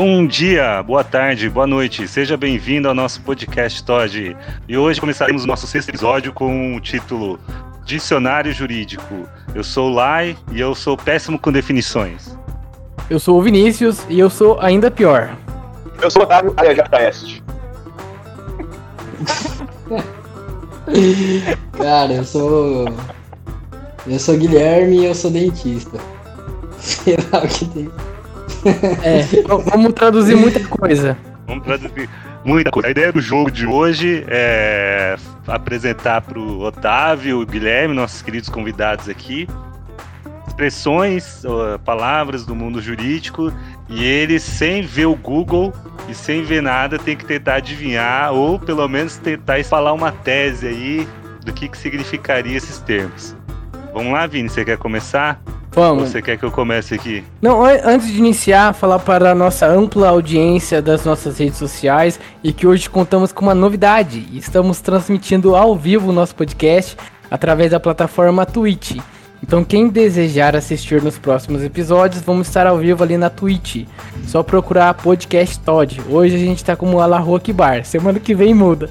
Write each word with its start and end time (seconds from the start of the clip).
Bom 0.00 0.24
dia, 0.28 0.80
boa 0.80 1.02
tarde, 1.02 1.50
boa 1.50 1.66
noite. 1.66 2.06
Seja 2.06 2.36
bem-vindo 2.36 2.86
ao 2.86 2.94
nosso 2.94 3.20
podcast 3.20 3.82
Todd. 3.82 4.36
E 4.68 4.78
hoje 4.78 5.00
começaremos 5.00 5.42
o 5.42 5.46
nosso 5.48 5.66
sexto 5.66 5.88
episódio 5.88 6.32
com 6.32 6.76
o 6.76 6.80
título 6.80 7.36
Dicionário 7.84 8.52
Jurídico. 8.52 9.28
Eu 9.52 9.64
sou 9.64 9.90
o 9.90 9.92
Lai 9.92 10.36
e 10.52 10.60
eu 10.60 10.72
sou 10.72 10.96
péssimo 10.96 11.36
com 11.36 11.50
definições. 11.50 12.38
Eu 13.10 13.18
sou 13.18 13.40
o 13.40 13.42
Vinícius 13.42 14.06
e 14.08 14.20
eu 14.20 14.30
sou 14.30 14.60
ainda 14.60 14.88
pior. 14.88 15.36
Eu 16.00 16.08
sou 16.12 16.22
o 16.22 16.24
Otávio 16.26 16.54
Alejata 16.56 16.96
Cara, 21.76 22.12
eu 22.12 22.24
sou. 22.24 22.84
Eu 24.06 24.18
sou 24.20 24.38
Guilherme 24.38 25.00
e 25.00 25.06
eu 25.06 25.14
sou 25.16 25.32
dentista. 25.32 25.98
Sei 26.78 27.16
lá 27.32 27.40
o 27.42 27.48
que 27.48 27.64
tem. 27.64 27.90
É, 29.02 29.24
vamos 29.46 29.92
traduzir 29.92 30.36
muita 30.36 30.60
coisa. 30.66 31.16
Vamos 31.46 31.64
traduzir 31.64 32.08
muita 32.44 32.70
coisa. 32.70 32.88
A 32.88 32.90
ideia 32.90 33.12
do 33.12 33.20
jogo 33.20 33.50
de 33.50 33.66
hoje 33.66 34.24
é 34.28 35.16
apresentar 35.46 36.20
para 36.20 36.38
o 36.38 36.60
Otávio 36.60 37.40
e 37.40 37.42
o 37.42 37.46
Guilherme, 37.46 37.94
nossos 37.94 38.22
queridos 38.22 38.48
convidados 38.48 39.08
aqui, 39.08 39.48
expressões, 40.46 41.42
palavras 41.84 42.44
do 42.44 42.54
mundo 42.54 42.82
jurídico 42.82 43.52
e 43.88 44.04
eles, 44.04 44.42
sem 44.42 44.82
ver 44.82 45.06
o 45.06 45.14
Google 45.14 45.72
e 46.08 46.14
sem 46.14 46.42
ver 46.42 46.62
nada, 46.62 46.98
tem 46.98 47.16
que 47.16 47.24
tentar 47.24 47.56
adivinhar 47.56 48.32
ou 48.32 48.58
pelo 48.58 48.86
menos 48.88 49.16
tentar 49.16 49.62
falar 49.64 49.92
uma 49.92 50.12
tese 50.12 50.66
aí 50.66 51.08
do 51.44 51.52
que, 51.52 51.68
que 51.68 51.78
significaria 51.78 52.56
esses 52.56 52.78
termos. 52.80 53.34
Vamos 53.94 54.12
lá, 54.12 54.26
Vini, 54.26 54.48
você 54.48 54.64
quer 54.64 54.76
começar? 54.76 55.40
Vamos. 55.72 56.10
Você 56.10 56.22
quer 56.22 56.38
que 56.38 56.44
eu 56.44 56.50
comece 56.50 56.94
aqui? 56.94 57.22
Não, 57.40 57.64
antes 57.64 58.08
de 58.08 58.18
iniciar, 58.18 58.72
falar 58.72 58.98
para 58.98 59.30
a 59.30 59.34
nossa 59.34 59.66
ampla 59.66 60.08
audiência 60.08 60.80
das 60.80 61.04
nossas 61.04 61.38
redes 61.38 61.58
sociais 61.58 62.18
e 62.42 62.52
que 62.52 62.66
hoje 62.66 62.88
contamos 62.88 63.32
com 63.32 63.42
uma 63.42 63.54
novidade. 63.54 64.26
Estamos 64.32 64.80
transmitindo 64.80 65.54
ao 65.54 65.76
vivo 65.76 66.10
o 66.10 66.12
nosso 66.12 66.34
podcast 66.34 66.96
através 67.30 67.70
da 67.70 67.78
plataforma 67.78 68.46
Twitch. 68.46 68.98
Então 69.42 69.62
quem 69.62 69.88
desejar 69.88 70.56
assistir 70.56 71.00
nos 71.02 71.18
próximos 71.18 71.62
episódios, 71.62 72.22
vamos 72.22 72.48
estar 72.48 72.66
ao 72.66 72.78
vivo 72.78 73.04
ali 73.04 73.16
na 73.16 73.30
Twitch. 73.30 73.86
Só 74.26 74.42
procurar 74.42 74.94
podcast 74.94 75.60
Todd. 75.60 76.00
Hoje 76.08 76.34
a 76.34 76.38
gente 76.38 76.64
tá 76.64 76.74
como 76.74 77.00
Alarro 77.00 77.40
Bar. 77.54 77.84
Semana 77.84 78.18
que 78.18 78.34
vem 78.34 78.52
muda. 78.52 78.90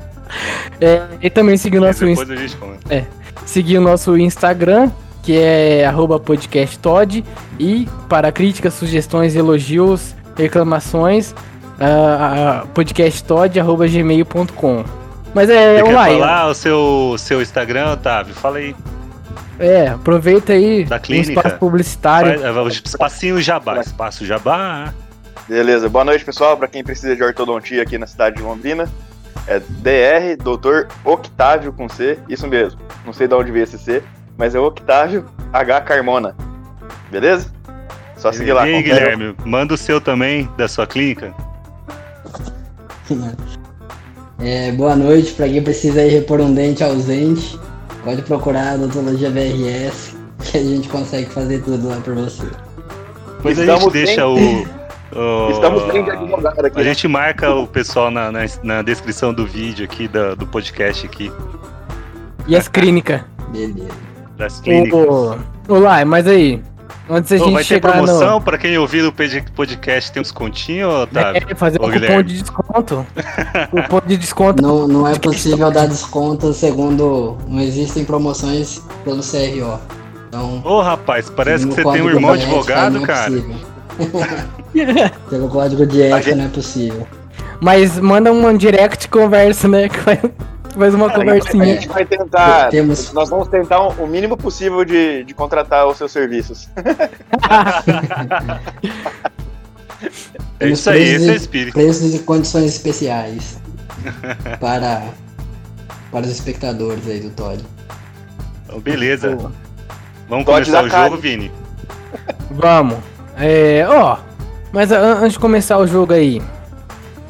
é, 0.80 1.02
e 1.20 1.28
também 1.28 1.56
seguir 1.56 1.78
o 1.78 1.82
nosso 1.82 2.06
Insta... 2.06 2.26
é, 2.88 3.04
seguir 3.44 3.78
o 3.78 3.82
nosso 3.82 4.16
Instagram, 4.16 4.90
que 5.26 5.36
é 5.36 5.84
@podcasttod 6.24 7.22
e 7.58 7.88
para 8.08 8.30
críticas, 8.30 8.74
sugestões, 8.74 9.34
elogios, 9.34 10.14
reclamações, 10.36 11.32
uh, 11.32 12.64
podcasttod@gmail.com. 12.68 14.84
Mas 15.34 15.50
é 15.50 15.80
Você 15.80 15.90
online. 15.90 16.14
Quer 16.14 16.20
falar 16.20 16.46
o 16.46 16.54
seu 16.54 17.16
seu 17.18 17.42
Instagram, 17.42 17.94
Otávio? 17.94 18.32
Fala 18.34 18.58
aí. 18.58 18.76
É, 19.58 19.88
aproveita 19.88 20.52
aí 20.52 20.84
da 20.84 21.00
clínica. 21.00 21.28
Um 21.28 21.32
espaço 21.32 21.56
publicitário. 21.56 22.38
Faz, 22.38 22.82
espacinho 22.84 23.42
Jabá, 23.42 23.80
espaço 23.80 24.24
Jabá. 24.24 24.94
Beleza, 25.48 25.88
boa 25.88 26.04
noite 26.04 26.24
pessoal, 26.24 26.56
para 26.56 26.68
quem 26.68 26.84
precisa 26.84 27.16
de 27.16 27.24
ortodontia 27.24 27.82
aqui 27.82 27.98
na 27.98 28.06
cidade 28.06 28.36
de 28.36 28.42
Londrina. 28.42 28.88
É 29.48 29.58
DR, 29.58 30.36
doutor 30.40 30.86
Octávio 31.04 31.72
com 31.72 31.88
C, 31.88 32.16
isso 32.28 32.46
mesmo. 32.46 32.80
Não 33.04 33.12
sei 33.12 33.26
de 33.26 33.34
onde 33.34 33.50
veio 33.50 33.64
esse 33.64 33.76
C, 33.78 34.04
mas 34.36 34.54
é 34.54 34.60
Octávio 34.60 35.24
H 35.52 35.80
Carmona. 35.82 36.34
Beleza? 37.10 37.50
Só 38.16 38.32
seguir 38.32 38.52
lá. 38.52 38.66
E 38.68 38.74
aí, 38.74 38.82
Guilherme, 38.82 39.34
manda 39.44 39.74
o 39.74 39.76
seu 39.76 40.00
também 40.00 40.48
da 40.56 40.68
sua 40.68 40.86
clínica. 40.86 41.34
É, 44.38 44.70
boa 44.72 44.94
noite 44.94 45.32
para 45.32 45.48
quem 45.48 45.62
precisa 45.62 46.02
ir 46.02 46.10
repor 46.10 46.40
um 46.40 46.52
dente 46.52 46.84
ausente. 46.84 47.58
Pode 48.04 48.20
procurar 48.20 48.72
a 48.72 48.74
odontologia 48.74 49.30
VRS 49.30 50.14
que 50.44 50.58
a 50.58 50.62
gente 50.62 50.88
consegue 50.88 51.30
fazer 51.30 51.62
tudo 51.62 51.88
lá 51.88 51.96
por 51.96 52.14
você. 52.14 52.46
Depois 53.36 53.58
a 53.58 53.64
gente 53.64 53.90
deixa 53.90 54.26
o, 54.26 54.36
o. 55.16 55.50
Estamos 55.50 55.84
bem 55.90 56.04
de 56.04 56.10
advogado 56.10 56.66
aqui. 56.66 56.78
A 56.78 56.82
né? 56.82 56.84
gente 56.84 57.08
marca 57.08 57.50
o 57.54 57.66
pessoal 57.66 58.10
na, 58.10 58.30
na, 58.30 58.40
na 58.62 58.82
descrição 58.82 59.32
do 59.32 59.46
vídeo 59.46 59.86
aqui, 59.86 60.06
do, 60.06 60.36
do 60.36 60.46
podcast 60.46 61.06
aqui. 61.06 61.32
E 62.46 62.54
as 62.54 62.68
clínicas. 62.68 63.22
Beleza. 63.48 64.05
Das 64.36 64.60
clínicas. 64.60 65.38
Olá, 65.68 66.04
mas 66.04 66.26
aí, 66.26 66.62
Antes 67.08 67.30
a 67.32 67.36
gente 67.38 67.52
vai 67.52 67.64
ter 67.64 67.80
promoção 67.80 68.34
no... 68.34 68.42
pra 68.42 68.58
quem 68.58 68.76
ouvir 68.76 69.04
o 69.04 69.12
podcast 69.54 70.10
tem 70.10 70.20
uns 70.20 70.32
continhos, 70.32 70.92
Otávio? 70.92 71.42
É, 71.48 71.54
fazer 71.54 71.80
um 71.80 71.90
cupom 71.90 72.22
de 72.22 72.38
desconto. 72.38 73.06
cupom 73.70 74.02
de 74.04 74.16
desconto. 74.16 74.62
Não, 74.62 74.88
não 74.88 75.06
é 75.06 75.16
possível 75.16 75.70
dar 75.70 75.86
desconto 75.86 76.52
segundo. 76.52 77.38
Não 77.46 77.60
existem 77.60 78.04
promoções 78.04 78.82
pelo 79.04 79.22
CRO. 79.22 79.78
Então. 80.28 80.60
Ô 80.64 80.82
rapaz, 80.82 81.30
parece 81.30 81.66
que 81.66 81.74
você 81.74 81.82
tem 81.84 82.02
um 82.02 82.10
irmão 82.10 82.32
advogado, 82.32 82.98
é 82.98 83.06
cara. 83.06 83.32
pelo 85.30 85.48
código 85.48 85.86
de 85.86 86.02
ética 86.02 86.22
gente... 86.22 86.34
não 86.34 86.44
é 86.44 86.48
possível. 86.48 87.06
Mas 87.60 87.98
manda 88.00 88.32
um 88.32 88.56
direct 88.56 89.08
conversa, 89.08 89.68
né? 89.68 89.88
Que 89.88 90.00
vai 90.00 90.20
mais 90.76 90.94
uma 90.94 91.08
Cara, 91.08 91.20
conversinha. 91.20 91.64
A 91.64 91.66
gente 91.66 91.88
vai 91.88 92.04
tentar. 92.04 92.68
Temos... 92.68 93.12
Nós 93.12 93.30
vamos 93.30 93.48
tentar 93.48 93.80
o 93.80 94.06
mínimo 94.06 94.36
possível 94.36 94.84
de, 94.84 95.24
de 95.24 95.34
contratar 95.34 95.86
os 95.86 95.96
seus 95.96 96.12
serviços. 96.12 96.68
é 100.60 100.68
isso 100.68 100.90
aí, 100.90 101.02
esse 101.02 101.28
é 101.28 101.32
o 101.32 101.36
espírito. 101.36 101.72
Preços 101.74 102.14
e 102.14 102.18
condições 102.20 102.66
especiais 102.66 103.58
para, 104.60 105.02
para 106.12 106.26
os 106.26 106.30
espectadores 106.30 107.08
aí 107.08 107.20
do 107.20 107.30
Todd. 107.30 107.64
Então, 108.64 108.78
beleza. 108.80 109.34
Pô. 109.36 109.50
Vamos 110.28 110.44
Todd 110.44 110.64
começar 110.64 110.84
o 110.84 110.90
cara. 110.90 111.08
jogo, 111.08 111.20
Vini? 111.20 111.50
Vamos. 112.50 112.98
É, 113.38 113.86
ó, 113.88 114.18
mas 114.72 114.92
antes 114.92 115.32
de 115.32 115.38
começar 115.38 115.78
o 115.78 115.86
jogo 115.86 116.12
aí, 116.12 116.42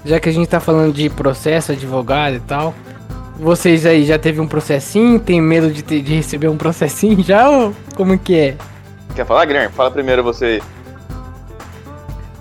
já 0.05 0.19
que 0.19 0.29
a 0.29 0.33
gente 0.33 0.49
tá 0.49 0.61
falando 0.61 0.93
de 0.93 1.09
processo, 1.11 1.73
advogado 1.73 2.37
e 2.37 2.41
tal, 2.41 2.75
vocês 3.39 3.85
aí 3.85 4.05
já 4.05 4.19
teve 4.19 4.41
um 4.41 4.49
processinho? 4.49 5.21
Tem 5.21 5.41
medo 5.41 5.71
de, 5.71 5.83
ter, 5.83 6.03
de 6.03 6.15
receber 6.15 6.49
um 6.49 6.57
processinho 6.57 7.23
já 7.23 7.49
ou 7.49 7.75
como 7.95 8.19
que 8.19 8.35
é? 8.35 8.57
Quer 9.15 9.27
falar, 9.27 9.45
Guilherme? 9.45 9.73
Fala 9.75 9.91
primeiro 9.91 10.23
você. 10.23 10.61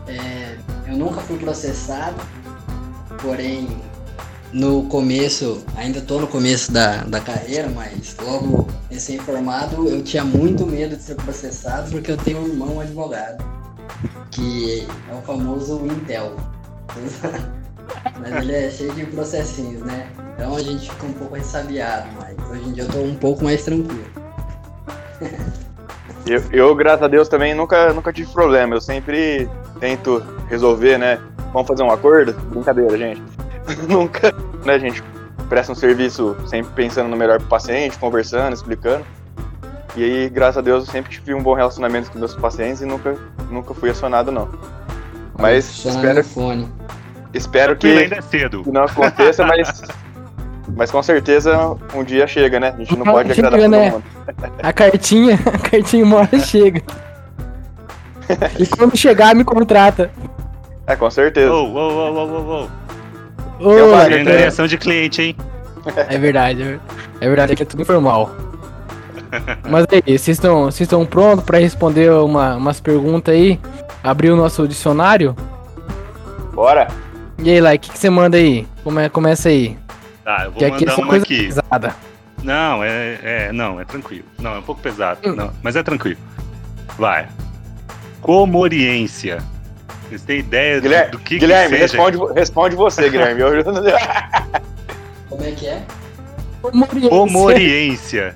É, 0.07 0.55
eu 0.87 0.97
nunca 0.97 1.21
fui 1.21 1.37
processado, 1.37 2.21
porém 3.21 3.67
no 4.53 4.83
começo, 4.83 5.65
ainda 5.75 5.99
tô 5.99 6.19
no 6.19 6.27
começo 6.27 6.71
da, 6.71 7.03
da 7.03 7.19
carreira, 7.19 7.69
mas 7.69 8.15
logo 8.21 8.67
recém-formado 8.89 9.89
eu 9.89 10.01
tinha 10.01 10.23
muito 10.23 10.65
medo 10.65 10.95
de 10.95 11.03
ser 11.03 11.15
processado 11.15 11.91
porque 11.91 12.11
eu 12.11 12.17
tenho 12.17 12.39
um 12.39 12.47
irmão 12.47 12.79
advogado, 12.79 13.43
que 14.31 14.87
é 15.09 15.13
o 15.13 15.21
famoso 15.21 15.85
Intel. 15.85 16.35
Mas 18.19 18.35
ele 18.35 18.53
é 18.53 18.69
cheio 18.69 18.93
de 18.93 19.05
processinhos, 19.05 19.81
né? 19.81 20.07
Então 20.35 20.55
a 20.55 20.61
gente 20.61 20.89
fica 20.89 21.05
um 21.05 21.13
pouco 21.13 21.35
ressabiado, 21.35 22.07
mas 22.19 22.49
hoje 22.49 22.69
em 22.69 22.73
dia 22.73 22.83
eu 22.83 22.89
tô 22.89 22.99
um 22.99 23.15
pouco 23.15 23.43
mais 23.43 23.63
tranquilo. 23.63 24.05
eu, 26.25 26.43
eu, 26.51 26.75
graças 26.75 27.03
a 27.03 27.07
Deus, 27.07 27.27
também 27.27 27.53
nunca, 27.53 27.93
nunca 27.93 28.11
tive 28.11 28.31
problema. 28.31 28.75
Eu 28.75 28.81
sempre 28.81 29.49
tento 29.79 30.23
resolver, 30.49 30.97
né? 30.97 31.19
Vamos 31.53 31.67
fazer 31.67 31.83
um 31.83 31.91
acordo? 31.91 32.33
Brincadeira, 32.49 32.97
gente. 32.97 33.21
nunca, 33.87 34.33
né, 34.63 34.79
gente? 34.79 35.03
Presta 35.49 35.71
um 35.71 35.75
serviço 35.75 36.35
sempre 36.47 36.71
pensando 36.73 37.07
no 37.09 37.15
melhor 37.15 37.39
pro 37.39 37.47
paciente, 37.47 37.97
conversando, 37.97 38.53
explicando. 38.53 39.05
E 39.95 40.03
aí, 40.03 40.29
graças 40.29 40.57
a 40.57 40.61
Deus, 40.61 40.85
eu 40.85 40.91
sempre 40.91 41.11
tive 41.11 41.33
um 41.33 41.41
bom 41.41 41.53
relacionamento 41.53 42.11
com 42.11 42.19
meus 42.19 42.35
pacientes 42.35 42.81
e 42.81 42.85
nunca, 42.85 43.15
nunca 43.49 43.73
fui 43.73 43.89
acionado, 43.89 44.31
não. 44.31 44.49
Mas 45.39 45.85
espero, 45.85 46.23
fone. 46.23 46.67
Espero 47.35 47.75
que, 47.75 47.87
ainda 47.87 48.15
é 48.15 48.21
cedo. 48.21 48.63
que 48.63 48.71
não 48.71 48.83
aconteça, 48.83 49.45
mas 49.47 49.83
Mas 50.75 50.91
com 50.91 51.03
certeza 51.03 51.75
um 51.93 52.03
dia 52.03 52.27
chega, 52.27 52.59
né? 52.59 52.73
A 52.75 52.77
gente 52.77 52.97
não 52.97 53.05
pode 53.05 53.33
chega, 53.33 53.47
agradar 53.47 53.69
todo 53.69 53.79
né? 53.79 53.91
mundo. 53.91 54.03
A 54.63 54.73
cartinha, 54.73 55.35
a 55.53 55.69
cartinha 55.69 56.03
uma 56.03 56.17
hora 56.17 56.39
chega. 56.39 56.81
E 58.59 58.65
quando 58.65 58.97
chegar, 58.97 59.35
me 59.35 59.43
contrata. 59.43 60.09
É, 60.87 60.95
com 60.95 61.09
certeza. 61.09 61.51
Ô, 61.51 61.65
ô, 61.65 61.77
ô, 61.77 62.11
ô, 62.11 62.25
ô, 62.25 62.63
ô. 62.63 62.85
Ô, 63.59 63.95
reação 64.25 64.67
de 64.67 64.77
cliente, 64.77 65.21
hein? 65.21 65.35
É 66.09 66.17
verdade, 66.17 66.79
é 67.21 67.27
verdade, 67.27 67.53
aqui 67.53 67.63
é 67.63 67.65
tudo 67.65 67.83
informal. 67.83 68.35
Mas 69.69 69.85
aí, 69.91 70.01
vocês 70.17 70.29
estão, 70.29 70.65
vocês 70.65 70.81
estão 70.81 71.05
prontos 71.05 71.45
para 71.45 71.59
responder 71.59 72.11
uma, 72.11 72.55
umas 72.55 72.79
perguntas 72.79 73.33
aí? 73.33 73.59
Abrir 74.03 74.31
o 74.31 74.35
nosso 74.35 74.67
dicionário? 74.67 75.35
Bora! 76.53 76.87
E 77.37 77.49
aí, 77.51 77.61
Lai, 77.61 77.75
o 77.75 77.79
que, 77.79 77.91
que 77.91 77.99
você 77.99 78.09
manda 78.09 78.37
aí? 78.37 78.67
Come, 78.83 79.09
começa 79.09 79.49
aí. 79.49 79.77
Tá, 80.23 80.45
eu 80.45 80.51
vou 80.51 80.59
que 80.59 80.69
mandar 80.85 80.97
uma 80.99 81.15
aqui. 81.17 81.45
Pesada. 81.47 81.95
Não, 82.43 82.83
é, 82.83 83.19
é. 83.23 83.51
Não, 83.51 83.79
é 83.79 83.85
tranquilo. 83.85 84.25
Não, 84.39 84.55
é 84.55 84.59
um 84.59 84.61
pouco 84.61 84.81
pesado. 84.81 85.19
Hum. 85.27 85.35
Não, 85.35 85.51
mas 85.61 85.75
é 85.75 85.83
tranquilo. 85.83 86.19
Vai. 86.97 87.27
Comoriência. 88.21 89.39
Vocês 90.07 90.21
têm 90.23 90.39
ideia 90.39 90.79
do- 90.79 90.83
Guilherme, 90.83 91.11
do 91.11 91.19
que, 91.19 91.39
Guilherme 91.39 91.77
que 91.77 91.87
seja? 91.87 92.03
responde, 92.03 92.33
responde 92.33 92.75
você, 92.75 93.09
Guilherme. 93.09 93.41
Eu- 93.41 93.63
Como 95.29 95.43
é 95.43 95.51
que 95.51 95.67
é? 95.67 95.83
Homoriência. 97.11 98.35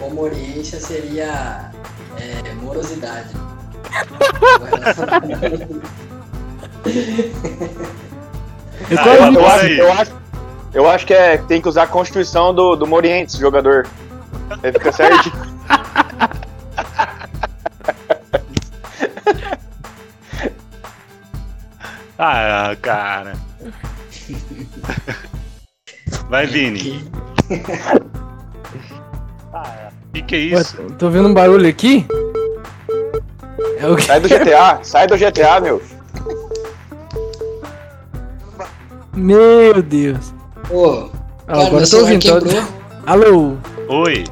Homoriência 0.00 0.80
seria 0.80 1.70
é, 2.18 2.52
morosidade. 2.54 3.28
Eu 8.90 8.98
Ah, 8.98 9.32
eu, 9.32 9.46
acho, 9.46 9.66
eu, 9.66 9.92
acho, 9.92 10.12
eu 10.74 10.90
acho 10.90 11.06
que 11.06 11.14
é, 11.14 11.38
tem 11.38 11.60
que 11.60 11.68
usar 11.68 11.84
a 11.84 11.86
constituição 11.86 12.54
do, 12.54 12.76
do 12.76 12.86
Morientes, 12.86 13.36
jogador. 13.36 13.86
Aí 14.62 14.72
fica 14.72 14.92
certo. 14.92 15.30
Ah, 22.18 22.76
cara. 22.82 23.32
Vai, 26.28 26.46
Vini. 26.46 27.02
O 27.48 27.50
que, 30.12 30.22
que 30.22 30.34
é 30.34 30.38
Ué, 30.56 30.60
isso? 30.60 30.76
tô- 30.76 30.90
tô 30.94 31.08
vendo 31.10 31.28
um 31.28 31.34
barulho 31.34 31.68
aqui. 31.68 32.04
É 33.78 33.86
o? 33.88 33.98
Sai 33.98 34.20
do 34.20 34.28
GTA, 34.28 34.80
sai 34.82 35.06
do 35.06 35.16
GTA, 35.16 35.60
meu. 35.60 35.80
Meu 39.14 39.82
Deus. 39.82 40.32
Ô, 40.70 41.08
Ah, 41.46 41.52
cara, 41.54 41.66
agora 41.66 41.84
eu 41.84 41.90
tô 41.90 41.98
ouvindo. 41.98 42.22
tô- 42.22 42.40
quebrou. 42.40 42.62
Alô? 43.06 43.56
Oi. 43.88 44.24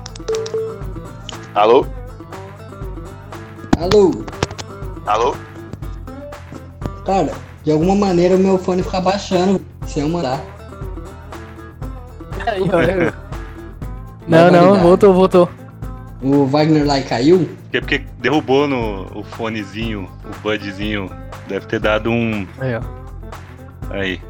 Alô? 1.55 1.87
Alô? 3.77 4.25
Alô? 5.07 5.35
Cara, 7.05 7.33
de 7.65 7.73
alguma 7.73 7.95
maneira 7.95 8.37
o 8.37 8.39
meu 8.39 8.59
fone 8.59 8.83
fica 8.83 9.01
baixando 9.01 9.61
sem 9.87 10.03
eu 10.03 10.09
mandar. 10.09 10.41
Aí, 12.47 12.61
ó, 12.73 12.81
eu- 12.83 13.13
Não, 14.29 14.45
não, 14.45 14.51
Barbaridade. 14.53 14.83
voltou, 14.83 15.15
voltou. 15.15 15.49
O 16.23 16.45
Wagner 16.47 16.87
lá 16.87 17.01
caiu? 17.01 17.49
É 17.73 17.81
porque 17.81 18.05
derrubou 18.19 18.67
no 18.69 19.07
o 19.19 19.23
fonezinho, 19.25 20.09
o 20.25 20.39
budzinho. 20.43 21.11
Deve 21.49 21.67
ter 21.67 21.81
dado 21.81 22.11
um. 22.11 22.47
Aí, 22.61 22.75
ó. 22.77 22.81
Aí. 23.91 24.21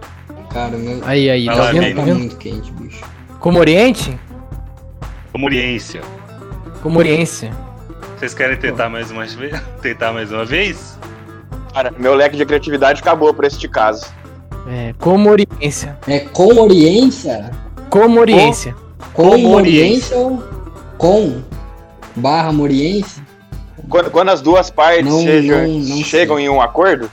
Cara, 0.50 0.77
meu. 0.77 1.00
Aí, 1.05 1.31
aí, 1.31 1.47
Vai 1.47 1.56
tá 1.56 1.62
lá, 1.62 1.73
vendo? 1.73 1.89
Tá 1.91 1.95
tá 1.97 2.03
vendo? 2.03 2.19
muito 2.19 2.37
quente, 2.37 2.73
bicho. 2.73 3.05
Como 3.39 3.59
Oriente? 3.59 4.19
Homoriência. 5.33 6.00
Como 6.83 6.99
Oriência. 6.99 7.53
Vocês 8.17 8.35
querem 8.35 8.56
tentar 8.56 8.89
mais 8.89 9.11
uma 9.11 9.25
vez? 9.27 9.61
Tentar 9.81 10.12
mais 10.12 10.33
uma 10.33 10.45
vez? 10.45 10.99
Cara, 11.73 11.93
meu 11.97 12.15
leque 12.15 12.37
de 12.37 12.45
criatividade 12.45 13.00
acabou 13.00 13.33
pra 13.33 13.47
este 13.47 13.69
caso. 13.69 14.06
É, 14.67 14.93
como 14.99 15.31
Oriência. 15.31 15.97
É 16.09 16.21
com 16.21 16.61
oriência? 16.61 17.50
Como 17.89 18.19
Oriência. 18.21 18.75
Com 19.12 19.31
Com 19.31 19.55
oriência 19.55 20.17
ou 20.17 20.43
com 20.97 21.43
barra 22.17 22.53
moriência? 22.53 23.23
Quando, 23.89 24.11
quando 24.11 24.29
as 24.31 24.41
duas 24.43 24.71
partes 24.71 25.05
Não, 25.06 25.23
chegam, 25.23 25.67
não, 25.67 25.79
não 25.79 26.05
chegam 26.05 26.39
em 26.39 26.49
um 26.49 26.61
acordo, 26.61 27.11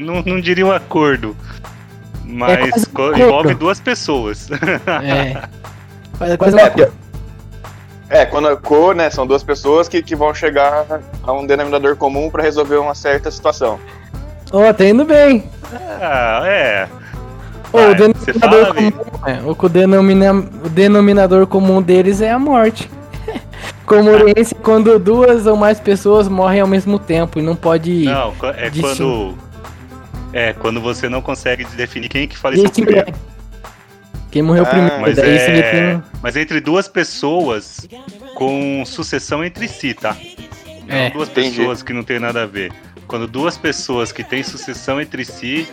Não, 0.00 0.22
não 0.22 0.40
diria 0.40 0.66
um 0.66 0.72
acordo. 0.72 1.36
Mas 2.24 2.86
um 2.86 2.92
acordo. 2.92 3.20
envolve 3.20 3.54
duas 3.54 3.78
pessoas. 3.80 4.48
É. 5.02 5.42
Quase, 6.18 6.36
quase 6.36 6.56
É, 6.58 6.90
é, 8.10 8.26
quando 8.26 8.54
co, 8.58 8.92
né, 8.92 9.08
são 9.08 9.26
duas 9.26 9.42
pessoas 9.42 9.88
que, 9.88 10.02
que 10.02 10.14
vão 10.14 10.34
chegar 10.34 10.84
a 11.22 11.32
um 11.32 11.46
denominador 11.46 11.96
comum 11.96 12.28
pra 12.30 12.42
resolver 12.42 12.76
uma 12.76 12.94
certa 12.94 13.30
situação. 13.30 13.78
Ó, 14.52 14.72
tá 14.72 14.84
indo 14.84 15.04
bem. 15.04 15.44
ah, 16.00 16.42
é. 16.44 16.88
Ô, 17.72 17.78
Vai, 17.78 17.92
o 17.92 17.96
você 17.96 18.32
denominador 18.32 18.74
comum, 18.74 19.26
é, 19.26 19.40
o, 19.50 19.54
que 19.54 19.66
o 19.66 19.68
denomina- 19.68 20.32
o 20.64 20.68
denominador 20.68 21.46
comum 21.46 21.80
deles 21.80 22.20
é 22.20 22.30
a 22.30 22.38
morte. 22.38 22.90
Como 23.86 24.10
Oriência, 24.10 24.56
quando 24.62 24.98
duas 24.98 25.46
ou 25.46 25.56
mais 25.56 25.80
pessoas 25.80 26.28
morrem 26.28 26.60
ao 26.60 26.68
mesmo 26.68 26.98
tempo 26.98 27.38
e 27.38 27.42
não 27.42 27.56
pode. 27.56 28.04
Não, 28.04 28.34
é 28.56 28.70
quando. 28.70 29.38
É, 30.32 30.52
quando 30.52 30.80
você 30.80 31.08
não 31.08 31.20
consegue 31.20 31.64
definir 31.76 32.08
quem 32.08 32.28
que 32.28 32.36
faleceu 32.36 32.64
distinguir 32.66 33.02
primeiro. 33.04 33.20
Quem 34.30 34.42
morreu 34.42 34.62
Ah, 34.62 34.66
primeiro. 34.66 35.00
Mas 35.00 35.16
daí 35.16 35.36
é. 35.36 36.00
Mas 36.22 36.36
entre 36.36 36.60
duas 36.60 36.86
pessoas 36.86 37.88
com 38.36 38.84
sucessão 38.86 39.44
entre 39.44 39.66
si, 39.66 39.92
tá? 39.92 40.16
Não 40.86 40.96
É. 40.96 41.10
duas 41.10 41.28
Entendi. 41.28 41.56
pessoas 41.56 41.82
que 41.82 41.92
não 41.92 42.02
tem 42.04 42.18
nada 42.20 42.42
a 42.42 42.46
ver. 42.46 42.72
Quando 43.08 43.26
duas 43.26 43.58
pessoas 43.58 44.12
que 44.12 44.22
têm 44.22 44.42
sucessão 44.44 45.00
entre 45.00 45.24
si, 45.24 45.66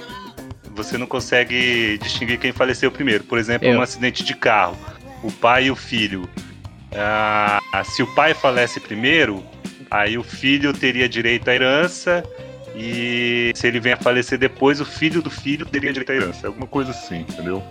você 0.75 0.97
não 0.97 1.05
consegue 1.05 1.99
distinguir 2.01 2.39
quem 2.39 2.51
faleceu 2.51 2.89
primeiro. 2.91 3.23
Por 3.25 3.37
exemplo, 3.37 3.67
Eu. 3.67 3.77
um 3.77 3.81
acidente 3.81 4.23
de 4.23 4.35
carro, 4.35 4.75
o 5.21 5.31
pai 5.31 5.65
e 5.65 5.71
o 5.71 5.75
filho. 5.75 6.27
Ah, 6.95 7.59
se 7.85 8.01
o 8.01 8.07
pai 8.15 8.33
falece 8.33 8.79
primeiro, 8.79 9.43
aí 9.91 10.17
o 10.17 10.23
filho 10.23 10.73
teria 10.73 11.07
direito 11.07 11.47
à 11.47 11.53
herança. 11.53 12.23
E 12.79 13.51
se 13.55 13.65
ele 13.67 13.79
vem 13.79 13.93
a 13.93 13.97
falecer 13.97 14.37
depois, 14.37 14.79
o 14.79 14.85
filho 14.85 15.21
do 15.21 15.31
filho 15.31 15.65
teria 15.65 15.91
direito 15.91 16.11
à 16.11 16.15
herança. 16.15 16.47
Alguma 16.47 16.67
coisa 16.67 16.91
assim, 16.91 17.21
entendeu? 17.21 17.63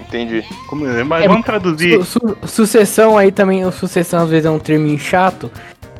Entendi. 0.00 0.44
Como- 0.68 0.84
mas 1.04 1.24
É, 1.24 1.28
vamos 1.28 1.44
traduzir. 1.44 2.04
Su- 2.04 2.20
su- 2.20 2.36
sucessão 2.46 3.18
aí 3.18 3.32
também, 3.32 3.64
o 3.64 3.72
sucessão 3.72 4.22
às 4.22 4.30
vezes 4.30 4.44
é 4.46 4.50
um 4.50 4.58
termo 4.58 4.96
chato. 4.98 5.50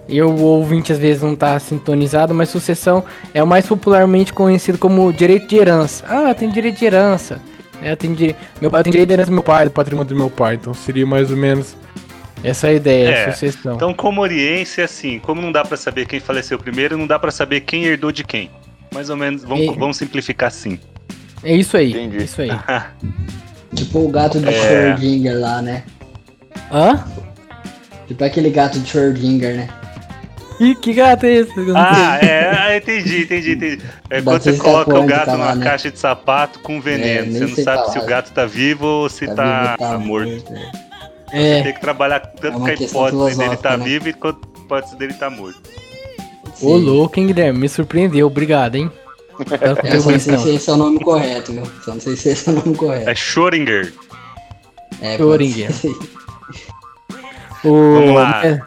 E 0.09 0.21
o 0.21 0.37
ouvinte 0.37 0.93
às 0.93 0.99
vezes 0.99 1.23
não 1.23 1.35
tá 1.35 1.59
sintonizado, 1.59 2.35
mas 2.35 2.49
sucessão 2.49 3.05
é 3.33 3.43
o 3.43 3.47
mais 3.47 3.67
popularmente 3.67 4.33
conhecido 4.33 4.77
como 4.77 5.13
direito 5.13 5.47
de 5.49 5.57
herança. 5.57 6.05
Ah, 6.09 6.35
tem 6.35 6.51
direito 6.51 6.79
de 6.79 6.85
herança. 6.85 7.41
É, 7.81 7.97
tem 7.97 8.13
dire... 8.13 8.37
Meu 8.61 8.71
pai 8.71 8.83
tem 8.83 8.91
direito 8.93 9.09
de 9.09 9.15
herança 9.15 9.31
do 9.31 9.35
meu 9.35 9.43
pai, 9.43 9.65
do 9.65 9.71
patrimônio 9.71 10.09
do 10.09 10.17
meu 10.17 10.29
pai. 10.31 10.55
Então 10.57 10.75
seria 10.75 11.07
mais 11.07 11.31
ou 11.31 11.37
menos 11.37 11.75
essa 12.43 12.67
a 12.69 12.73
ideia, 12.73 13.09
É, 13.09 13.31
sucessão. 13.33 13.75
Então, 13.77 13.95
como 13.95 14.21
oriência, 14.21 14.85
assim, 14.85 15.19
como 15.19 15.41
não 15.41 15.53
dá 15.53 15.65
pra 15.65 15.77
saber 15.77 16.07
quem 16.07 16.21
faleceu 16.21 16.59
primeiro, 16.59 16.97
não 16.99 17.07
dá 17.07 17.19
pra 17.19 17.31
saber 17.31 17.61
quem 17.61 17.85
herdou 17.85 18.11
de 18.13 18.25
quem. 18.25 18.51
Mais 18.93 19.09
ou 19.11 19.17
menos, 19.17 19.43
vamos, 19.45 19.65
E- 19.67 19.79
vamos 19.79 19.97
simplificar 19.97 20.49
assim. 20.49 20.79
É 21.43 21.55
isso 21.55 21.77
aí. 21.77 21.91
Entendi. 21.91 22.19
é 22.19 22.23
Isso 22.23 22.41
aí. 22.43 22.51
Tipo 23.75 24.01
o 24.01 24.09
gato 24.11 24.39
de 24.39 24.49
É. 24.49 24.53
Schrödinger 24.53 25.39
lá, 25.41 25.63
né? 25.63 25.83
Hã? 26.71 27.05
Tipo 28.07 28.23
aquele 28.25 28.51
gato 28.51 28.79
de 28.79 28.87
Schrödinger, 28.91 29.57
né? 29.57 29.69
Ih, 30.61 30.75
que 30.77 30.93
gato 30.93 31.25
é 31.25 31.33
esse? 31.33 31.53
Ah, 31.75 32.19
é, 32.23 32.51
ah, 32.51 32.77
entendi, 32.77 33.23
entendi, 33.23 33.53
entendi. 33.53 33.83
É 34.11 34.21
quando 34.21 34.43
você 34.43 34.53
coloca 34.59 34.97
o 34.97 35.05
gato 35.07 35.29
lá, 35.29 35.37
numa 35.37 35.55
né? 35.57 35.65
caixa 35.65 35.91
de 35.91 35.99
sapato 35.99 36.61
com 36.61 36.81
veneno. 36.81 37.35
É, 37.35 37.39
você 37.39 37.47
não 37.47 37.65
sabe 37.65 37.79
falar. 37.79 37.91
se 37.91 37.99
o 37.99 38.05
gato 38.07 38.31
tá 38.33 38.45
vivo 38.47 38.87
ou 38.87 39.09
se 39.09 39.27
tá, 39.27 39.75
vivo, 39.77 39.91
tá 39.91 39.99
morto. 39.99 40.53
né? 40.53 40.73
É, 41.33 41.63
Tem 41.63 41.73
que 41.75 41.81
trabalhar 41.81 42.21
tanto 42.21 42.47
É 42.47 42.51
com 42.53 42.59
uma 42.59 42.69
a 42.69 42.73
hipótese 42.75 43.39
dele 43.39 43.57
tá 43.57 43.71
filosófica, 43.71 43.77
né? 43.79 43.85
vivo 43.85 44.09
e 44.09 44.13
quanto 44.13 44.49
a 44.55 44.59
hipótese 44.61 44.97
dele 44.97 45.15
tá 45.15 45.31
morto. 45.31 45.61
ô 46.61 46.77
louco, 46.77 47.19
hein, 47.19 47.27
Guilherme? 47.29 47.59
Me 47.59 47.69
surpreendeu, 47.69 48.27
obrigado, 48.27 48.77
hein? 48.77 48.91
Pela 49.49 49.79
Eu 49.95 50.01
só 50.01 50.11
não 50.11 50.19
sei 50.19 50.39
se 50.39 50.55
esse 50.55 50.71
é 50.71 50.73
o 50.73 50.77
nome 50.77 51.01
correto, 51.01 51.53
viu? 51.53 51.63
Só 51.85 51.93
não 51.95 52.01
sei 52.01 52.17
se 52.17 52.29
esse 52.31 52.49
é 52.49 52.53
o 52.53 52.57
nome 52.57 52.77
correto. 52.77 53.09
É 53.11 53.15
Schrödinger. 53.15 53.93
É, 55.01 55.17
Schrödinger. 55.17 55.73
ser. 55.73 55.93
O... 57.65 57.95
Vamos 57.95 58.15
lá. 58.17 58.45
é. 58.45 58.61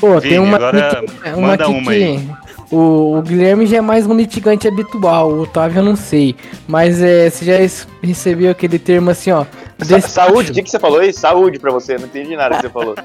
Pô, 0.00 0.20
tem 0.20 0.30
Vini, 0.30 0.38
uma 0.38 0.56
agora 0.56 0.88
aqui 0.90 1.06
que- 1.06 1.30
manda 1.40 1.64
aqui 1.64 1.72
uma 1.72 1.92
que- 1.92 2.02
aí. 2.02 2.28
O, 2.70 3.18
o 3.18 3.22
Guilherme 3.22 3.66
já 3.66 3.76
é 3.76 3.80
mais 3.82 4.06
um 4.06 4.14
litigante 4.16 4.66
habitual, 4.66 5.30
o 5.30 5.42
Otávio 5.42 5.80
eu 5.80 5.84
não 5.84 5.94
sei. 5.94 6.34
Mas 6.66 7.02
é, 7.02 7.28
você 7.28 7.44
já 7.44 7.84
recebeu 8.02 8.50
aquele 8.50 8.78
termo 8.78 9.10
assim, 9.10 9.30
ó. 9.30 9.44
Sa- 9.78 9.96
despacho. 9.96 10.08
saúde, 10.08 10.50
o 10.50 10.54
que, 10.54 10.62
que 10.62 10.70
você 10.70 10.78
falou 10.78 11.00
aí? 11.00 11.12
Saúde 11.12 11.58
pra 11.58 11.70
você, 11.72 11.96
não 11.98 12.04
entendi 12.06 12.36
nada 12.36 12.56
que 12.56 12.62
você 12.62 12.68
falou. 12.70 12.94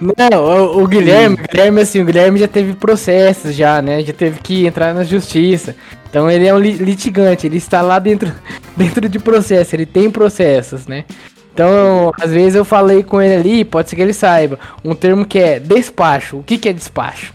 Não, 0.00 0.44
o, 0.44 0.82
o 0.82 0.86
Guilherme, 0.88 1.36
o 1.36 1.48
Guilherme, 1.48 1.80
assim, 1.80 2.00
o 2.02 2.04
Guilherme 2.04 2.38
já 2.40 2.48
teve 2.48 2.74
processos 2.74 3.54
já, 3.54 3.80
né? 3.80 4.02
Já 4.02 4.12
teve 4.12 4.40
que 4.40 4.66
entrar 4.66 4.92
na 4.92 5.04
justiça. 5.04 5.74
Então 6.10 6.28
ele 6.30 6.46
é 6.46 6.52
um 6.54 6.58
li- 6.58 6.72
litigante, 6.76 7.46
ele 7.46 7.56
está 7.58 7.80
lá 7.80 7.98
dentro, 7.98 8.32
dentro 8.76 9.08
de 9.08 9.18
processo, 9.18 9.74
ele 9.76 9.86
tem 9.86 10.10
processos, 10.10 10.86
né? 10.86 11.04
Então, 11.52 12.10
às 12.20 12.32
vezes 12.32 12.56
eu 12.56 12.64
falei 12.64 13.04
com 13.04 13.22
ele 13.22 13.34
ali, 13.36 13.64
pode 13.64 13.88
ser 13.88 13.94
que 13.96 14.02
ele 14.02 14.12
saiba, 14.12 14.58
um 14.84 14.94
termo 14.96 15.24
que 15.24 15.38
é 15.38 15.60
despacho. 15.60 16.38
O 16.38 16.42
que, 16.42 16.58
que 16.58 16.68
é 16.68 16.72
despacho? 16.72 17.32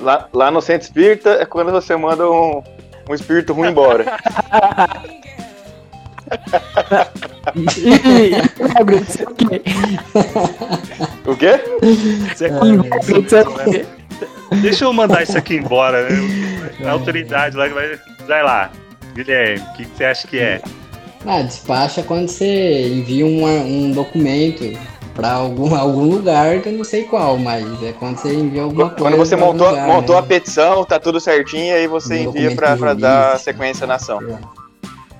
Lá, 0.00 0.28
lá 0.32 0.50
no 0.50 0.60
centro 0.60 0.82
espírita 0.86 1.30
é 1.40 1.46
quando 1.46 1.70
você 1.70 1.94
manda 1.96 2.28
um, 2.28 2.60
um 3.08 3.14
espírito 3.14 3.52
ruim 3.52 3.70
embora. 3.70 4.04
o 9.26 9.34
quê? 9.34 9.62
O 11.26 11.36
quê? 11.36 11.60
Isso 12.32 12.44
é 12.44 12.48
isso 13.20 13.36
é 13.36 13.42
o 13.42 13.54
quê? 13.70 13.86
Deixa 14.62 14.84
eu 14.84 14.92
mandar 14.92 15.22
isso 15.22 15.36
aqui 15.36 15.56
embora. 15.56 16.08
né? 16.08 16.16
A 16.84 16.90
autoridade 16.92 17.56
lá 17.56 17.68
que 17.68 17.74
vai. 17.74 17.98
Vai 18.26 18.42
lá. 18.42 18.70
Guilherme, 19.14 19.60
o 19.60 19.72
que, 19.76 19.84
que 19.84 19.96
você 19.96 20.04
acha 20.04 20.26
que 20.26 20.38
é? 20.38 20.60
Ah, 21.26 21.42
despacho 21.42 22.00
é 22.00 22.02
quando 22.02 22.28
você 22.28 22.88
envia 22.88 23.26
uma- 23.26 23.48
um 23.48 23.92
documento 23.92 24.64
Pra 25.14 25.30
algum, 25.30 25.72
algum 25.76 26.06
lugar 26.10 26.60
que 26.60 26.68
eu 26.68 26.72
não 26.72 26.82
sei 26.82 27.04
qual, 27.04 27.38
mas 27.38 27.80
é 27.84 27.92
quando 27.92 28.18
você 28.18 28.34
envia 28.34 28.62
alguma 28.62 28.90
coisa. 28.90 29.00
Quando 29.04 29.16
você 29.16 29.36
montou, 29.36 29.70
lugar, 29.70 29.86
montou 29.86 30.16
né? 30.16 30.20
a 30.20 30.24
petição, 30.24 30.84
tá 30.84 30.98
tudo 30.98 31.20
certinho, 31.20 31.72
aí 31.72 31.86
você 31.86 32.26
Um 32.26 32.30
envia 32.30 32.56
pra 32.56 32.94
dar 32.94 33.38
sequência 33.38 33.86
na 33.86 33.94
ação. 33.94 34.18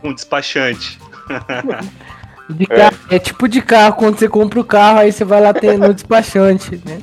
Um 0.04 0.12
despachante. 0.14 0.99
De 2.50 2.66
carro- 2.66 2.96
é. 3.11 3.18
tipo 3.18 3.49
de 3.49 3.62
carro, 3.62 3.94
quando 3.94 4.18
você 4.18 4.28
compra 4.28 4.61
o 4.61 4.64
carro, 4.64 4.99
aí 4.99 5.11
você 5.11 5.25
vai 5.25 5.40
lá 5.40 5.54
ter 5.54 5.78
no 5.78 5.94
despachante, 5.94 6.78
né? 6.84 6.99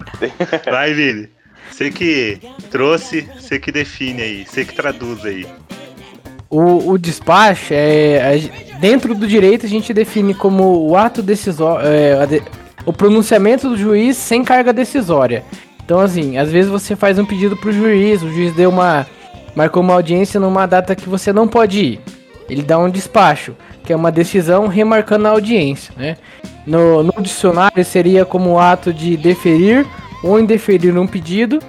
Vai, 0.70 0.92
Vini. 0.92 1.30
Você 1.72 1.90
que 1.90 2.38
trouxe, 2.70 3.26
você 3.40 3.58
que 3.58 3.72
define 3.72 4.20
aí, 4.20 4.44
você 4.46 4.66
que 4.66 4.74
traduz 4.74 5.24
aí. 5.24 5.46
O, 6.50 6.90
o 6.90 6.98
despacho 6.98 7.72
é. 7.72 8.20
a- 8.74 8.76
dentro 8.78 9.14
do 9.14 9.26
direito 9.26 9.64
a 9.64 9.68
gente 9.68 9.94
define 9.94 10.34
como 10.34 10.86
o 10.90 10.94
ato 10.94 11.22
decisório. 11.22 11.86
é, 11.88 12.26
de- 12.26 12.42
o 12.84 12.92
pronunciamento 12.92 13.70
do 13.70 13.78
juiz 13.78 14.18
sem 14.18 14.44
carga 14.44 14.74
decisória. 14.74 15.42
Então, 15.82 16.00
assim, 16.00 16.36
às 16.36 16.50
vezes 16.52 16.70
você 16.70 16.94
faz 16.94 17.18
um 17.18 17.24
pedido 17.24 17.56
pro 17.56 17.72
juiz, 17.72 18.22
o 18.22 18.28
juiz 18.30 18.52
deu 18.54 18.68
uma. 18.68 19.06
marcou 19.54 19.82
uma 19.82 19.94
audiência 19.94 20.38
numa 20.38 20.66
data 20.66 20.94
que 20.94 21.08
você 21.08 21.32
não 21.32 21.48
pode 21.48 21.80
ir. 21.82 22.00
Ele 22.48 22.62
dá 22.62 22.78
um 22.78 22.88
despacho, 22.88 23.54
que 23.84 23.92
é 23.92 23.96
uma 23.96 24.12
decisão 24.12 24.66
remarcando 24.66 25.26
a 25.26 25.30
audiência, 25.30 25.92
né? 25.96 26.16
No, 26.66 27.02
no 27.02 27.12
dicionário 27.20 27.84
seria 27.84 28.24
como 28.24 28.58
ato 28.58 28.92
de 28.92 29.16
deferir 29.16 29.86
ou 30.22 30.40
indeferir 30.40 30.96
um 30.98 31.06
pedido 31.06 31.60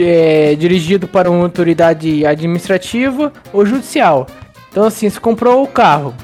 é, 0.00 0.54
dirigido 0.54 1.08
para 1.08 1.30
uma 1.30 1.44
autoridade 1.44 2.24
administrativa 2.24 3.32
ou 3.52 3.64
judicial. 3.66 4.26
Então, 4.70 4.84
assim, 4.84 5.08
você 5.08 5.18
comprou 5.18 5.62
o 5.62 5.66
carro, 5.66 6.14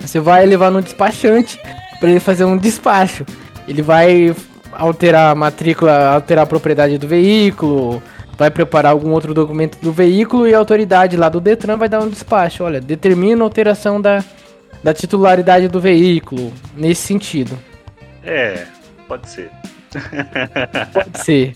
você 0.00 0.18
vai 0.18 0.46
levar 0.46 0.70
no 0.70 0.82
despachante 0.82 1.60
para 2.00 2.10
ele 2.10 2.20
fazer 2.20 2.44
um 2.44 2.56
despacho. 2.56 3.24
Ele 3.66 3.82
vai 3.82 4.34
alterar 4.72 5.32
a 5.32 5.34
matrícula, 5.34 6.14
alterar 6.14 6.44
a 6.44 6.46
propriedade 6.46 6.98
do 6.98 7.06
veículo, 7.06 8.02
vai 8.36 8.50
preparar 8.50 8.92
algum 8.92 9.10
outro 9.10 9.32
documento 9.32 9.78
do 9.80 9.92
veículo 9.92 10.46
e 10.46 10.54
a 10.54 10.58
autoridade 10.58 11.16
lá 11.16 11.28
do 11.28 11.40
Detran 11.40 11.76
vai 11.76 11.88
dar 11.88 12.00
um 12.00 12.08
despacho. 12.08 12.64
Olha, 12.64 12.80
determina 12.80 13.42
a 13.42 13.46
alteração 13.46 14.00
da, 14.00 14.24
da 14.82 14.92
titularidade 14.92 15.68
do 15.68 15.80
veículo, 15.80 16.52
nesse 16.76 17.02
sentido. 17.02 17.58
É, 18.22 18.64
pode 19.06 19.28
ser. 19.28 19.50
Pode 20.92 21.24
ser. 21.24 21.54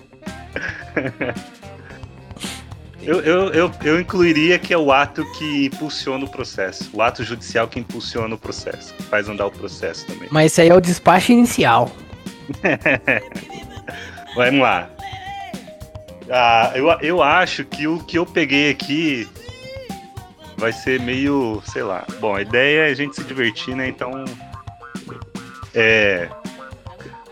Eu, 3.02 3.20
eu, 3.22 3.52
eu, 3.52 3.72
eu 3.84 4.00
incluiria 4.00 4.58
que 4.58 4.72
é 4.72 4.78
o 4.78 4.92
ato 4.92 5.24
que 5.32 5.66
impulsiona 5.66 6.24
o 6.24 6.28
processo. 6.28 6.90
O 6.92 7.00
ato 7.00 7.24
judicial 7.24 7.66
que 7.66 7.80
impulsiona 7.80 8.34
o 8.34 8.38
processo. 8.38 8.94
que 8.94 9.02
Faz 9.04 9.28
andar 9.28 9.46
o 9.46 9.50
processo 9.50 10.06
também. 10.06 10.28
Mas 10.30 10.52
isso 10.52 10.60
aí 10.60 10.68
é 10.68 10.74
o 10.74 10.80
despacho 10.80 11.32
inicial. 11.32 11.90
Vamos 14.36 14.60
lá. 14.60 14.90
Ah, 16.30 16.72
eu, 16.74 16.88
eu 17.00 17.22
acho 17.22 17.64
que 17.64 17.86
o 17.86 17.98
que 18.00 18.18
eu 18.18 18.26
peguei 18.26 18.70
aqui 18.70 19.28
vai 20.56 20.72
ser 20.72 21.00
meio, 21.00 21.62
sei 21.66 21.82
lá. 21.82 22.04
Bom, 22.20 22.34
a 22.34 22.42
ideia 22.42 22.88
é 22.88 22.90
a 22.90 22.94
gente 22.94 23.16
se 23.16 23.24
divertir, 23.24 23.74
né? 23.74 23.88
Então. 23.88 24.24
É. 25.74 26.28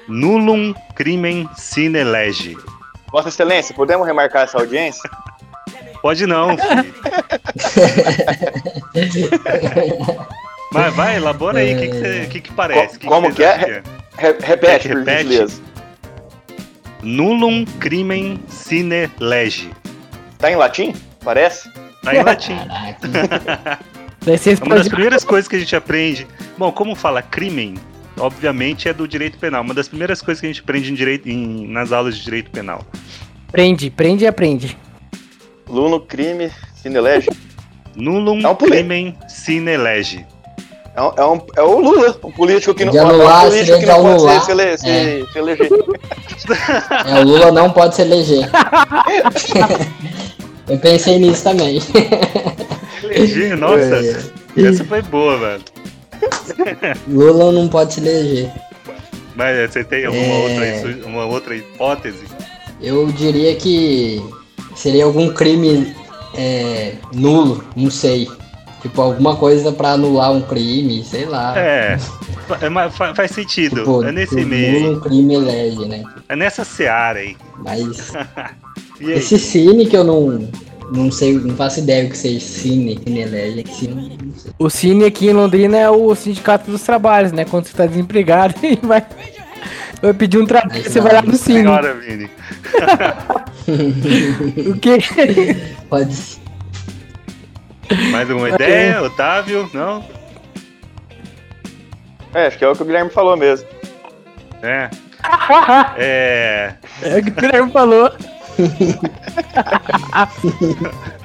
Nullum 0.09 0.73
crimen 0.95 1.49
sine 1.57 2.05
lege. 2.05 2.57
Vossa 3.11 3.29
Excelência, 3.29 3.75
podemos 3.75 4.07
remarcar 4.07 4.45
essa 4.45 4.59
audiência? 4.59 5.09
Pode 6.01 6.27
não, 6.27 6.57
filho. 6.57 6.95
Mas 10.73 10.95
vai, 10.95 11.17
elabora 11.17 11.59
aí 11.59 11.75
o 11.75 11.79
que, 11.79 11.89
que, 11.89 12.27
que, 12.27 12.41
que 12.43 12.53
parece. 12.53 12.99
Co- 12.99 13.09
como 13.09 13.29
você 13.29 13.35
que 13.37 13.43
é? 13.45 13.83
Re- 14.19 14.37
repete, 14.41 14.89
por 14.89 14.99
Repete. 14.99 15.23
gentileza. 15.23 15.63
Nullum 17.03 17.65
crimen 17.79 18.39
sine 18.49 19.11
lege. 19.21 19.71
Tá 20.39 20.51
em 20.51 20.57
latim? 20.57 20.95
Parece? 21.25 21.71
Tá 22.03 22.15
em 22.15 22.23
latim. 22.23 22.57
É 24.27 24.65
uma 24.65 24.75
das 24.75 24.89
primeiras 24.89 25.23
coisas 25.23 25.47
que 25.47 25.55
a 25.55 25.59
gente 25.61 25.77
aprende. 25.77 26.27
Bom, 26.59 26.73
como 26.73 26.97
fala 26.97 27.23
crimen, 27.23 27.77
obviamente 28.19 28.89
é 28.89 28.93
do 28.93 29.07
direito 29.07 29.39
penal. 29.39 29.63
Uma 29.63 29.73
das 29.73 29.87
primeiras 29.87 30.21
coisas 30.21 30.41
que 30.41 30.49
a 30.49 30.51
gente 30.53 30.63
aprende 30.63 30.91
em 30.91 30.95
direito, 30.97 31.29
em- 31.29 31.69
nas 31.69 31.93
aulas 31.93 32.17
de 32.19 32.25
direito 32.25 32.51
penal. 32.51 32.85
Prende, 33.53 33.89
prende 33.89 34.25
e 34.25 34.27
aprende. 34.27 34.77
Luno, 35.69 36.01
crime, 36.01 36.51
sinelege. 36.75 37.31
Nullum 37.95 38.41
É 38.45 38.49
um 38.49 38.55
pulê. 38.57 38.79
crimen 38.79 39.17
sine 39.29 39.77
lege. 39.77 40.27
É, 40.97 41.03
um- 41.03 41.13
é, 41.17 41.25
um- 41.25 41.41
é 41.57 41.63
o 41.63 41.79
Lula, 41.79 42.17
um 42.25 42.33
político 42.33 42.75
que 42.75 42.85
não, 42.85 42.91
De 42.93 42.99
é 42.99 43.05
um 43.05 43.09
anular 43.11 43.45
político 43.45 43.75
que 43.79 43.85
de 43.85 43.87
não 43.87 43.97
pode 44.03 44.09
anular. 44.15 44.45
se, 44.45 44.51
ele- 44.51 44.79
se, 44.79 44.89
É. 44.89 45.25
se 45.33 45.39
eleger. 45.39 45.69
É, 47.07 47.21
o 47.21 47.25
Lula 47.25 47.53
não 47.53 47.71
pode 47.71 47.95
se 47.97 48.03
eleger. 48.03 48.49
Eu 50.69 50.79
pensei 50.79 51.19
nisso 51.19 51.45
também. 51.45 51.81
Eleger, 53.03 53.57
nossa, 53.57 53.97
É. 54.57 54.63
essa 54.69 54.85
foi 54.85 55.03
boa, 55.03 55.37
velho. 55.39 55.63
Lula 57.09 57.53
não 57.53 57.69
pode 57.69 57.95
se 57.95 58.01
eleger. 58.01 58.51
Mas 59.35 59.71
você 59.71 59.85
tem 59.85 60.07
alguma, 60.07 60.25
É. 60.25 60.83
outra, 60.83 61.07
uma 61.09 61.25
outra 61.27 61.55
hipótese? 61.57 62.25
Eu 62.81 63.07
diria 63.13 63.55
que 63.57 64.23
seria 64.75 65.05
algum 65.05 65.29
crime 65.33 65.95
é, 66.35 66.95
nulo, 67.13 67.65
não 67.77 67.91
sei. 67.91 68.29
Tipo, 68.89 69.03
alguma 69.03 69.37
coisa 69.37 69.73
pra 69.73 69.93
anular 69.93 70.33
um 70.33 70.41
crime, 70.41 71.03
sei 71.05 71.25
lá. 71.25 71.59
É, 71.59 71.99
é 72.61 72.91
fa- 72.91 73.15
faz 73.15 73.31
sentido. 73.33 73.77
Tipo, 73.77 74.05
é 74.05 74.13
nesse 74.13 74.37
que 74.37 74.45
meio. 74.45 74.97
um 74.97 75.01
crime 75.01 75.35
elege, 75.35 75.85
né? 75.87 76.03
É 76.29 76.37
nessa 76.37 76.65
seara 76.65 77.19
aí. 77.19 77.37
Mas 77.59 78.13
E 79.01 79.13
aí? 79.13 79.19
esse 79.19 79.39
cine 79.39 79.87
que 79.87 79.97
eu 79.97 80.05
não, 80.05 80.49
não 80.93 81.11
sei, 81.11 81.35
não 81.39 81.55
faço 81.57 81.81
ideia 81.81 82.07
o 82.07 82.11
que 82.11 82.17
seja 82.17 82.41
cine, 82.41 82.99
cine 83.05 83.21
elege. 83.21 83.65
Cine. 83.73 84.19
O 84.59 84.71
Cine 84.71 85.05
aqui 85.05 85.27
em 85.29 85.33
Londrina 85.33 85.77
é 85.77 85.91
o 85.91 86.15
Sindicato 86.15 86.71
dos 86.71 86.83
Trabalhos, 86.83 87.33
né? 87.33 87.45
Quando 87.45 87.67
você 87.67 87.77
tá 87.77 87.87
desempregado 87.87 88.55
e 88.63 88.77
vai, 88.87 89.05
vai 90.01 90.15
pedir 90.15 90.39
um 90.39 90.47
trabalho, 90.47 90.83
você 90.83 91.01
vai 91.01 91.13
lá 91.13 91.23
no 91.23 91.37
Cine. 91.37 91.59
Senhora, 91.61 91.95
Vini. 91.95 92.31
O 94.71 94.79
quê? 94.79 94.99
Pode 95.91 96.15
ser. 96.15 96.39
Mais 98.13 98.29
alguma 98.31 98.51
ideia, 98.51 99.03
Otávio? 99.03 99.69
Não? 99.73 100.05
É, 102.35 102.47
acho 102.47 102.59
que 102.59 102.65
é 102.65 102.69
o 102.69 102.75
que 102.75 102.83
o 102.83 102.87
Guilherme 102.87 103.11
falou 103.11 103.37
mesmo. 103.37 103.67
É. 104.63 104.89
É. 105.97 106.75
É 107.03 107.19
o 107.19 107.25
que 107.25 107.31
o 107.31 107.35
Guilherme 107.35 107.73
falou. 107.73 108.13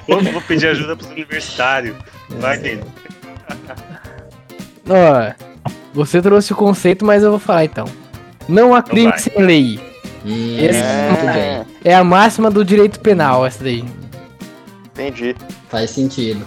Vou, 0.08 0.20
vou 0.20 0.40
pedir 0.42 0.68
ajuda 0.68 0.96
pros 0.96 1.10
universitários. 1.10 1.96
Vai, 2.28 2.58
Vini. 2.58 2.82
Ó, 4.88 5.32
você 5.94 6.20
trouxe 6.20 6.52
o 6.52 6.56
conceito, 6.56 7.04
mas 7.04 7.22
eu 7.22 7.30
vou 7.30 7.38
falar 7.38 7.64
então. 7.64 7.86
Não 8.48 8.74
há 8.74 8.82
crime 8.82 9.10
vai. 9.10 9.18
sem 9.18 9.40
lei. 9.40 9.80
Hum, 10.24 10.56
Esse- 10.58 10.82
bem. 11.32 11.64
É 11.84 11.94
a 11.94 12.04
máxima 12.04 12.50
do 12.50 12.64
direito 12.64 13.00
penal, 13.00 13.46
essa 13.46 13.62
daí. 13.62 13.84
Entendi. 14.86 15.36
Faz 15.72 15.88
sentido. 15.90 16.44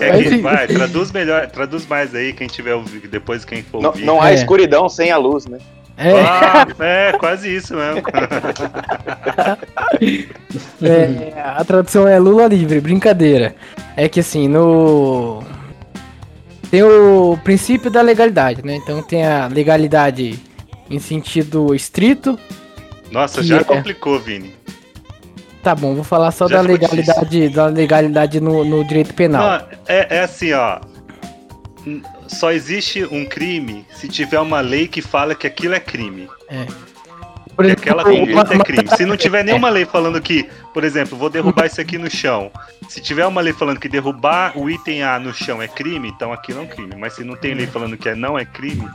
É 0.00 0.10
Vai, 0.10 0.22
que, 0.24 0.38
vai, 0.38 0.66
traduz 0.66 1.12
melhor, 1.12 1.46
traduz 1.48 1.86
mais 1.86 2.14
aí, 2.14 2.32
quem 2.32 2.48
tiver 2.48 2.74
ouvido, 2.74 3.06
depois 3.06 3.44
quem 3.44 3.62
for 3.62 3.82
Não, 3.82 3.90
ouvir. 3.90 4.04
não 4.06 4.18
há 4.20 4.30
É. 4.30 4.34
escuridão 4.34 4.88
sem 4.88 5.10
a 5.12 5.18
luz, 5.18 5.44
né? 5.44 5.58
É, 5.98 6.12
Ah, 6.22 6.66
é, 6.80 7.12
quase 7.18 7.54
isso 7.54 7.76
mesmo. 7.76 8.00
é, 10.82 11.38
a 11.38 11.62
tradução 11.64 12.08
é 12.08 12.18
Lula 12.18 12.46
livre, 12.46 12.80
brincadeira. 12.80 13.54
É 13.94 14.08
que 14.08 14.20
assim, 14.20 14.48
no. 14.48 15.44
Tem 16.70 16.82
o 16.82 17.38
princípio 17.44 17.90
da 17.90 18.00
legalidade, 18.00 18.64
né? 18.64 18.76
Então 18.76 19.02
tem 19.02 19.26
a 19.26 19.46
legalidade 19.48 20.40
em 20.88 20.98
sentido 20.98 21.74
estrito. 21.74 22.38
Nossa, 23.10 23.42
já 23.42 23.58
é. 23.58 23.64
complicou, 23.64 24.18
Vini. 24.18 24.54
Tá 25.62 25.74
bom, 25.74 25.94
vou 25.94 26.04
falar 26.04 26.32
só 26.32 26.48
Já 26.48 26.56
da 26.56 26.62
legalidade, 26.62 27.48
da 27.50 27.66
legalidade 27.66 28.40
no, 28.40 28.64
no 28.64 28.84
direito 28.84 29.14
penal. 29.14 29.42
Não, 29.42 29.66
é, 29.86 30.18
é 30.18 30.20
assim, 30.20 30.52
ó. 30.52 30.80
Só 32.26 32.50
existe 32.52 33.04
um 33.04 33.24
crime 33.24 33.84
se 33.94 34.08
tiver 34.08 34.40
uma 34.40 34.60
lei 34.60 34.88
que 34.88 35.00
fala 35.00 35.34
que 35.34 35.46
aquilo 35.46 35.74
é 35.74 35.80
crime. 35.80 36.28
Por 37.54 37.66
Que 37.66 37.72
aquela 37.72 38.02
conduta 38.02 38.54
é 38.54 38.58
crime. 38.58 38.88
Se 38.96 39.04
não 39.04 39.16
tiver 39.16 39.44
nenhuma 39.44 39.68
lei 39.68 39.84
falando 39.84 40.20
que, 40.20 40.48
por 40.72 40.84
exemplo, 40.84 41.18
vou 41.18 41.28
derrubar 41.28 41.66
isso 41.66 41.80
aqui 41.80 41.98
no 41.98 42.10
chão. 42.10 42.50
Se 42.88 43.00
tiver 43.00 43.26
uma 43.26 43.40
lei 43.40 43.52
falando 43.52 43.78
que 43.78 43.88
derrubar 43.88 44.56
o 44.58 44.70
item 44.70 45.02
A 45.02 45.18
no 45.18 45.32
chão 45.34 45.60
é 45.60 45.68
crime, 45.68 46.08
então 46.08 46.32
aquilo 46.32 46.60
é 46.60 46.62
um 46.62 46.66
crime. 46.66 46.94
Mas 46.96 47.14
se 47.14 47.24
não 47.24 47.36
tem 47.36 47.54
lei 47.54 47.66
falando 47.66 47.96
que 47.96 48.08
é 48.08 48.14
não 48.14 48.38
é 48.38 48.44
crime, 48.44 48.88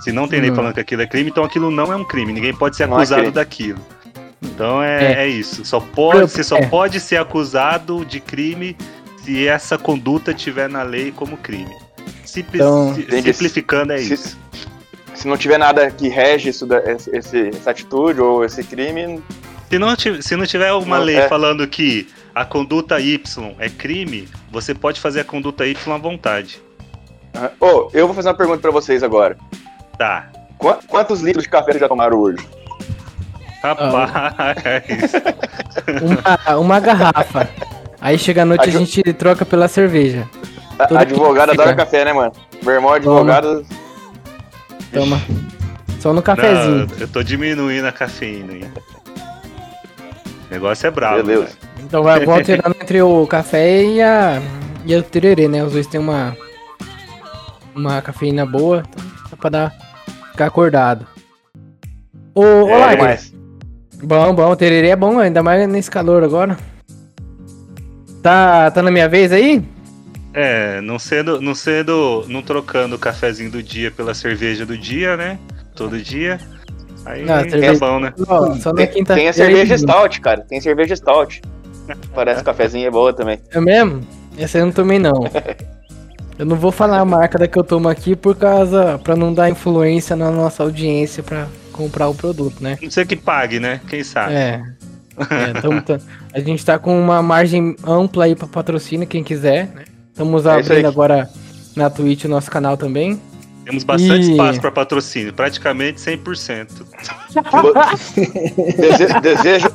se 0.00 0.12
não 0.12 0.28
tem 0.28 0.40
lei 0.40 0.50
Hum. 0.50 0.54
falando 0.54 0.74
que 0.74 0.80
aquilo 0.80 1.02
é 1.02 1.06
crime, 1.06 1.30
então 1.30 1.44
aquilo 1.44 1.70
não 1.70 1.92
é 1.92 1.96
um 1.96 2.04
crime. 2.04 2.32
Ninguém 2.32 2.54
pode 2.54 2.76
ser 2.76 2.84
é 2.84 2.86
acusado 2.86 3.22
crime. 3.22 3.34
daquilo. 3.34 3.80
Então 4.42 4.82
é, 4.82 5.12
É. 5.12 5.12
é 5.24 5.28
isso. 5.28 5.64
Só 5.64 5.80
pode, 5.80 6.30
você 6.30 6.42
só 6.42 6.56
É. 6.56 6.66
pode 6.66 6.98
ser 7.00 7.16
acusado 7.16 8.04
de 8.04 8.20
crime 8.20 8.76
se 9.24 9.46
essa 9.46 9.78
conduta 9.78 10.34
tiver 10.34 10.68
na 10.68 10.82
lei 10.82 11.12
como 11.12 11.36
crime. 11.36 11.70
Simpli- 12.24 12.58
Então- 12.60 12.94
simplificando 12.94 13.92
é 13.92 13.98
Se- 13.98 14.14
isso. 14.14 14.38
se 15.14 15.28
não 15.28 15.36
tiver 15.36 15.58
nada 15.58 15.90
que 15.90 16.08
rege 16.08 16.48
isso, 16.50 16.66
esse- 17.12 17.48
essa 17.50 17.70
atitude 17.70 18.20
ou 18.20 18.44
esse 18.44 18.64
crime, 18.64 19.22
Se 19.70 19.78
não, 19.78 19.88
se 19.96 20.36
não 20.36 20.44
tiver 20.44 20.68
alguma 20.68 20.98
Não, 20.98 21.04
lei 21.04 21.16
é. 21.16 21.28
falando 21.28 21.66
que 21.66 22.06
a 22.34 22.44
conduta 22.44 23.00
Y 23.00 23.54
é 23.58 23.68
crime, 23.70 24.28
você 24.50 24.74
pode 24.74 25.00
fazer 25.00 25.20
a 25.20 25.24
conduta 25.24 25.64
Y 25.66 25.94
à 25.94 25.96
vontade. 25.98 26.60
ah, 27.34 27.50
Ô, 27.58 27.88
eu 27.94 28.06
vou 28.06 28.14
fazer 28.14 28.28
uma 28.28 28.34
pergunta 28.34 28.58
pra 28.60 28.70
vocês 28.70 29.02
agora. 29.02 29.36
Tá. 29.96 30.30
Qua- 30.58 30.78
Quantos 30.86 31.20
litros 31.22 31.44
de 31.44 31.50
café 31.50 31.72
vocês 31.72 31.80
já 31.80 31.88
tomaram 31.88 32.18
hoje? 32.18 32.46
Rapaz. 33.62 35.12
Uma, 36.02 36.56
uma 36.58 36.80
garrafa. 36.80 37.48
Aí 38.00 38.18
chega 38.18 38.42
a 38.42 38.44
noite 38.44 38.62
e 38.62 38.64
a 38.64 38.68
Advo- 38.74 38.78
gente 38.84 39.12
troca 39.14 39.44
pela 39.46 39.68
cerveja. 39.68 40.28
A- 40.78 41.00
advogado 41.00 41.50
adora 41.50 41.74
café, 41.74 42.04
né, 42.04 42.12
mano? 42.12 42.32
Meu 42.62 42.74
irmão 42.74 42.92
é 42.94 42.96
advogado. 42.96 43.64
Toma. 44.92 45.20
Só 46.00 46.08
no 46.08 46.16
Não, 46.16 46.22
cafezinho. 46.22 46.88
eu 46.98 47.06
tô 47.08 47.22
diminuindo 47.22 47.86
a 47.86 47.92
cafeína 47.92 48.52
aí. 48.54 48.64
O 48.64 50.50
negócio 50.52 50.86
é 50.86 50.90
brabo. 50.90 51.22
Beleza. 51.22 51.44
velho. 51.44 51.56
Então 51.78 52.02
vai 52.02 52.24
alternando 52.26 52.76
entre 52.80 53.00
o 53.00 53.26
café 53.26 53.82
e 53.84 54.02
a. 54.02 54.42
e 54.84 54.96
o 54.96 55.02
tererê, 55.02 55.46
né? 55.46 55.62
Os 55.62 55.72
dois 55.72 55.86
tem 55.86 56.00
uma. 56.00 56.36
Uma 57.74 58.02
cafeína 58.02 58.44
boa. 58.44 58.82
Então 58.90 59.04
dá 59.30 59.36
pra 59.36 59.50
dar. 59.50 59.72
Ficar 60.32 60.46
acordado. 60.46 61.06
Ô, 62.34 62.40
ô 62.42 62.68
É 62.70 62.76
Lager, 62.78 62.96
demais. 62.96 63.34
Bom, 64.02 64.34
bom, 64.34 64.54
tererê 64.56 64.88
é 64.88 64.96
bom, 64.96 65.18
ainda 65.18 65.42
mais 65.42 65.68
nesse 65.68 65.90
calor 65.90 66.24
agora. 66.24 66.56
Tá, 68.22 68.70
tá 68.70 68.82
na 68.82 68.90
minha 68.90 69.08
vez 69.08 69.32
aí? 69.32 69.62
É, 70.34 70.80
não 70.80 70.98
sendo, 70.98 71.40
não 71.40 71.54
sendo, 71.54 72.24
não 72.28 72.42
trocando 72.42 72.96
o 72.96 72.98
cafezinho 72.98 73.50
do 73.50 73.62
dia 73.62 73.90
pela 73.90 74.14
cerveja 74.14 74.64
do 74.64 74.76
dia, 74.76 75.16
né? 75.16 75.38
Todo 75.76 76.00
dia. 76.00 76.40
Aí 77.04 77.24
Ah, 77.28 77.42
é 77.46 77.76
bom, 77.76 78.00
né? 78.00 78.12
Ó, 78.26 78.54
só 78.54 78.70
na 78.70 78.76
Tem, 78.76 78.86
quinta 78.88 79.14
tem 79.14 79.28
a 79.28 79.32
cerveja 79.32 79.76
Stout, 79.76 80.20
cara. 80.20 80.44
Tem 80.48 80.60
cerveja 80.60 80.96
Stout. 80.96 81.42
Parece 82.14 82.42
cafezinho 82.42 82.86
é 82.86 82.90
boa 82.90 83.12
também. 83.12 83.38
É 83.50 83.60
mesmo? 83.60 84.00
Essa 84.38 84.58
eu 84.58 84.66
não 84.66 84.72
tomei 84.72 84.98
não. 84.98 85.12
Eu 86.38 86.46
não 86.46 86.56
vou 86.56 86.72
falar 86.72 86.98
a 86.98 87.04
marca 87.04 87.38
da 87.38 87.46
que 87.46 87.56
eu 87.58 87.62
tomo 87.62 87.88
aqui 87.88 88.16
por 88.16 88.34
causa. 88.34 88.98
pra 89.04 89.14
não 89.14 89.32
dar 89.32 89.50
influência 89.50 90.16
na 90.16 90.30
nossa 90.30 90.62
audiência 90.62 91.22
pra 91.22 91.46
comprar 91.72 92.08
o 92.08 92.14
produto, 92.14 92.62
né? 92.62 92.78
Não 92.80 92.90
sei 92.90 93.04
que 93.04 93.16
pague, 93.16 93.58
né? 93.58 93.80
Quem 93.88 94.04
sabe? 94.04 94.34
É. 94.34 94.62
É, 95.18 95.60
tamo- 95.60 95.82
a 96.32 96.40
gente 96.40 96.64
tá 96.64 96.78
com 96.78 96.98
uma 96.98 97.20
margem 97.22 97.76
ampla 97.86 98.24
aí 98.24 98.34
pra 98.34 98.46
patrocínio, 98.46 99.06
quem 99.06 99.22
quiser. 99.24 99.66
né? 99.74 99.84
Estamos 100.10 100.46
É 100.46 100.60
isso 100.60 100.72
abrindo 100.72 100.86
aí. 100.86 100.90
agora 100.92 101.28
na 101.76 101.90
Twitch 101.90 102.24
o 102.24 102.28
nosso 102.28 102.50
canal 102.50 102.76
também. 102.76 103.20
Temos 103.64 103.84
bastante 103.84 104.26
E- 104.26 104.30
espaço 104.32 104.60
para 104.60 104.72
patrocínio, 104.72 105.32
praticamente 105.32 106.00
100%. 106.00 106.84
Dese- 108.76 109.20
desejo 109.20 109.68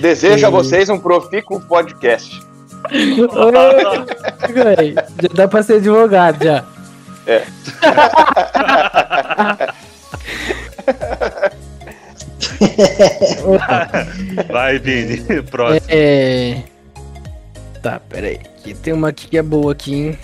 desejo 0.00 0.46
a 0.46 0.50
vocês 0.50 0.88
um 0.88 0.98
profícuo 0.98 1.60
podcast. 1.60 2.40
Véi, 4.52 4.94
já 4.94 5.28
dá 5.34 5.48
pra 5.48 5.62
ser 5.62 5.74
advogado 5.74 6.42
já. 6.44 6.64
Vai, 14.50 14.78
Vini, 14.78 15.18
próximo. 15.50 15.86
É. 15.88 16.62
Tá, 17.82 18.00
peraí. 18.08 18.38
Aqui 18.58 18.74
tem 18.74 18.92
uma 18.92 19.08
aqui 19.08 19.28
que 19.28 19.38
é 19.38 19.42
boa 19.42 19.72
aqui, 19.72 19.94
hein? 19.94 20.18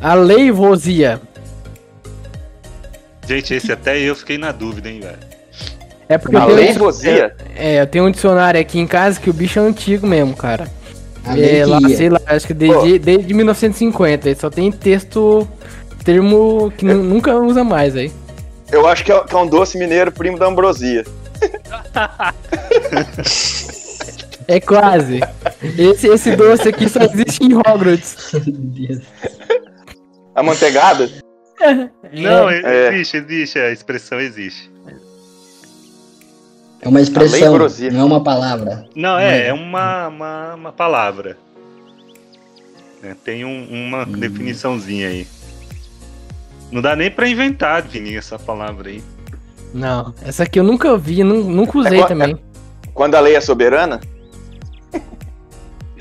A 0.00 0.14
Leivozia. 0.14 1.20
Gente, 3.26 3.54
esse 3.54 3.72
até 3.72 3.98
eu 3.98 4.14
fiquei 4.14 4.38
na 4.38 4.52
dúvida, 4.52 4.88
hein, 4.88 5.00
velho. 5.00 5.18
É 6.08 6.16
porque 6.16 6.36
A 6.36 6.40
eu 6.40 6.46
tenho, 6.46 6.56
leivozia. 6.58 7.34
é, 7.56 7.80
eu 7.80 7.86
tenho 7.86 8.06
um 8.06 8.10
dicionário 8.10 8.60
aqui 8.60 8.78
em 8.78 8.86
casa 8.86 9.18
que 9.20 9.28
o 9.28 9.32
bicho 9.32 9.58
é 9.58 9.62
antigo 9.62 10.06
mesmo, 10.06 10.34
cara. 10.36 10.68
A 11.24 11.36
É, 11.38 11.66
lá, 11.66 11.80
sei 11.88 12.08
lá, 12.08 12.20
acho 12.26 12.46
que 12.46 12.54
desde, 12.54 12.98
desde 13.00 13.34
1950. 13.34 14.28
Ele 14.28 14.38
só 14.38 14.48
tem 14.48 14.70
texto, 14.70 15.46
termo 16.04 16.72
que 16.78 16.84
nu- 16.84 17.02
nunca 17.02 17.34
usa 17.36 17.64
mais 17.64 17.96
aí. 17.96 18.12
Eu 18.72 18.86
acho 18.86 19.04
que 19.04 19.12
é, 19.12 19.24
que 19.24 19.34
é 19.34 19.38
um 19.38 19.46
doce 19.46 19.78
mineiro 19.78 20.10
primo 20.12 20.38
da 20.38 20.46
ambrosia. 20.46 21.04
É 24.48 24.60
quase. 24.60 25.18
Esse, 25.76 26.06
esse 26.06 26.36
doce 26.36 26.68
aqui 26.68 26.88
só 26.88 27.00
existe 27.00 27.42
em 27.44 27.54
Hogwarts. 27.56 28.30
Meu 28.32 28.42
Deus. 28.46 29.02
Amanteigada? 30.36 31.10
Não, 32.12 32.48
É. 32.48 32.94
existe, 32.94 33.16
existe, 33.16 33.58
a 33.58 33.72
expressão 33.72 34.20
existe. 34.20 34.70
É 36.80 36.88
uma 36.88 37.00
expressão, 37.00 37.40
Leibrosia. 37.40 37.90
não 37.90 38.00
é 38.02 38.04
uma 38.04 38.22
palavra. 38.22 38.86
Não, 38.94 39.18
é, 39.18 39.48
é 39.48 39.52
uma, 39.52 40.06
uma, 40.06 40.54
uma 40.54 40.72
palavra. 40.72 41.36
É, 43.02 43.14
tem 43.24 43.44
um- 43.44 43.66
uma 43.68 44.04
definiçãozinha 44.06 45.08
aí. 45.08 45.26
Não 46.70 46.82
dá 46.82 46.96
nem 46.96 47.10
pra 47.10 47.28
inventar, 47.28 47.82
Vini, 47.82 48.16
essa 48.16 48.38
palavra 48.38 48.88
aí. 48.90 49.02
Não, 49.72 50.14
essa 50.22 50.42
aqui 50.44 50.58
eu 50.58 50.64
nunca 50.64 50.96
vi, 50.96 51.22
nu- 51.22 51.44
nunca 51.44 51.78
usei 51.78 52.00
É 52.00 52.06
também. 52.06 52.38
Quando 52.94 53.14
a 53.14 53.20
lei 53.20 53.36
é 53.36 53.40
soberana? 53.40 54.00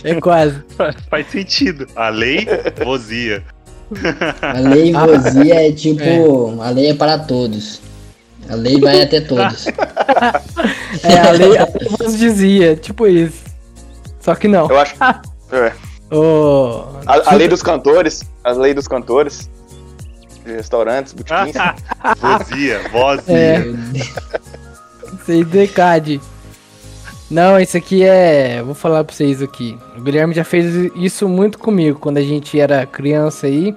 É 0.04 0.19
quase. 0.21 0.62
Faz 1.10 1.28
sentido. 1.30 1.88
A 1.95 2.10
lei 2.10 2.47
vozia. 2.84 3.43
A 4.41 4.60
lei 4.60 4.93
vozia 4.93 5.67
é 5.67 5.71
tipo, 5.71 6.62
a 6.62 6.69
lei 6.69 6.89
é 6.91 6.93
para 6.93 7.19
todos. 7.19 7.82
A 8.47 8.56
lei 8.56 8.80
vai 8.80 9.01
até 9.01 9.21
todos. 9.21 9.65
É, 11.04 11.19
a 11.19 11.32
lei, 11.32 11.58
a 11.58 11.65
lei 11.65 11.89
vos 11.99 12.17
dizia, 12.17 12.75
tipo 12.75 13.06
isso. 13.06 13.43
Só 14.19 14.34
que 14.34 14.47
não. 14.47 14.69
Eu 14.69 14.80
acho. 14.80 14.95
É. 15.51 15.73
Ô, 16.15 16.86
A, 17.06 17.32
a 17.32 17.36
lei 17.36 17.47
dos 17.49 17.62
cantores. 17.62 18.23
A 18.43 18.51
lei 18.51 18.73
dos 18.73 18.88
cantores. 18.88 19.49
De 20.45 20.51
restaurantes, 20.53 21.13
botiquins. 21.13 21.55
vozia, 22.21 22.79
vozia. 22.91 23.34
É. 23.36 23.65
Vocês 25.23 25.47
decade. 25.47 26.21
Não, 27.29 27.60
isso 27.60 27.75
aqui 27.75 28.03
é. 28.03 28.62
Vou 28.63 28.75
falar 28.75 29.03
pra 29.03 29.15
vocês 29.15 29.41
aqui. 29.41 29.77
O 29.97 30.01
Guilherme 30.01 30.34
já 30.34 30.43
fez 30.43 30.91
isso 30.95 31.27
muito 31.27 31.58
comigo 31.58 31.99
quando 31.99 32.17
a 32.17 32.21
gente 32.21 32.60
era 32.60 32.86
criança 32.86 33.47
aí. 33.47 33.75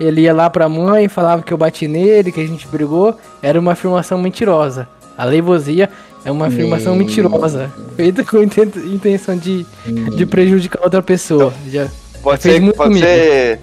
Ele 0.00 0.22
ia 0.22 0.34
lá 0.34 0.48
pra 0.50 0.68
mãe, 0.68 1.08
falava 1.08 1.42
que 1.42 1.52
eu 1.52 1.58
bati 1.58 1.86
nele, 1.88 2.32
que 2.32 2.40
a 2.40 2.46
gente 2.46 2.66
brigou. 2.68 3.14
Era 3.42 3.58
uma 3.60 3.72
afirmação 3.72 4.18
mentirosa. 4.18 4.88
A 5.16 5.24
leivosia 5.24 5.88
é 6.24 6.30
uma 6.30 6.46
afirmação 6.46 6.94
Meu. 6.96 7.04
mentirosa. 7.06 7.70
Feita 7.96 8.24
com 8.24 8.42
inten- 8.42 8.72
intenção 8.92 9.36
de, 9.36 9.64
de 10.16 10.26
prejudicar 10.26 10.82
outra 10.82 11.02
pessoa. 11.02 11.52
Já, 11.68 11.88
Pode 12.22 12.42
fez 12.42 12.54
ser, 12.56 12.60
muito 12.60 12.76
pode 12.76 12.88
comigo. 12.90 13.06
ser. 13.06 13.60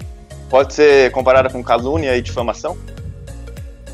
Pode 0.54 0.72
ser 0.72 1.10
comparada 1.10 1.50
com 1.50 1.64
calúnia 1.64 2.16
e 2.16 2.22
difamação? 2.22 2.78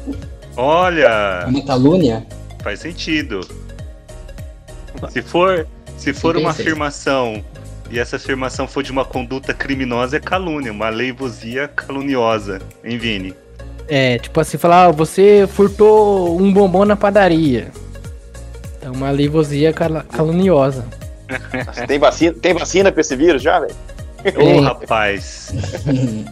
É 0.06 0.12
Olha, 0.60 1.46
uma 1.48 1.64
calúnia? 1.64 2.26
faz 2.62 2.80
sentido. 2.80 3.40
Se 5.08 5.22
for, 5.22 5.66
se 5.96 6.12
for 6.12 6.36
uma 6.36 6.50
afirmação 6.50 7.42
e 7.90 7.98
essa 7.98 8.16
afirmação 8.16 8.68
for 8.68 8.82
de 8.82 8.92
uma 8.92 9.06
conduta 9.06 9.54
criminosa, 9.54 10.18
é 10.18 10.20
calúnia, 10.20 10.70
uma 10.70 10.90
leivosia 10.90 11.66
caluniosa, 11.66 12.60
hein, 12.84 12.98
Vini? 12.98 13.34
é, 13.88 14.18
tipo 14.18 14.38
assim, 14.38 14.58
falar, 14.58 14.84
ah, 14.88 14.90
você 14.92 15.48
furtou 15.50 16.38
um 16.38 16.52
bombom 16.52 16.84
na 16.84 16.94
padaria. 16.94 17.72
É 18.82 18.90
uma 18.90 19.10
leivosia 19.10 19.72
cala- 19.72 20.04
caluniosa. 20.12 20.84
Nossa, 21.66 21.86
tem, 21.86 21.98
vacina, 21.98 22.34
tem 22.34 22.52
vacina 22.52 22.92
pra 22.92 23.00
esse 23.00 23.16
vírus 23.16 23.40
já, 23.40 23.60
velho? 23.60 23.74
Ô, 24.36 24.38
Tem. 24.38 24.60
rapaz, 24.64 25.52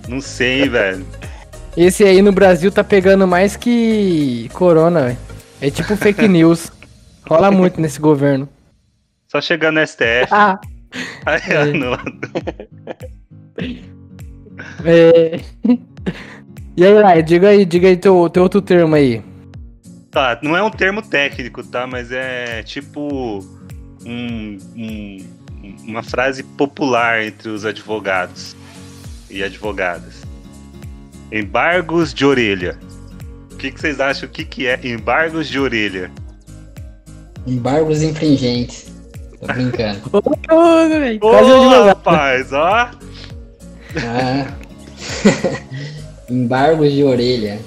não 0.09 0.21
sei, 0.21 0.69
velho. 0.69 1.07
Esse 1.77 2.05
aí 2.05 2.21
no 2.23 2.33
Brasil 2.33 2.71
tá 2.73 2.83
pegando 2.85 3.27
mais 3.27 3.57
que 3.57 4.49
corona, 4.53 5.05
velho. 5.07 5.19
É 5.61 5.71
tipo 5.71 5.97
fake 5.97 6.27
news. 6.29 6.71
Rola 7.29 7.51
muito 7.51 7.81
nesse 7.81 8.01
governo. 8.01 8.49
Só 9.29 9.41
chegar 9.41 9.71
no 9.73 9.81
STF. 9.87 10.29
Ah, 10.31 10.59
Aí, 11.27 11.41
É. 11.49 11.57
anula. 11.57 11.99
é... 14.85 15.41
E 16.77 16.85
aí, 16.85 16.95
Lai, 16.95 17.23
diga 17.23 17.49
aí, 17.49 17.65
diga 17.65 17.89
aí 17.89 17.97
teu, 17.97 18.29
teu 18.31 18.43
outro 18.45 18.63
termo 18.63 18.95
aí. 18.95 19.23
Tá, 20.11 20.39
não 20.43 20.57
é 20.57 20.63
um 20.63 20.71
termo 20.71 21.03
técnico, 21.03 21.63
tá? 21.63 21.87
Mas 21.87 22.11
é 22.13 22.63
tipo 22.63 23.45
um- 24.07 24.59
um- 24.77 25.19
uma 25.89 26.03
frase 26.03 26.43
popular 26.43 27.25
entre 27.25 27.49
os 27.49 27.65
advogados 27.65 28.55
e 29.31 29.43
advogadas. 29.43 30.23
Embargos 31.33 32.13
de 32.13 32.27
orelha. 32.27 32.79
O 33.51 33.57
que, 33.57 33.73
que 33.73 33.81
vocês 33.81 33.99
acham? 33.99 34.29
O 34.29 34.31
que, 34.33 34.45
que 34.45 34.67
é 34.67 34.79
embargos 34.85 35.49
de 35.49 35.59
orelha? 35.59 36.11
Embargos 37.47 38.03
infringentes. 38.03 38.93
Tô 39.41 39.47
brincando. 39.47 40.01
Ô, 41.23 41.85
rapaz, 41.87 42.53
ó! 42.53 42.91
Ah. 43.97 44.47
Embargos 46.31 46.93
de 46.93 47.03
orelha. 47.03 47.59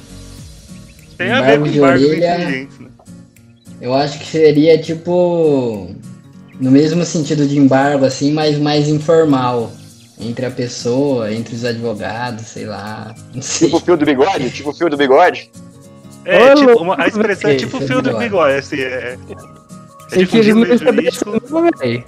Tem 1.17 1.31
a 1.31 1.41
ver 1.41 1.59
com 1.59 1.65
de 1.65 1.77
embargos 1.77 2.05
orelha. 2.07 2.35
inteligentes, 2.35 2.79
né? 2.79 2.87
Eu 3.81 3.95
acho 3.95 4.19
que 4.19 4.25
seria 4.27 4.77
tipo. 4.77 5.95
No 6.61 6.69
mesmo 6.71 7.03
sentido 7.03 7.45
de 7.47 7.57
embargo, 7.57 8.05
assim, 8.05 8.31
mas 8.31 8.57
mais 8.57 8.87
informal. 8.87 9.71
Entre 10.19 10.45
a 10.45 10.51
pessoa, 10.51 11.33
entre 11.33 11.55
os 11.55 11.65
advogados, 11.65 12.45
sei 12.45 12.65
lá. 12.67 13.13
Não 13.33 13.41
sei. 13.41 13.67
Tipo 13.67 13.77
o 13.77 13.79
fio 13.81 13.97
do 13.97 14.05
bigode? 14.05 14.49
Tipo 14.51 14.69
o 14.69 14.73
fio 14.73 14.87
do 14.89 14.95
bigode? 14.95 15.51
É, 16.23 16.53
tipo, 16.53 16.73
uma- 16.83 17.01
a 17.01 17.07
expressão 17.07 17.49
é 17.49 17.55
tipo 17.57 17.77
o 17.77 17.81
fio 17.81 18.01
do 18.03 18.15
bigode. 18.15 18.53
assim, 18.59 18.79
é, 18.79 19.17
é 20.11 20.17
difundido 20.17 20.63
estabeleceram, 20.71 21.41
jurídico, 21.49 22.05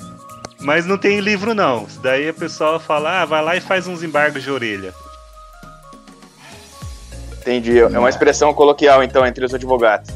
mas 0.60 0.86
não 0.86 1.00
tem 1.00 1.20
livro 1.20 1.56
não. 1.56 1.88
Daí 2.04 2.30
a 2.30 2.34
pessoa 2.34 2.80
fala, 2.80 3.24
ah, 3.24 3.26
vai 3.26 3.44
lá 3.44 3.56
e 3.56 3.62
faz 3.62 3.88
uns 3.88 4.04
embargos 4.04 4.44
de 4.44 4.52
orelha. 4.52 4.94
Entendi. 7.42 7.80
É 7.80 7.88
uma 8.00 8.10
expressão 8.10 8.54
coloquial, 8.54 9.04
então, 9.04 9.26
entre 9.26 9.44
os 9.44 9.54
advogados. 9.54 10.10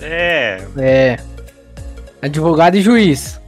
É, 0.00 0.62
É. 0.78 1.18
Advogado 2.22 2.76
e 2.76 2.80
juiz. 2.82 3.38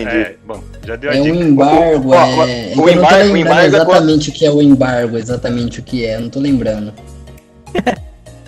Entendi. 0.00 0.16
é, 0.16 0.36
bom, 0.44 0.62
já 0.86 0.96
deu 0.96 1.10
a 1.10 1.14
É 1.16 1.20
um 1.20 1.22
dica. 1.24 1.36
embargo, 1.44 2.10
Ó, 2.10 2.14
é. 2.14 2.18
ó, 2.18 2.22
é 2.22 2.26
o 2.26 2.34
que 2.34 2.40
eu 2.44 2.76
não 2.76 2.84
tô 2.84 2.90
embargo- 2.90 3.14
o 3.30 3.32
lembrando 3.32 3.36
embargo 3.36 3.60
é 3.60 3.66
exatamente 3.66 4.28
o 4.28 4.32
que 4.32 4.46
é 4.46 4.50
o 4.50 4.62
embargo, 4.62 5.16
exatamente 5.18 5.80
o 5.80 5.82
que 5.82 6.06
é, 6.06 6.16
eu 6.16 6.20
não 6.22 6.30
tô 6.30 6.40
lembrando. 6.40 6.92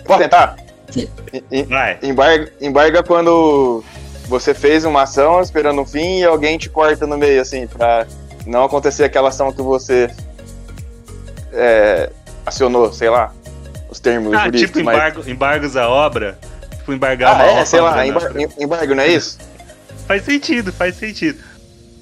Pode 0.05 0.23
tentar? 0.23 0.55
Sim. 0.89 1.07
Em- 1.33 1.43
em- 1.51 1.63
Vai. 1.65 1.97
Embarga, 2.01 2.51
embarga 2.61 3.03
quando 3.03 3.83
você 4.27 4.53
fez 4.53 4.85
uma 4.85 5.03
ação 5.03 5.41
esperando 5.41 5.81
um 5.81 5.85
fim 5.85 6.19
e 6.19 6.23
alguém 6.23 6.57
te 6.57 6.69
corta 6.69 7.05
no 7.05 7.17
meio, 7.17 7.41
assim, 7.41 7.67
pra 7.67 8.05
não 8.45 8.63
acontecer 8.63 9.03
aquela 9.03 9.29
ação 9.29 9.51
que 9.51 9.61
você 9.61 10.09
é, 11.53 12.09
acionou, 12.45 12.91
sei 12.93 13.09
lá, 13.09 13.31
os 13.89 13.99
termos 13.99 14.33
Ah, 14.33 14.45
jurídicos. 14.45 14.71
tipo 14.73 14.85
mas- 14.85 14.95
embargo, 14.95 15.23
embargos 15.29 15.75
à 15.77 15.89
obra. 15.89 16.37
Tipo 16.77 16.93
embargar 16.93 17.31
Ah, 17.31 17.35
uma 17.35 17.45
é, 17.45 17.51
obra. 17.51 17.65
sei 17.65 17.81
lá, 17.81 17.95
né? 17.95 18.07
embar- 18.07 18.31
em- 18.37 18.63
embargo, 18.63 18.95
não 18.95 19.03
é 19.03 19.07
isso? 19.07 19.37
Faz 20.07 20.23
sentido, 20.23 20.71
faz 20.71 20.95
sentido. 20.95 21.39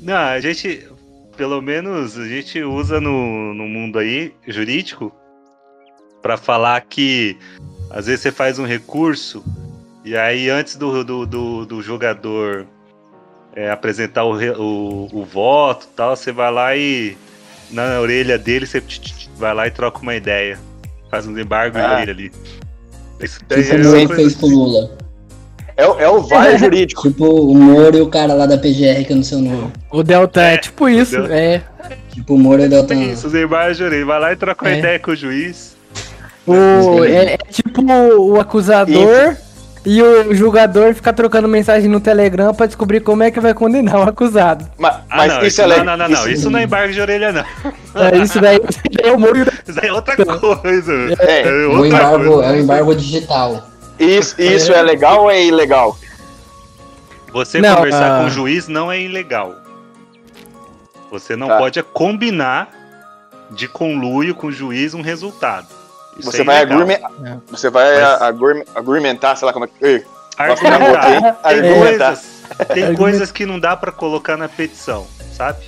Não, 0.01 0.15
a 0.15 0.39
gente, 0.39 0.87
pelo 1.35 1.61
menos, 1.61 2.17
a 2.17 2.27
gente 2.27 2.61
usa 2.61 3.01
no, 3.01 3.53
no 3.53 3.67
mundo 3.67 3.97
aí, 3.97 4.33
jurídico, 4.47 5.11
pra 6.21 6.37
falar 6.37 6.79
que 6.81 7.37
às 7.89 8.05
vezes 8.05 8.21
você 8.21 8.31
faz 8.31 8.59
um 8.59 8.65
recurso 8.65 9.43
e 10.03 10.15
aí 10.15 10.49
antes 10.49 10.75
do, 10.75 11.03
do, 11.03 11.25
do, 11.25 11.65
do 11.65 11.81
jogador 11.81 12.67
é, 13.55 13.71
apresentar 13.71 14.23
o, 14.23 14.33
o, 14.33 15.21
o 15.21 15.25
voto 15.25 15.87
e 15.91 15.95
tal, 15.95 16.15
você 16.15 16.31
vai 16.31 16.51
lá 16.51 16.75
e 16.75 17.17
na 17.71 17.99
orelha 17.99 18.37
dele 18.37 18.67
você 18.67 18.83
vai 19.37 19.53
lá 19.53 19.67
e 19.67 19.71
troca 19.71 19.99
uma 19.99 20.15
ideia. 20.15 20.59
Faz 21.09 21.25
um 21.25 21.37
embargo 21.37 21.77
Ah. 21.77 21.81
na 21.87 21.93
orelha 21.95 22.11
ali. 22.11 22.31
Isso 23.19 23.39
daí 23.47 23.63
Tipo 23.63 23.95
é 24.13 24.15
fez 24.15 24.35
com 24.35 24.47
o 24.47 24.49
Lula. 24.49 25.04
É, 25.77 25.85
o- 25.87 25.99
é 25.99 26.09
o 26.09 26.21
VAR 26.21 26.55
jurídico. 26.59 27.01
Tipo 27.09 27.25
o 27.25 27.55
Moro 27.55 27.97
e 27.97 28.01
o 28.01 28.07
cara 28.07 28.33
lá 28.33 28.45
da 28.45 28.57
PGR 28.57 29.03
que 29.05 29.11
eu 29.11 29.17
não 29.17 29.23
sei 29.23 29.37
o 29.37 29.41
nome. 29.41 29.71
O 29.91 30.03
Delta 30.03 30.41
é, 30.41 30.53
É, 30.53 30.57
tipo 30.57 30.87
isso, 30.87 31.11
Delta. 31.17 31.33
é. 31.35 31.61
Tipo 32.13 32.35
o 32.35 32.39
Moro 32.39 32.61
e 32.61 32.65
o 32.65 32.69
Deltan. 32.69 32.95
Isso, 32.95 33.27
os 33.27 33.33
embargos 33.35 33.77
de 33.77 33.83
orelha. 33.83 34.05
Vai 34.05 34.19
lá 34.19 34.31
e 34.31 34.35
troca 34.35 34.65
uma 34.65 34.71
É. 34.73 34.79
ideia 34.79 34.99
com 34.99 35.11
o 35.11 35.15
juiz. 35.15 35.75
O, 36.47 37.03
é, 37.03 37.33
é 37.33 37.37
tipo 37.51 37.81
o 38.17 38.39
acusador 38.39 39.35
e 39.83 40.01
o 40.01 40.33
julgador 40.33 40.93
ficar 40.93 41.11
trocando 41.13 41.47
mensagem 41.47 41.89
no 41.89 41.99
Telegram 41.99 42.53
pra 42.53 42.67
descobrir 42.67 42.99
como 43.01 43.23
é 43.23 43.31
que 43.31 43.39
vai 43.39 43.53
condenar 43.53 43.97
o 43.99 44.03
acusado. 44.09 44.65
Ma- 44.77 45.01
Ah, 45.09 45.17
Mas, 45.17 45.27
não, 45.31 45.37
isso, 45.39 45.47
isso, 45.47 45.61
é 45.61 45.63
não, 45.67 45.69
legal. 45.77 45.97
não, 45.97 46.07
não, 46.09 46.21
não, 46.21 46.29
isso 46.31 46.49
não 46.49 46.59
é 46.59 46.63
embargo 46.63 46.93
de 46.93 47.01
orelha, 47.01 47.31
não. 47.31 47.43
É, 48.01 48.17
isso 48.17 48.39
daí 48.39 48.59
isso 48.69 48.79
é 49.03 49.11
o 49.11 49.19
Moro 49.19 49.37
e 49.37 49.41
o 49.41 49.45
Isso 49.45 49.73
daí 49.79 49.89
é 49.89 49.93
outra 49.93 50.15
coisa. 50.23 50.93
É, 51.19 51.41
É 51.41 51.51
O 51.67 51.71
outra 51.81 51.87
embargo, 51.87 52.31
coisa. 52.33 52.45
é 52.49 52.51
o 52.51 52.59
embargo 52.61 52.95
digital. 52.95 53.69
Isso, 53.99 54.35
isso 54.41 54.71
é 54.73 54.81
legal 54.81 55.23
ou 55.23 55.31
é 55.31 55.43
ilegal? 55.43 55.97
Você 57.31 57.59
Não, 57.59 57.75
conversar 57.75 58.15
ah. 58.17 58.19
com 58.21 58.25
o 58.27 58.29
juiz 58.29 58.67
não 58.67 58.91
é 58.91 58.99
ilegal. 59.01 59.55
Você 61.11 61.35
não 61.35 61.47
Tá. 61.47 61.57
pode 61.57 61.81
combinar 61.83 62.69
de 63.51 63.67
conluio 63.67 64.33
com 64.33 64.47
o 64.47 64.51
juiz 64.51 64.93
um 64.93 65.01
resultado. 65.01 65.67
Isso 66.17 66.31
Você 66.31 66.41
é 66.41 66.45
vai, 66.45 66.61
agurme... 66.61 66.97
você 67.47 67.69
vai 67.69 68.01
Mas- 68.01 68.21
agurme- 68.21 68.65
argumentar, 68.73 69.35
sei 69.35 69.45
lá 69.45 69.53
como 69.53 69.65
é 69.65 69.67
que. 69.67 70.05
Argumentar. 70.37 71.03
Tem, 71.43 71.65
hein? 71.65 71.75
coisas, 71.79 72.19
tem 72.57 72.67
Argumentar. 72.83 72.95
coisas 72.97 73.31
que 73.31 73.45
não 73.45 73.59
dá 73.59 73.75
pra 73.75 73.91
colocar 73.91 74.37
na 74.37 74.47
petição, 74.49 75.05
sabe? 75.33 75.59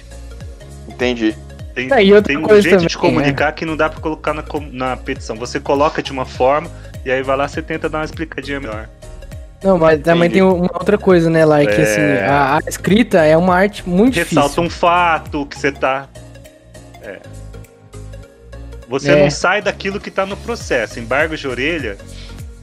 Entendi. 0.87 1.37
Tem, 1.77 1.93
É, 1.93 2.03
e 2.03 2.21
tem 2.23 2.37
um 2.37 2.47
jeito 2.59 2.69
também, 2.71 2.87
de 2.87 2.97
comunicar 2.97 3.51
que 3.51 3.63
não 3.63 3.77
dá 3.77 3.87
pra 3.87 3.99
colocar 4.01 4.33
na, 4.33 4.43
na 4.71 4.97
petição. 4.97 5.35
Você 5.35 5.59
coloca 5.59 6.01
de 6.01 6.11
uma 6.11 6.25
forma 6.25 6.71
e 7.05 7.11
aí 7.11 7.21
vai 7.21 7.37
lá 7.37 7.47
você 7.47 7.61
tenta 7.61 7.87
dar 7.87 7.99
uma 7.99 8.05
explicadinha 8.05 8.59
melhor. 8.59 8.89
Não, 9.63 9.77
mas 9.77 10.01
também 10.01 10.27
Entendi. 10.27 10.33
tem 10.33 10.41
uma 10.41 10.71
outra 10.73 10.97
coisa, 10.97 11.29
né, 11.29 11.45
lá, 11.45 11.59
que 11.63 11.69
É. 11.69 11.83
assim, 11.83 12.01
a, 12.27 12.55
a 12.57 12.59
escrita 12.67 13.23
é 13.23 13.37
uma 13.37 13.55
arte 13.55 13.87
muito 13.87 14.15
Ressalta 14.15 14.49
difícil. 14.49 14.63
um 14.63 14.69
fato 14.71 15.45
que 15.45 15.55
você 15.59 15.71
tá. 15.71 16.07
É. 17.03 17.19
Você 18.89 19.11
É. 19.11 19.21
não 19.21 19.29
sai 19.29 19.61
daquilo 19.61 19.99
que 19.99 20.09
tá 20.09 20.25
no 20.25 20.35
processo. 20.37 20.99
Embargo 20.99 21.37
de 21.37 21.47
orelha, 21.47 21.95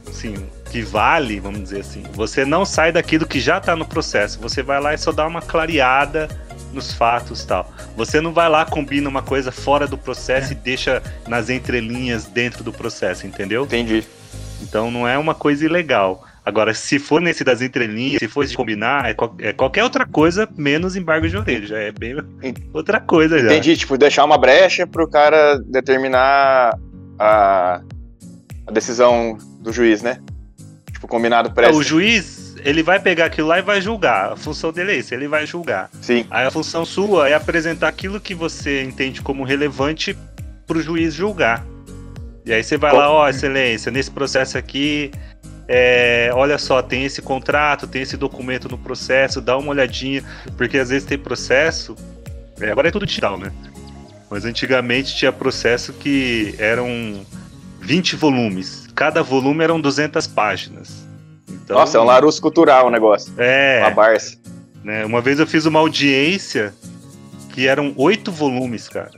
assim, 0.09 0.35
que 0.69 0.81
vale, 0.81 1.39
vamos 1.39 1.63
dizer 1.63 1.79
assim. 1.81 2.03
Você 2.13 2.43
não 2.43 2.65
sai 2.65 2.91
daquilo 2.91 3.25
que 3.25 3.39
já 3.39 3.61
tá 3.61 3.77
no 3.77 3.85
processo. 3.85 4.39
Você 4.41 4.61
vai 4.61 4.81
lá 4.81 4.93
e 4.93 4.97
só 4.97 5.13
dá 5.13 5.25
uma 5.25 5.41
clareada 5.41 6.27
nos 6.75 6.93
fatos 6.93 7.41
e 7.43 7.47
tal. 7.47 7.71
Você 7.95 8.21
não 8.21 8.31
vai 8.33 8.47
lá, 8.49 8.65
combina 8.65 9.09
uma 9.09 9.23
coisa 9.23 9.51
fora 9.51 9.87
do 9.87 9.97
processo 9.97 10.51
e 10.51 10.55
deixa 10.55 11.01
nas 11.27 11.49
entrelinhas 11.49 12.25
dentro 12.25 12.63
do 12.63 12.71
processo, 12.71 13.25
entendeu? 13.25 13.63
Entendi. 13.63 14.03
Então 14.61 14.91
não 14.91 15.07
é 15.07 15.17
uma 15.17 15.33
coisa 15.33 15.65
ilegal. 15.65 16.23
Agora, 16.45 16.75
se 16.75 16.99
for 16.99 17.19
nesse 17.19 17.43
das 17.43 17.59
entrelinhas, 17.63 18.19
se 18.19 18.27
for 18.27 18.45
de 18.45 18.55
combinar, 18.55 19.09
é, 19.09 19.15
é 19.39 19.51
qualquer 19.51 19.83
outra 19.83 20.05
coisa 20.05 20.47
menos 20.55 20.95
embargo 20.95 21.27
de 21.27 21.35
orelha. 21.35 21.65
Já 21.65 21.77
é 21.79 21.91
bem 21.91 22.15
outra 22.71 22.99
coisa 22.99 23.39
já. 23.39 23.45
Entendi, 23.47 23.75
tipo, 23.75 23.97
deixar 23.97 24.23
uma 24.23 24.37
brecha 24.37 24.85
pro 24.85 25.07
cara 25.09 25.57
determinar 25.65 26.77
a, 27.17 27.81
a 28.67 28.71
decisão 28.71 29.39
do 29.59 29.73
juiz, 29.73 30.03
né? 30.03 30.19
Tipo, 30.91 31.07
combinado 31.07 31.49
É, 31.49 31.51
prévio. 31.51 31.77
o 31.79 31.83
juiz, 31.83 32.44
ele 32.65 32.81
vai 32.81 32.99
pegar 32.99 33.25
aquilo 33.25 33.47
lá 33.47 33.59
e 33.59 33.61
vai 33.61 33.79
julgar. 33.79 34.33
A 34.33 34.35
função 34.35 34.73
dele 34.73 34.91
é 34.93 34.97
isso, 34.97 35.13
ele 35.13 35.27
vai 35.27 35.45
julgar. 35.45 35.89
Sim, 36.01 36.25
Aí 36.31 36.45
a 36.45 36.51
função 36.51 36.83
sua 36.83 37.29
é 37.29 37.33
apresentar 37.35 37.87
aquilo 37.87 38.19
que 38.19 38.33
você 38.33 38.81
entende 38.83 39.21
como 39.21 39.43
relevante 39.43 40.17
pro 40.65 40.81
juiz 40.81 41.13
julgar. 41.13 41.63
E 42.43 42.51
aí 42.51 42.63
você 42.63 42.75
vai 42.77 42.91
Qual- 42.91 43.01
lá, 43.01 43.11
ó, 43.11 43.29
excelência, 43.29 43.91
nesse 43.91 44.09
processo 44.09 44.57
aqui, 44.57 45.11
é, 45.67 46.29
olha 46.33 46.57
só, 46.57 46.81
tem 46.81 47.05
esse 47.05 47.21
contrato, 47.21 47.85
tem 47.87 48.01
esse 48.01 48.17
documento 48.17 48.67
no 48.67 48.77
processo, 48.77 49.39
dá 49.41 49.55
uma 49.57 49.69
olhadinha, 49.69 50.23
porque 50.57 50.77
às 50.79 50.89
vezes 50.89 51.07
tem 51.07 51.17
processo, 51.17 51.95
é, 52.59 52.71
agora 52.71 52.87
é 52.87 52.91
tudo 52.91 53.05
digital, 53.05 53.37
né? 53.37 53.51
Mas 54.29 54.43
antigamente 54.43 55.15
tinha 55.15 55.31
processo 55.31 55.93
que 55.93 56.55
eram 56.57 57.23
20 57.79 58.15
volumes, 58.15 58.87
cada 58.95 59.21
volume 59.21 59.63
eram 59.63 59.79
200 59.79 60.25
páginas. 60.27 61.04
Então, 61.65 61.77
Nossa, 61.77 61.97
é 61.97 62.01
um 62.01 62.05
Larousse 62.05 62.39
cultural 62.39 62.87
o 62.87 62.89
negócio. 62.89 63.33
É, 63.37 63.79
Uma 63.81 63.89
Barça. 63.89 64.37
né? 64.83 65.03
Uma 65.03 65.19
vez 65.19 65.39
eu 65.39 65.47
fiz 65.47 65.65
uma 65.65 65.79
audiência 65.79 66.73
que 67.53 67.67
eram 67.67 67.91
oito 67.97 68.31
volumes, 68.31 68.87
cara. 68.87 69.11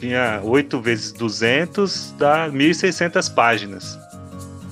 Tinha 0.00 0.40
8 0.42 0.80
vezes 0.80 1.12
200, 1.12 2.14
dá 2.18 2.48
1.600 2.48 3.32
páginas. 3.32 3.96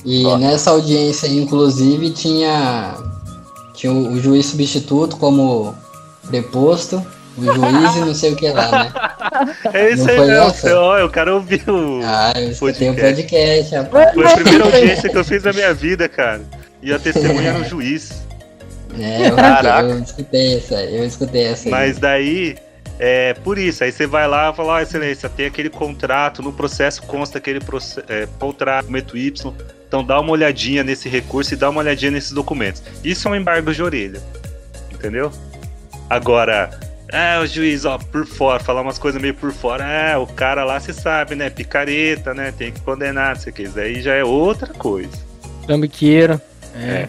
E 0.04 0.24
Ó. 0.26 0.36
nessa 0.36 0.70
audiência, 0.70 1.28
inclusive, 1.28 2.10
tinha, 2.10 2.96
tinha 3.74 3.92
o, 3.92 4.14
o 4.14 4.20
juiz 4.20 4.46
substituto 4.46 5.16
como 5.18 5.72
preposto, 6.26 7.04
o 7.38 7.44
juiz 7.44 7.94
e 7.96 8.00
não 8.00 8.14
sei 8.14 8.32
o 8.32 8.36
que 8.36 8.48
lá, 8.50 8.70
né? 8.70 8.92
É 9.72 9.92
isso 9.92 10.04
Não 10.04 10.10
aí, 10.10 10.16
foi 10.16 10.70
não. 10.72 10.78
Ó, 10.80 11.04
o 11.04 11.10
cara 11.10 11.34
ouviu. 11.34 12.00
Ah, 12.04 12.32
eu 12.34 12.50
escutei 12.50 12.90
o 12.90 12.94
Podcast. 12.94 13.22
podcast, 13.22 13.74
rapaz. 13.76 14.14
Foi 14.14 14.24
a 14.26 14.34
primeira 14.36 14.64
audiência 14.66 15.08
que 15.10 15.16
eu 15.16 15.24
fiz 15.24 15.44
na 15.44 15.52
minha 15.52 15.72
vida, 15.72 16.08
cara. 16.08 16.40
E 16.82 16.92
a 16.92 16.98
testemunha 16.98 17.50
era 17.50 17.58
um 17.58 17.64
juiz. 17.64 18.22
É, 18.98 19.28
eu, 19.28 19.36
Caraca. 19.36 19.88
eu 19.88 20.02
escutei 20.02 20.56
essa, 20.56 20.82
eu 20.82 21.04
escutei 21.04 21.44
essa. 21.44 21.68
aí. 21.68 21.70
Mas 21.70 21.98
daí, 21.98 22.56
é 22.98 23.34
por 23.34 23.58
isso. 23.58 23.82
Aí 23.82 23.92
você 23.92 24.06
vai 24.06 24.28
lá 24.28 24.50
e 24.50 24.54
fala, 24.54 24.74
ó, 24.74 24.80
excelência, 24.80 25.28
tem 25.28 25.46
aquele 25.46 25.70
contrato, 25.70 26.42
no 26.42 26.52
processo 26.52 27.02
consta 27.02 27.38
aquele 27.38 27.60
é, 28.08 28.28
contrato, 28.38 28.82
documento 28.82 29.16
Y. 29.16 29.54
Então 29.88 30.04
dá 30.04 30.20
uma 30.20 30.30
olhadinha 30.32 30.84
nesse 30.84 31.08
recurso 31.08 31.54
e 31.54 31.56
dá 31.56 31.70
uma 31.70 31.80
olhadinha 31.80 32.10
nesses 32.10 32.32
documentos. 32.32 32.82
Isso 33.02 33.26
é 33.26 33.30
um 33.30 33.36
embargo 33.36 33.72
de 33.72 33.82
orelha. 33.82 34.20
Entendeu? 34.92 35.32
Agora, 36.08 36.70
é, 37.08 37.40
o 37.40 37.46
juiz, 37.46 37.84
ó, 37.84 37.98
por 37.98 38.26
fora, 38.26 38.62
falar 38.62 38.82
umas 38.82 38.98
coisas 38.98 39.20
meio 39.20 39.34
por 39.34 39.52
fora. 39.52 39.84
É, 39.84 40.16
o 40.16 40.26
cara 40.26 40.62
lá 40.62 40.78
se 40.78 40.92
sabe, 40.92 41.34
né? 41.34 41.48
Picareta, 41.48 42.34
né? 42.34 42.52
Tem 42.52 42.70
que 42.70 42.80
condenar, 42.80 43.34
não 43.34 43.40
sei 43.40 43.50
o 43.50 43.54
que. 43.54 43.62
Isso 43.62 43.74
daí 43.74 44.00
já 44.02 44.14
é 44.14 44.22
outra 44.22 44.72
coisa. 44.74 45.10
Trambiqueiro. 45.66 46.40
É. 46.74 47.08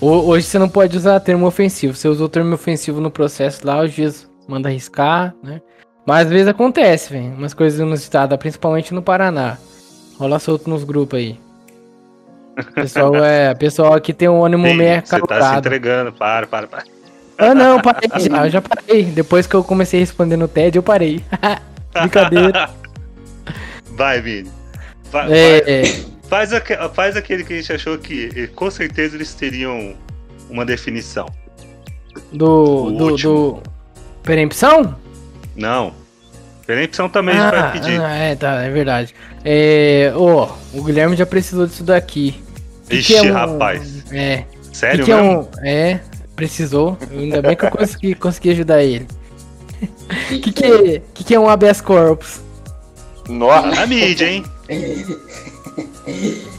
Ho- 0.00 0.26
Hoje 0.28 0.46
você 0.46 0.58
não 0.58 0.68
pode 0.68 0.96
usar 0.96 1.18
termo 1.20 1.46
ofensivo. 1.46 1.94
Você 1.94 2.08
usou 2.08 2.28
termo 2.28 2.54
ofensivo 2.54 3.00
no 3.00 3.10
processo 3.10 3.66
lá, 3.66 3.80
o 3.80 3.86
juiz 3.88 4.28
manda 4.48 4.68
arriscar, 4.68 5.34
né? 5.42 5.60
Mas 6.06 6.26
às 6.26 6.32
vezes 6.32 6.48
acontece, 6.48 7.12
velho. 7.12 7.34
Umas 7.34 7.52
coisas 7.52 7.78
inusitadas, 7.80 8.38
principalmente 8.38 8.94
no 8.94 9.02
Paraná. 9.02 9.58
Rola 10.18 10.38
solto 10.38 10.70
nos 10.70 10.82
grupos 10.84 11.18
aí. 11.18 11.38
Pessoal, 12.74 13.14
é, 13.24 13.54
pessoal 13.54 13.94
aqui 13.94 14.12
tem 14.12 14.28
um 14.28 14.44
ânimo 14.44 14.66
Sim, 14.66 14.74
meio 14.74 15.00
você 15.04 15.20
tá 15.20 15.52
se 15.52 15.58
entregando. 15.58 16.12
Para, 16.12 16.46
para, 16.46 16.66
para. 16.66 16.82
Ah, 17.36 17.54
não, 17.54 17.80
parei 17.80 18.08
já, 18.18 18.46
eu 18.46 18.50
já 18.50 18.60
parei. 18.62 19.04
Depois 19.04 19.46
que 19.46 19.54
eu 19.54 19.62
comecei 19.62 20.00
a 20.00 20.02
responder 20.02 20.36
no 20.36 20.48
TED, 20.48 20.76
eu 20.76 20.82
parei. 20.82 21.22
Brincadeira. 21.92 22.68
Vai, 23.92 24.20
Vini. 24.20 24.50
Vai, 25.12 25.26
É, 25.32 25.60
vai. 25.62 25.72
é, 25.72 25.82
Faz, 26.28 26.52
aque- 26.52 26.76
faz 26.94 27.16
aquele 27.16 27.42
que 27.44 27.54
a 27.54 27.56
gente 27.56 27.72
achou 27.72 27.96
que 27.98 28.30
eh, 28.36 28.46
com 28.48 28.70
certeza 28.70 29.16
eles 29.16 29.32
teriam 29.34 29.94
uma 30.50 30.64
definição. 30.64 31.26
do, 32.32 32.84
O 32.86 32.90
do, 32.92 33.04
último. 33.12 33.32
do... 33.32 33.62
Perempção? 34.22 34.94
Não. 35.56 35.92
Perempção 36.66 37.08
também 37.08 37.34
a 37.34 37.44
gente 37.50 37.60
vai 37.60 37.72
pedir. 37.72 38.00
ah, 38.02 38.14
é, 38.14 38.34
tá, 38.36 38.62
é 38.62 38.70
verdade. 38.70 39.14
É, 39.42 40.12
ó, 40.14 40.50
o 40.74 40.82
Guilherme 40.84 41.16
já 41.16 41.24
precisou 41.24 41.66
disso 41.66 41.82
daqui. 41.82 42.34
Que 42.90 42.96
Ixi, 42.96 43.12
que 43.14 43.18
é 43.18 43.22
um- 43.22 43.32
rapaz. 43.32 44.04
É. 44.12 44.44
Sério 44.72 44.98
que 45.00 45.04
que 45.06 45.12
é 45.12 45.22
mesmo? 45.22 45.40
um. 45.40 45.66
É, 45.66 46.00
precisou. 46.36 46.98
Ainda 47.10 47.40
bem 47.40 47.56
que 47.56 47.64
eu 47.64 47.70
consegui, 47.70 48.14
consegui 48.16 48.50
ajudar 48.50 48.82
ele. 48.82 49.06
O 49.82 50.40
que, 50.40 50.52
que, 50.52 50.64
é, 50.64 51.02
que, 51.14 51.24
que 51.24 51.34
é 51.34 51.40
um 51.40 51.48
habeas 51.48 51.80
corpus? 51.80 52.40
Nossa, 53.28 53.82
A 53.82 53.86
mídia, 53.86 54.26
hein? 54.30 54.44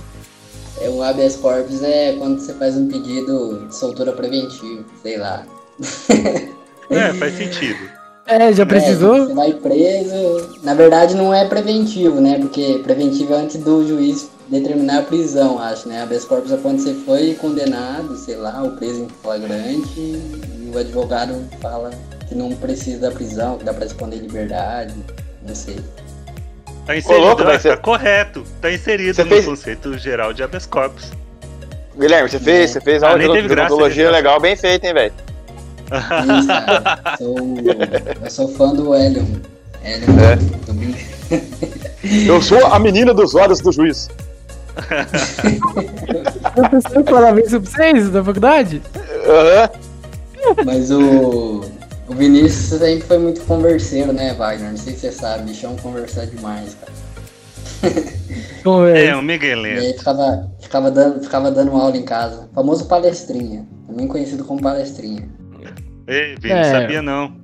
É, 0.82 0.88
o 0.90 1.04
habeas 1.04 1.36
corpus 1.36 1.84
é 1.84 2.16
quando 2.18 2.40
você 2.40 2.54
faz 2.54 2.78
um 2.78 2.88
pedido 2.88 3.68
de 3.68 3.76
soltura 3.76 4.14
preventiva, 4.14 4.86
sei 5.02 5.18
lá. 5.18 5.46
É, 6.90 7.14
faz 7.14 7.38
sentido. 7.38 7.78
É, 8.26 8.52
já 8.52 8.64
É, 8.64 8.66
precisou? 8.66 9.28
você 9.28 9.34
vai 9.34 9.54
preso. 9.54 10.58
Na 10.64 10.74
verdade, 10.74 11.16
não 11.16 11.32
é 11.34 11.46
preventivo, 11.48 12.20
né? 12.20 12.40
Porque 12.40 12.80
preventivo 12.84 13.34
é 13.34 13.38
antes 13.38 13.58
do 13.58 13.86
juiz 13.88 14.30
determinar 14.48 15.00
a 15.00 15.02
prisão, 15.04 15.60
acho, 15.60 15.88
né? 15.88 16.02
Habeas 16.02 16.26
corpus 16.26 16.52
é 16.52 16.58
quando 16.58 16.80
você 16.80 16.94
foi 16.94 17.36
condenado, 17.36 18.16
sei 18.18 18.38
lá, 18.38 18.64
ou 18.64 18.72
preso 18.72 19.02
em 19.04 19.10
flagrante, 19.22 20.00
e 20.00 20.72
o 20.74 20.78
advogado 20.80 21.36
fala 21.62 21.92
que 22.28 22.34
não 22.34 22.50
precisa 22.56 23.02
da 23.02 23.12
prisão, 23.12 23.58
que 23.58 23.66
dá 23.66 23.74
pra 23.74 23.86
esconder 23.86 24.18
liberdade, 24.18 24.96
não 25.48 25.54
sei. 25.54 25.78
Tá 26.90 26.98
inserido, 26.98 27.22
louco, 27.24 27.44
tá 27.44 27.78
correto. 27.78 28.44
Tá 28.60 28.72
inserido 28.74 29.14
Você 29.14 29.24
no 29.24 29.30
fez- 29.30 29.46
conceito 29.46 29.96
geral 30.00 30.34
de 30.34 30.42
habeas 30.42 30.66
corpus. 30.66 31.12
Guilherme, 31.96 32.28
você 32.28 32.40
fez, 32.40 32.72
você 32.72 32.82
fez 32.82 33.04
Ah, 33.04 33.10
aula 33.10 33.20
de 33.20 33.28
odontologia 33.54 34.10
legal, 34.10 34.40
bem 34.40 34.56
feita, 34.56 34.88
hein, 34.88 34.94
velho? 34.96 35.14
Cara. 35.88 37.16
Sou, 37.20 37.36
eu 38.24 38.32
sou 38.32 38.48
fã 38.56 38.74
do 38.74 38.96
Helion. 38.96 39.24
Helion, 39.84 40.18
É. 41.30 41.40
Eu 42.28 42.42
sou 42.42 42.66
a 42.66 42.80
menina 42.80 43.14
dos 43.14 43.36
olhos 43.36 43.60
do 43.62 43.72
juiz. 43.72 44.10
Professor 46.56 47.04
falava 47.06 47.40
isso 47.40 47.62
pra 47.62 47.70
vocês 47.72 48.10
da 48.10 48.24
faculdade? 48.24 48.82
Aham. 49.28 49.70
Mas 50.66 50.90
o, 50.90 51.62
o 52.10 52.14
Vinícius 52.14 52.80
sempre 52.80 53.08
foi 53.08 53.18
muito 53.20 53.42
converseiro, 53.42 54.12
né, 54.12 54.34
Wagner? 54.34 54.72
Não 54.72 54.78
sei 54.78 54.94
se 54.94 55.00
você 55.02 55.12
sabe, 55.12 55.44
bichão 55.44 55.76
conversar 55.78 56.26
demais, 56.26 56.76
cara. 56.76 56.92
É, 58.94 59.06
é? 59.06 59.16
um 59.16 59.22
E 59.22 59.26
Miguelense. 59.26 59.86
aí 59.88 59.98
ficava, 59.98 60.52
ficava, 60.60 60.92
dando, 60.92 61.24
ficava 61.24 61.50
dando 61.50 61.72
aula 61.72 61.96
em 61.96 62.04
casa. 62.04 62.50
Famoso 62.54 62.86
palestrinha. 62.88 63.66
Também 63.88 64.06
conhecido 64.06 64.44
como 64.44 64.62
palestrinha. 64.62 65.30
Ei, 66.06 66.36
Vini, 66.36 66.54
É. 66.54 66.64
sabia 66.66 67.02
não. 67.02 67.40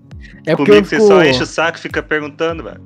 É 0.46 0.56
porque 0.56 0.72
Comigo 0.72 0.76
eu 0.76 0.84
você 0.86 0.96
fico... 0.98 1.08
só 1.08 1.24
enche 1.24 1.42
o 1.42 1.46
saco 1.46 1.78
e 1.78 1.82
fica 1.82 2.04
perguntando, 2.04 2.64
velho. 2.64 2.82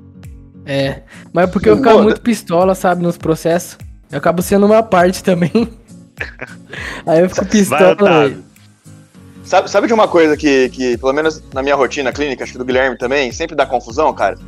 É, 0.64 1.02
mas 1.32 1.48
é 1.48 1.52
porque 1.52 1.68
eu 1.68 1.76
ficava 1.76 2.02
muito 2.02 2.20
pistola, 2.20 2.74
sabe, 2.74 3.02
nos 3.02 3.18
processos. 3.18 3.76
Eu 4.10 4.18
acabo 4.18 4.42
sendo 4.42 4.64
uma 4.66 4.82
parte 4.82 5.24
também. 5.24 5.50
Aí 7.06 7.20
eu 7.20 7.28
fico 7.28 7.42
Vai, 7.42 7.50
pistola, 7.50 7.92
Otávio. 7.92 8.44
Sabe, 9.50 9.68
sabe 9.68 9.88
de 9.88 9.92
uma 9.92 10.06
coisa 10.06 10.36
que, 10.36 10.68
que, 10.68 10.96
pelo 10.96 11.12
menos 11.12 11.42
na 11.52 11.60
minha 11.60 11.74
rotina 11.74 12.12
clínica, 12.12 12.44
acho 12.44 12.52
que 12.52 12.58
do 12.58 12.64
Guilherme 12.64 12.96
também, 12.96 13.32
sempre 13.32 13.56
dá 13.56 13.66
confusão, 13.66 14.14
cara? 14.14 14.38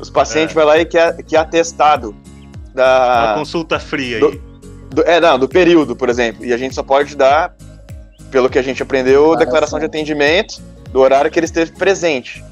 Os 0.00 0.10
pacientes 0.10 0.50
É. 0.50 0.58
vão 0.58 0.66
lá 0.66 0.76
e 0.78 0.84
quer, 0.84 1.16
quer 1.22 1.36
atestado 1.36 2.08
Uma 2.10 2.74
da. 2.74 3.34
consulta 3.38 3.78
fria 3.78 4.18
do- 4.18 4.26
aí. 4.30 4.40
do- 4.90 5.02
é, 5.02 5.20
não, 5.20 5.38
do 5.38 5.48
período, 5.48 5.94
por 5.94 6.08
exemplo. 6.08 6.44
E 6.44 6.52
a 6.52 6.56
gente 6.56 6.74
só 6.74 6.82
pode 6.82 7.14
dar, 7.14 7.54
pelo 8.32 8.50
que 8.50 8.58
a 8.58 8.62
gente 8.62 8.82
aprendeu, 8.82 9.20
Declaração. 9.36 9.46
declaração 9.46 9.78
de 9.78 9.84
atendimento 9.84 10.60
do 10.90 10.98
horário 10.98 11.30
que 11.30 11.38
ele 11.38 11.46
esteve 11.46 11.70
presente. 11.70 12.42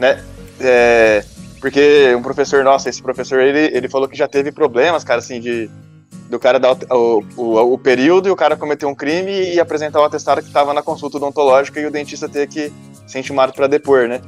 Né? 0.00 0.20
É, 0.60 1.22
porque 1.60 2.12
um 2.16 2.22
professor, 2.22 2.64
nossa, 2.64 2.88
esse 2.90 3.00
professor, 3.00 3.38
ele, 3.38 3.70
ele 3.76 3.88
falou 3.88 4.08
que 4.08 4.16
já 4.18 4.26
teve 4.26 4.50
problemas, 4.50 5.04
cara, 5.04 5.20
assim, 5.20 5.38
de. 5.40 5.70
Do 6.32 6.38
cara 6.40 6.58
dar 6.58 6.74
o, 6.90 7.22
o, 7.36 7.74
o 7.74 7.76
período 7.78 8.26
e 8.26 8.30
o 8.30 8.34
cara 8.36 8.56
cometer 8.56 8.86
um 8.86 8.94
crime 8.94 9.52
e 9.52 9.60
apresentar 9.60 10.00
o 10.00 10.04
atestado 10.04 10.40
que 10.40 10.46
estava 10.48 10.72
na 10.72 10.80
consulta 10.82 11.18
odontológica 11.18 11.78
e 11.78 11.84
o 11.84 11.90
dentista 11.90 12.26
ter 12.26 12.48
que 12.48 12.72
ser 13.06 13.18
intimado 13.18 13.52
para 13.52 13.66
depor, 13.66 14.08
né? 14.08 14.22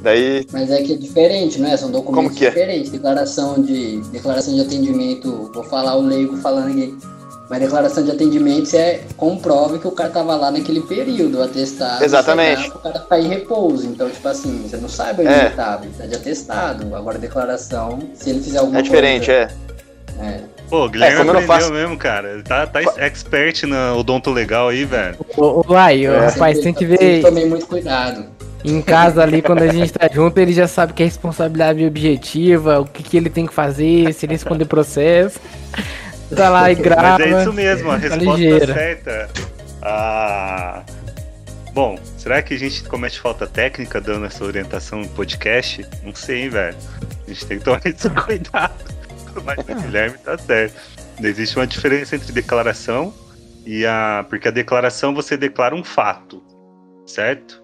Daí. 0.00 0.46
Mas 0.52 0.70
é 0.70 0.80
que 0.80 0.92
é 0.92 0.96
diferente, 0.96 1.60
não 1.60 1.68
é? 1.68 1.76
São 1.76 1.90
documentos 1.90 2.14
Como 2.28 2.30
que 2.38 2.46
é? 2.46 2.50
diferentes. 2.50 2.92
Declaração 2.92 3.60
de, 3.60 3.98
declaração 4.12 4.54
de 4.54 4.60
atendimento, 4.60 5.50
vou 5.52 5.64
falar 5.64 5.96
o 5.96 6.02
leigo 6.02 6.36
falando 6.36 6.68
aqui. 6.70 6.96
Mas 7.50 7.60
declaração 7.60 8.04
de 8.04 8.12
atendimento 8.12 8.66
você 8.66 9.00
comprova 9.16 9.76
que 9.76 9.88
o 9.88 9.90
cara 9.90 10.10
tava 10.10 10.36
lá 10.36 10.52
naquele 10.52 10.82
período, 10.82 11.38
o 11.38 11.42
atestado. 11.42 12.04
Exatamente. 12.04 12.62
dá 12.62 12.70
pro 12.70 12.78
cara 12.80 13.00
ficar 13.00 13.18
em 13.20 13.26
repouso. 13.26 13.86
Então, 13.88 14.08
tipo 14.08 14.28
assim, 14.28 14.68
você 14.68 14.76
não 14.76 14.88
sabe 14.88 15.22
onde 15.22 15.32
É. 15.32 15.46
ele 15.46 15.56
tava, 15.56 15.84
ele 15.84 15.94
tá 15.98 16.06
de 16.06 16.14
atestado. 16.14 16.94
Agora, 16.94 17.18
declaração, 17.18 17.98
se 18.14 18.30
ele 18.30 18.40
fizer 18.40 18.58
alguma 18.58 18.78
É 18.78 18.82
diferente, 18.82 19.26
coisa, 19.26 19.40
é. 19.40 19.67
É. 20.20 20.40
Pô, 20.68 20.84
o 20.84 20.88
Guilherme 20.90 21.16
É, 21.16 21.20
eu 21.20 21.24
não 21.24 21.32
aprendeu 21.32 21.54
faço- 21.56 21.72
mesmo, 21.72 21.96
cara. 21.96 22.28
Ele 22.34 22.42
tá, 22.42 22.66
tá 22.66 22.80
expert 22.98 23.62
na 23.66 23.94
odonto 23.94 24.30
legal 24.30 24.68
aí, 24.68 24.84
velho. 24.84 25.16
Ô, 25.36 25.64
Lai, 25.66 26.04
É. 26.04 26.26
rapaz, 26.26 26.58
tem 26.60 26.74
que 26.74 26.86
Sempre 26.86 26.96
ver 26.98 27.22
tomei 27.22 27.46
muito 27.46 27.66
cuidado. 27.66 28.26
em 28.64 28.82
casa 28.82 29.22
ali, 29.22 29.40
quando 29.40 29.62
a 29.62 29.68
gente 29.72 29.90
tá 29.92 30.08
junto, 30.12 30.36
ele 30.38 30.52
já 30.52 30.68
sabe 30.68 30.92
que 30.92 31.02
é 31.02 31.06
responsabilidade 31.06 31.84
objetiva, 31.86 32.80
o 32.80 32.84
que, 32.84 33.02
que 33.02 33.16
ele 33.16 33.30
tem 33.30 33.46
que 33.46 33.54
fazer, 33.54 34.12
se 34.12 34.26
ele 34.26 34.34
esconder 34.34 34.66
processo. 34.66 35.40
Tá 36.36 36.50
lá 36.50 36.70
e 36.70 36.74
grava. 36.74 37.16
Mas 37.24 37.32
é 37.32 37.40
isso 37.40 37.52
mesmo, 37.54 37.90
a 37.90 37.94
tá 37.94 38.00
resposta 38.00 38.24
ligeira. 38.36 38.74
certa. 38.74 39.28
Ah, 39.80 40.82
bom, 41.72 41.98
será 42.18 42.42
que 42.42 42.52
a 42.52 42.58
gente 42.58 42.82
comete 42.84 43.18
falta 43.18 43.46
técnica 43.46 44.00
dando 44.02 44.26
essa 44.26 44.44
orientação 44.44 45.00
no 45.00 45.08
podcast? 45.08 45.86
Não 46.04 46.14
sei, 46.14 46.42
hein, 46.42 46.48
velho. 46.50 46.76
A 47.26 47.30
gente 47.30 47.46
tem 47.46 47.58
que 47.58 47.64
tomar 47.64 47.80
esse 47.86 48.10
cuidado. 48.10 48.74
Mas 49.44 49.58
o 49.58 49.82
Guilherme 49.82 50.18
tá 50.18 50.36
certo. 50.36 50.76
Existe 51.22 51.56
uma 51.56 51.66
diferença 51.66 52.16
entre 52.16 52.32
declaração 52.32 53.12
e 53.66 53.84
a. 53.84 54.24
Porque 54.28 54.48
a 54.48 54.50
declaração 54.50 55.14
você 55.14 55.36
declara 55.36 55.74
um 55.74 55.84
fato, 55.84 56.42
certo? 57.06 57.62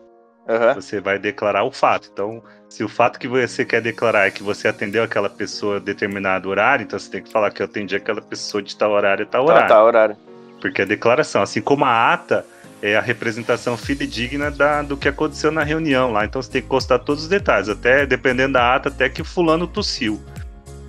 Aham. 0.48 0.74
Você 0.74 1.00
vai 1.00 1.18
declarar 1.18 1.64
o 1.64 1.72
fato. 1.72 2.10
Então, 2.12 2.42
se 2.68 2.84
o 2.84 2.88
fato 2.88 3.18
que 3.18 3.26
você 3.26 3.64
quer 3.64 3.80
declarar 3.80 4.26
é 4.26 4.30
que 4.30 4.42
você 4.42 4.68
atendeu 4.68 5.02
aquela 5.02 5.30
pessoa 5.30 5.76
a 5.76 5.80
determinado 5.80 6.48
horário, 6.48 6.82
então 6.82 6.98
você 6.98 7.10
tem 7.10 7.22
que 7.22 7.30
falar 7.30 7.50
que 7.50 7.62
eu 7.62 7.66
atendi 7.66 7.96
aquela 7.96 8.20
pessoa 8.20 8.62
de 8.62 8.76
tal 8.76 8.90
horário 8.90 9.22
e 9.22 9.26
tal 9.26 9.44
horário. 9.44 9.68
tá, 9.68 9.84
horário. 9.84 10.16
Porque 10.60 10.82
a 10.82 10.84
declaração, 10.84 11.40
assim 11.40 11.60
como 11.60 11.84
a 11.84 12.12
ata, 12.12 12.44
é 12.82 12.96
a 12.96 13.00
representação 13.00 13.76
fidedigna 13.78 14.50
da, 14.50 14.82
do 14.82 14.96
que 14.96 15.08
aconteceu 15.08 15.50
na 15.50 15.62
reunião 15.62 16.12
lá. 16.12 16.24
Então 16.24 16.42
você 16.42 16.50
tem 16.50 16.62
que 16.62 16.68
constar 16.68 16.98
todos 16.98 17.22
os 17.22 17.28
detalhes, 17.28 17.68
até 17.68 18.04
dependendo 18.04 18.52
da 18.54 18.74
ata, 18.74 18.90
até 18.90 19.08
que 19.08 19.24
fulano 19.24 19.66
tossiu. 19.66 20.20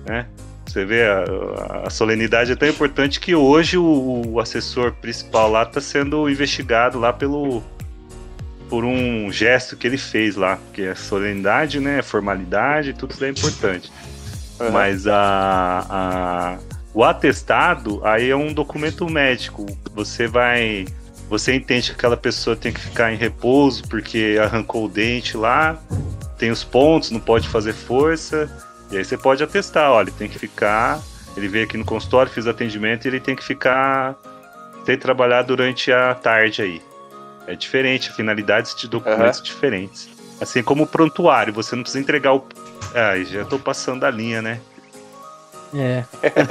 Né? 0.04 0.26
Você 0.76 0.84
vê, 0.84 1.04
a, 1.06 1.84
a 1.86 1.88
solenidade 1.90 2.52
é 2.52 2.54
tão 2.54 2.68
importante 2.68 3.18
que 3.18 3.34
hoje 3.34 3.78
o, 3.78 4.22
o 4.26 4.38
assessor 4.38 4.92
principal 4.92 5.50
lá 5.50 5.62
está 5.62 5.80
sendo 5.80 6.28
investigado 6.28 6.98
lá 6.98 7.14
pelo 7.14 7.62
por 8.68 8.84
um 8.84 9.32
gesto 9.32 9.74
que 9.74 9.86
ele 9.86 9.96
fez 9.96 10.36
lá, 10.36 10.56
porque 10.56 10.82
é 10.82 10.94
solenidade, 10.94 11.80
né, 11.80 12.02
formalidade, 12.02 12.92
tudo 12.92 13.12
isso 13.12 13.24
é 13.24 13.30
importante. 13.30 13.90
Aham. 14.60 14.70
Mas 14.70 15.06
a, 15.06 15.86
a- 15.88 16.58
o 16.92 17.02
atestado 17.02 18.04
aí 18.04 18.28
é 18.28 18.36
um 18.36 18.52
documento 18.52 19.08
médico. 19.08 19.64
Você 19.94 20.26
vai. 20.26 20.84
Você 21.30 21.54
entende 21.54 21.88
que 21.88 21.96
aquela 21.96 22.18
pessoa 22.18 22.54
tem 22.54 22.70
que 22.70 22.80
ficar 22.80 23.10
em 23.14 23.16
repouso 23.16 23.82
porque 23.88 24.36
arrancou 24.42 24.84
o 24.84 24.88
dente 24.90 25.38
lá, 25.38 25.78
tem 26.36 26.50
os 26.50 26.62
pontos, 26.62 27.10
não 27.10 27.20
pode 27.20 27.48
fazer 27.48 27.72
força. 27.72 28.50
E 28.90 28.96
aí 28.96 29.04
você 29.04 29.16
pode 29.16 29.42
atestar, 29.42 29.90
olha, 29.90 30.08
ele 30.08 30.16
tem 30.16 30.28
que 30.28 30.38
ficar. 30.38 31.00
Ele 31.36 31.48
veio 31.48 31.64
aqui 31.64 31.76
no 31.76 31.84
consultório, 31.84 32.30
fiz 32.32 32.46
atendimento 32.46 33.04
e 33.04 33.08
ele 33.08 33.20
tem 33.20 33.36
que 33.36 33.44
ficar. 33.44 34.14
Tem 34.84 34.96
que 34.96 35.02
trabalhar 35.02 35.42
durante 35.42 35.92
a 35.92 36.14
tarde 36.14 36.62
aí. 36.62 36.82
É 37.46 37.54
diferente, 37.54 38.12
finalidades 38.12 38.74
de 38.74 38.88
documentos 38.88 39.42
diferentes. 39.42 40.08
Assim 40.40 40.62
como 40.62 40.84
o 40.84 40.86
prontuário, 40.86 41.52
você 41.52 41.74
não 41.74 41.82
precisa 41.82 42.02
entregar 42.02 42.34
o. 42.34 42.44
Ah, 42.94 43.18
já 43.22 43.44
tô 43.44 43.58
passando 43.58 44.04
a 44.04 44.10
linha, 44.10 44.40
né? 44.40 44.60
É. 45.74 46.04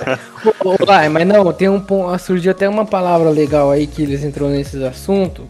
Lai, 0.85 1.09
mas 1.09 1.25
não, 1.27 1.51
tem 1.53 1.69
um 1.69 1.79
ponto. 1.79 2.17
Surgiu 2.19 2.51
até 2.51 2.67
uma 2.67 2.85
palavra 2.85 3.29
legal 3.29 3.71
aí 3.71 3.87
que 3.87 4.03
eles 4.03 4.23
entrou 4.23 4.49
nesses 4.49 4.81
assuntos. 4.81 5.45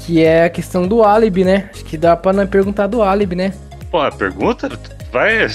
Que 0.00 0.22
é 0.22 0.44
a 0.44 0.50
questão 0.50 0.86
do 0.86 1.02
álibi, 1.02 1.44
né? 1.44 1.70
Acho 1.72 1.84
que 1.84 1.96
dá 1.96 2.16
pra 2.16 2.32
não 2.32 2.46
perguntar 2.46 2.86
do 2.86 3.02
álibi, 3.02 3.34
né? 3.34 3.52
Pô, 3.90 4.00
a 4.00 4.12
pergunta? 4.12 4.68
Vai. 5.16 5.46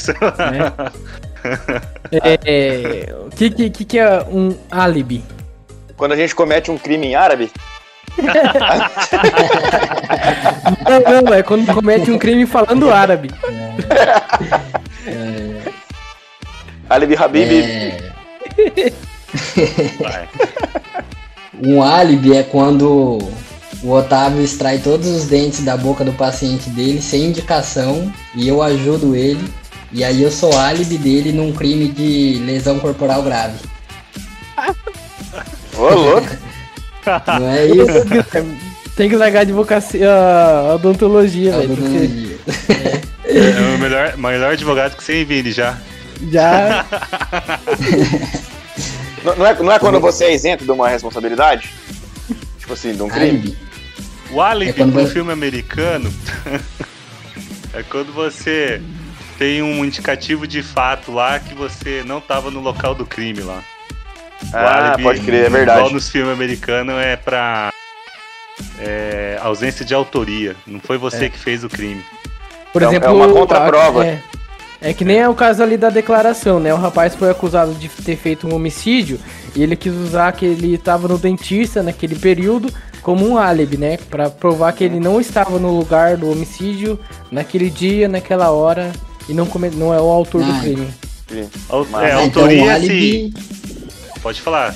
É, 2.12 2.39
é, 2.45 3.15
o 3.26 3.30
que, 3.30 3.50
que, 3.52 3.69
que 3.69 3.86
que 3.86 4.00
é 4.00 4.24
um 4.24 4.58
álibi? 4.71 5.24
quando 5.97 6.13
a 6.13 6.15
gente 6.15 6.34
comete 6.34 6.71
um 6.71 6.80
crime 6.80 7.06
em 7.08 7.15
árabe, 7.15 7.52
Não, 10.89 11.21
não, 11.21 11.34
é 11.34 11.43
quando 11.43 11.71
comete 11.71 12.10
um 12.10 12.17
crime 12.17 12.47
falando 12.47 12.91
árabe. 12.91 13.30
árabe 16.89 17.15
Habib, 17.15 17.52
É, 20.04 20.28
um 21.63 21.84
álibi 21.84 22.36
é 22.36 22.41
quando 22.41 23.19
o 23.84 23.91
Otávio 23.91 24.41
extrai 24.41 24.80
todos 24.80 25.08
os 25.08 25.26
dentes 25.26 25.63
da 25.63 25.76
boca 25.76 26.04
do 26.04 26.13
paciente 26.13 26.70
dele 26.70 27.02
sem 27.02 27.26
indicação 27.26 28.12
e 28.36 28.48
eu 28.48 28.62
ajudo 28.62 29.15
ele. 29.15 29.44
E 29.91 30.04
aí 30.04 30.22
eu 30.22 30.32
sou 30.32 30.58
álibi 30.58 30.98
dele 30.98 31.32
num 31.32 31.52
crime 31.52 31.89
de 31.89 32.41
lesão 32.46 32.80
corporal 32.80 33.22
grave. 33.24 33.58
ô 35.76 35.89
louco. 35.89 36.28
Não 37.39 37.50
é 37.50 37.65
isso? 37.65 38.56
Tem 38.96 39.10
que 39.10 39.15
largar 39.15 39.46
de 39.46 39.52
vocacia, 39.52 40.10
a 40.12 40.76
odontologia, 40.76 41.58
velho. 41.58 41.76
porque 41.76 41.86
Odontologia. 41.86 42.38
É 43.26 43.76
o 43.76 43.80
melhor, 43.80 44.17
melhor 44.17 44.54
advogado 44.54 44.96
que 44.96 45.04
você 45.04 45.26
Vini 45.26 45.52
já. 45.52 45.78
Já. 46.30 46.86
Não, 49.24 49.36
não 49.36 49.46
é, 49.46 49.54
não 49.54 49.72
é 49.72 49.80
quando 49.80 50.00
você 50.00 50.26
é 50.26 50.34
isento 50.34 50.63
de 50.65 50.72
uma 50.72 50.89
responsabilidade? 50.89 51.72
Tipo 52.60 52.74
assim, 52.74 52.96
de 52.96 53.04
um 53.04 53.08
crime? 53.08 53.30
Álibi. 53.30 53.58
O 54.32 54.41
álibi 54.41 54.70
É 54.72 54.74
pro 54.86 54.91
você- 54.91 55.13
filme 55.13 55.32
americano 55.32 56.12
é 57.74 57.84
quando 57.84 58.13
você 58.13 58.82
tem 59.38 59.62
um 59.62 59.84
indicativo 59.84 60.46
de 60.48 60.62
fato 60.63 61.12
lá 61.12 61.39
que 61.39 61.54
você 61.54 62.04
não 62.06 62.22
tava 62.22 62.50
no 62.52 62.60
local 62.62 62.94
do 62.96 63.06
crime 63.06 63.41
lá. 63.41 63.62
O 64.54 64.56
Ah, 64.58 64.88
álibi, 64.89 65.04
pode 65.04 65.20
crer, 65.22 65.34
é 65.36 65.48
Igual 65.48 65.52
verdade. 65.52 65.94
nos 65.94 66.10
filmes 66.10 66.34
americanos 66.34 66.96
é 66.96 67.15
pra 67.15 67.72
é, 68.80 69.38
ausência 69.41 69.84
de 69.86 69.94
autoria. 69.94 70.56
Não 70.67 70.80
foi 70.80 70.98
você 70.98 71.30
que 71.30 71.38
fez 71.38 71.63
o 71.63 71.70
crime. 71.70 72.04
Por 72.72 72.82
É- 72.82 72.86
exemplo, 72.86 73.10
é 73.10 73.12
uma 73.12 73.28
contraprova. 73.30 74.06
É, 74.06 74.22
é 74.82 74.94
que 74.94 75.04
nem 75.04 75.20
é 75.20 75.28
o 75.28 75.34
caso 75.36 75.62
ali 75.62 75.78
da 75.78 75.89
declaração, 75.89 76.60
né? 76.60 76.74
O 76.74 76.78
rapaz 76.78 77.15
foi 77.15 77.30
acusado 77.30 77.74
de 77.74 77.89
ter 77.89 78.15
feito 78.15 78.48
um 78.48 78.54
homicídio 78.56 79.20
e 79.56 79.62
ele 79.64 79.76
quis 79.76 79.94
usar 79.94 80.32
que 80.34 80.46
ele 80.46 80.76
estava 80.76 81.08
no 81.08 81.18
dentista 81.18 81.82
naquele 81.84 82.16
período 82.16 82.72
como 83.02 83.28
um 83.28 83.38
álibi, 83.38 83.78
né? 83.78 83.98
Pra 84.10 84.30
provar 84.30 84.72
que 84.74 84.84
ele 84.84 85.00
não 85.00 85.20
estava 85.20 85.58
no 85.60 85.76
lugar 85.78 86.18
do 86.18 86.30
homicídio 86.32 87.00
naquele 87.32 87.70
dia, 87.70 88.08
naquela 88.08 88.52
hora 88.52 88.92
e 89.28 89.34
não, 89.34 89.46
come- 89.46 89.70
não 89.72 89.94
é 89.94 90.00
o 90.00 90.06
autor 90.10 90.44
do 90.44 90.52
Ah, 90.52 90.60
crime. 90.60 90.88
Au- 91.70 91.88
Mas- 91.90 92.04
é, 92.04 92.08
então 92.26 92.44
autoria, 92.44 92.62
o 92.62 92.66
sim. 92.66 92.70
álibi, 92.70 93.34
Pode 94.22 94.42
falar. 94.42 94.76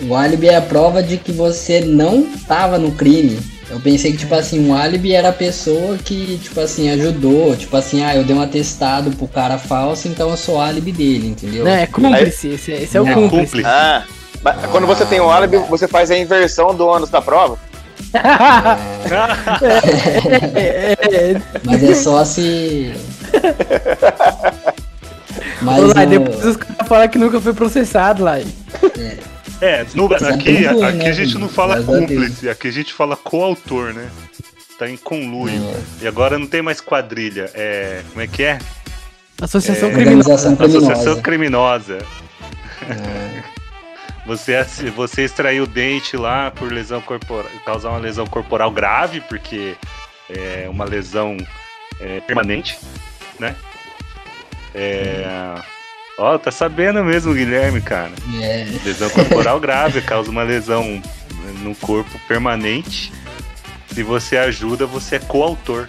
o 0.00 0.14
álibi 0.14 0.48
é 0.48 0.56
a 0.56 0.62
prova 0.62 1.02
de 1.02 1.16
que 1.16 1.30
você 1.30 1.80
não 1.80 2.22
tava 2.48 2.78
no 2.78 2.90
crime. 2.92 3.38
Eu 3.70 3.80
pensei 3.80 4.12
que, 4.12 4.18
tipo 4.18 4.34
assim, 4.34 4.60
um 4.68 4.74
álibi 4.74 5.12
era 5.14 5.30
a 5.30 5.32
pessoa 5.32 5.96
que, 5.98 6.38
tipo 6.42 6.60
assim, 6.60 6.90
ajudou. 6.90 7.56
Tipo 7.56 7.76
assim, 7.76 8.04
ah, 8.04 8.14
eu 8.14 8.22
dei 8.24 8.36
um 8.36 8.40
atestado 8.42 9.10
pro 9.12 9.26
cara 9.26 9.58
falso, 9.58 10.06
então 10.06 10.30
eu 10.30 10.36
sou 10.36 10.60
álibi 10.60 10.92
dele, 10.92 11.28
entendeu? 11.28 11.64
Não, 11.64 11.70
é 11.72 11.86
cúmplice, 11.86 12.48
esse, 12.48 12.72
esse 12.72 12.96
é 12.96 13.00
o 13.00 13.04
Não, 13.04 13.14
cúmplice. 13.14 13.46
cúmplice. 13.46 13.66
Ah, 13.66 14.04
mas 14.42 14.66
quando 14.66 14.86
você 14.86 15.04
tem 15.06 15.18
o 15.20 15.30
álibi, 15.30 15.56
você 15.68 15.88
faz 15.88 16.10
a 16.10 16.16
inversão 16.18 16.74
do 16.74 16.86
ônus 16.86 17.08
da 17.10 17.20
prova. 17.22 17.58
É, 20.54 20.92
é, 21.02 21.42
Mas 21.64 21.82
é 21.82 21.94
só 21.94 22.24
se. 22.24 22.92
Mas 25.62 25.82
Ô, 25.82 25.86
Lai, 25.94 26.06
o- 26.06 26.08
depois 26.10 26.44
os 26.44 26.56
caras 26.56 26.88
falam 26.88 27.08
que 27.08 27.18
nunca 27.18 27.40
foi 27.40 27.52
processado, 27.54 28.22
lá. 28.22 28.38
É, 28.38 28.44
no- 29.94 30.08
Mas 30.08 30.22
é 30.22 30.28
aqui, 30.30 30.66
aqui 30.66 30.96
né, 30.98 31.08
a 31.08 31.12
gente 31.12 31.38
não 31.38 31.48
fala 31.48 31.76
Deus. 31.76 31.86
cúmplice, 31.86 32.48
aqui 32.48 32.68
a 32.68 32.72
gente 32.72 32.92
fala 32.92 33.16
coautor, 33.16 33.92
né? 33.94 34.10
Tá 34.78 34.88
em 34.90 34.96
conluio. 34.96 35.54
É. 36.00 36.04
E 36.04 36.06
agora 36.08 36.38
não 36.38 36.46
tem 36.46 36.60
mais 36.62 36.80
quadrilha. 36.80 37.50
É. 37.54 38.02
Como 38.10 38.20
é 38.20 38.26
que 38.26 38.42
é? 38.42 38.58
Associação 39.40 39.88
É, 39.90 39.92
criminosa. 39.92 40.56
Associação 40.64 41.20
criminosa. 41.22 41.98
É, 42.82 43.42
Você, 44.26 44.62
você 44.96 45.24
extraiu 45.24 45.64
o 45.64 45.66
dente 45.66 46.16
lá 46.16 46.50
por 46.50 46.72
lesão 46.72 47.00
corporal, 47.02 47.50
causar 47.64 47.90
uma 47.90 47.98
lesão 47.98 48.26
corporal 48.26 48.70
grave, 48.70 49.20
porque 49.20 49.74
é 50.30 50.66
uma 50.70 50.84
lesão 50.86 51.36
é, 52.00 52.20
permanente, 52.20 52.78
né? 53.38 53.54
É, 54.74 55.54
Ó, 56.16 56.38
tá 56.38 56.50
sabendo 56.50 57.02
mesmo, 57.04 57.34
Guilherme, 57.34 57.80
cara. 57.80 58.12
é, 58.40 58.66
Lesão 58.84 59.10
corporal 59.10 59.58
grave 59.58 60.00
causa 60.00 60.30
uma 60.30 60.42
lesão 60.42 61.02
no 61.62 61.74
corpo 61.74 62.18
permanente. 62.28 63.12
Se 63.92 64.02
você 64.02 64.36
ajuda, 64.36 64.86
você 64.86 65.16
é 65.16 65.18
coautor. 65.18 65.88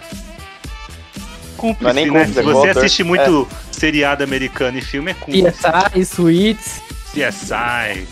Cúmplice, 1.56 1.90
é 1.90 1.92
nem 1.92 2.10
né? 2.10 2.26
Se 2.26 2.40
é 2.40 2.42
você 2.42 2.68
assiste 2.70 3.04
muito 3.04 3.48
seriado 3.70 4.22
americano 4.22 4.78
e 4.78 4.82
filme, 4.82 5.12
é 5.12 5.14
cúmplice. 5.14 5.58
CSI, 5.58 6.04
Suítes, 6.04 6.82
CSI. 7.12 8.06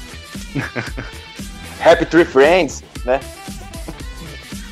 Happy 1.84 2.06
Tree 2.06 2.24
Friends, 2.24 2.82
né? 3.04 3.20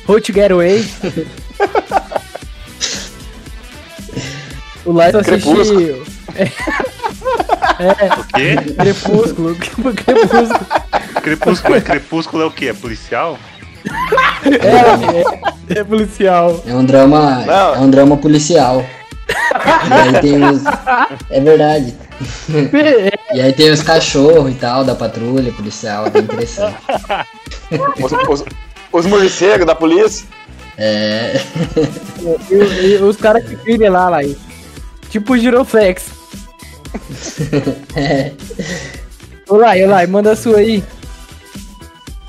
How 0.07 0.19
to 0.19 0.33
Get 0.33 0.51
Away. 0.51 0.83
o 4.85 4.93
só 4.93 5.19
assistiu. 5.19 6.03
O 7.23 8.23
quê? 8.35 8.55
Crepúsculo. 8.77 9.55
Crepúsculo. 9.95 10.59
Crepúsculo. 11.21 11.81
Crepúsculo 11.81 12.43
é 12.43 12.45
o 12.45 12.51
quê? 12.51 12.67
É 12.67 12.73
policial? 12.73 13.39
É, 14.45 15.75
é, 15.75 15.79
é 15.79 15.83
policial. 15.83 16.63
é 16.67 16.73
um 16.73 16.85
drama. 16.85 17.43
Não. 17.45 17.75
É 17.75 17.79
um 17.79 17.89
drama 17.89 18.17
policial. 18.17 18.85
E 19.89 19.93
aí 19.93 20.21
tem 20.21 20.43
os. 20.43 20.61
É 21.29 21.39
verdade. 21.39 21.95
E 23.33 23.41
aí 23.41 23.53
tem 23.53 23.71
os 23.71 23.81
cachorros 23.81 24.51
e 24.51 24.55
tal, 24.55 24.83
da 24.83 24.95
patrulha 24.95 25.51
policial, 25.51 26.07
é 26.07 26.09
bem 26.09 26.23
interessante. 26.23 26.77
Os, 28.01 28.11
os, 28.11 28.45
os 28.91 29.05
morcegos 29.05 29.65
da 29.65 29.75
polícia. 29.75 30.27
É. 30.77 31.39
E, 32.49 32.55
e 32.55 32.95
os 32.97 33.17
caras 33.17 33.43
que 33.43 33.55
vivem 33.55 33.89
lá, 33.89 34.09
lá. 34.09 34.19
Tipo 35.13 35.33
o 35.33 35.37
Giroflex. 35.37 36.09
é. 37.95 38.33
Ô 39.47 39.57
Lai, 39.57 40.07
manda 40.07 40.31
a 40.31 40.35
sua 40.35 40.57
aí. 40.57 40.83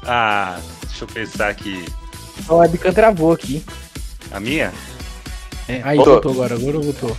Ah, 0.03 0.61
deixa 0.87 1.05
eu 1.05 1.09
pensar 1.09 1.49
aqui. 1.49 1.83
A 2.47 2.53
webcam 2.53 2.93
travou 2.93 3.33
aqui. 3.33 3.65
A 4.31 4.39
minha? 4.39 4.71
É, 5.67 5.81
aí, 5.83 5.97
Voltou. 5.97 6.13
voltou 6.13 6.33
agora, 6.33 6.55
agora 6.57 6.79
voltou. 6.79 7.17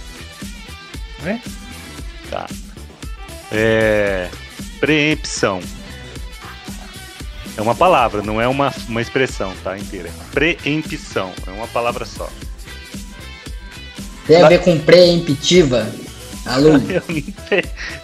Tá. 2.30 2.45
É. 3.51 4.30
Preempção. 4.80 5.62
É 7.58 7.62
uma 7.63 7.73
palavra, 7.73 8.21
não 8.21 8.39
é 8.39 8.47
uma, 8.47 8.71
uma 8.88 9.01
expressão, 9.01 9.51
tá? 9.63 9.75
Inteira. 9.75 10.12
Preempção. 10.32 11.34
É 11.47 11.49
uma 11.49 11.67
palavra 11.67 12.06
só. 12.06 12.30
Tem 14.25 14.41
a 14.41 14.47
ver 14.47 14.61
com 14.61 14.77
preemptiva? 14.79 15.88
Aluno. 16.45 16.79
Não. 16.88 17.01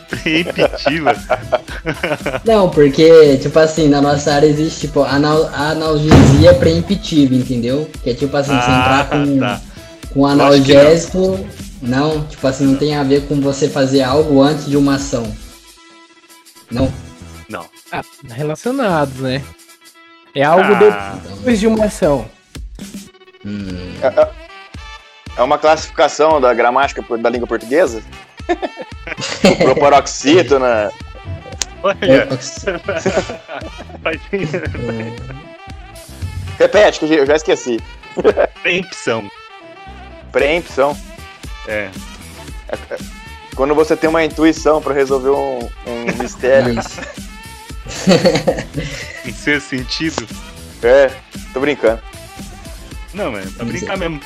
Preemptiva. 0.09 1.13
Não, 2.43 2.69
porque, 2.69 3.37
tipo 3.37 3.57
assim, 3.59 3.87
na 3.87 4.01
nossa 4.01 4.33
área 4.33 4.47
existe, 4.47 4.87
tipo, 4.87 5.03
anal 5.03 5.49
analgesia 5.53 6.53
preemptiva, 6.55 7.33
entendeu? 7.35 7.89
Que 8.03 8.09
é 8.09 8.13
tipo 8.13 8.35
assim, 8.35 8.51
você 8.51 8.71
entrar 8.71 9.09
com, 9.09 9.39
tá. 9.39 9.61
com 10.13 10.25
analgésico. 10.25 11.39
Não, 11.81 12.25
tipo 12.25 12.45
assim, 12.45 12.65
não 12.65 12.75
tem 12.75 12.95
a 12.95 13.03
ver 13.03 13.27
com 13.27 13.39
você 13.39 13.67
fazer 13.67 14.01
algo 14.01 14.41
antes 14.41 14.65
de 14.65 14.77
uma 14.77 14.95
ação. 14.95 15.23
Não. 16.69 16.91
Não. 17.49 17.65
Ah, 17.91 18.01
relacionados, 18.29 19.15
né? 19.15 19.41
É 20.35 20.43
algo 20.43 20.73
Ah, 20.91 21.19
depois 21.27 21.59
de 21.59 21.67
uma 21.67 21.85
ação. 21.85 22.25
Hum, 23.45 23.93
É, 25.35 25.39
é- 25.39 25.41
é 25.41 25.43
uma 25.43 25.57
classificação 25.57 26.39
da 26.41 26.53
gramática 26.53 27.03
da 27.17 27.29
língua 27.29 27.47
portuguesa? 27.47 28.01
o 29.43 29.55
proparoxítona. 29.63 30.91
olha. 31.83 31.97
é, 32.03 32.27
faz- 34.03 34.19
Repete, 36.59 36.99
que 36.99 37.13
eu 37.13 37.25
já 37.25 37.35
esqueci. 37.35 37.79
Preempção. 38.61 39.29
Preempção. 40.31 40.97
É. 41.67 41.89
Quando 43.55 43.73
você 43.75 43.95
tem 43.95 44.09
uma 44.09 44.23
intuição 44.23 44.81
pra 44.81 44.93
resolver 44.93 45.29
um, 45.31 45.59
um 45.87 46.05
mistério. 46.21 46.75
Em 49.25 49.31
ser 49.33 49.59
sentido. 49.61 50.25
É, 50.83 51.11
tô 51.53 51.59
brincando. 51.59 52.01
Não, 53.13 53.37
é 53.37 53.41
pra 53.41 53.65
brincar 53.65 53.97
mesmo. 53.97 54.19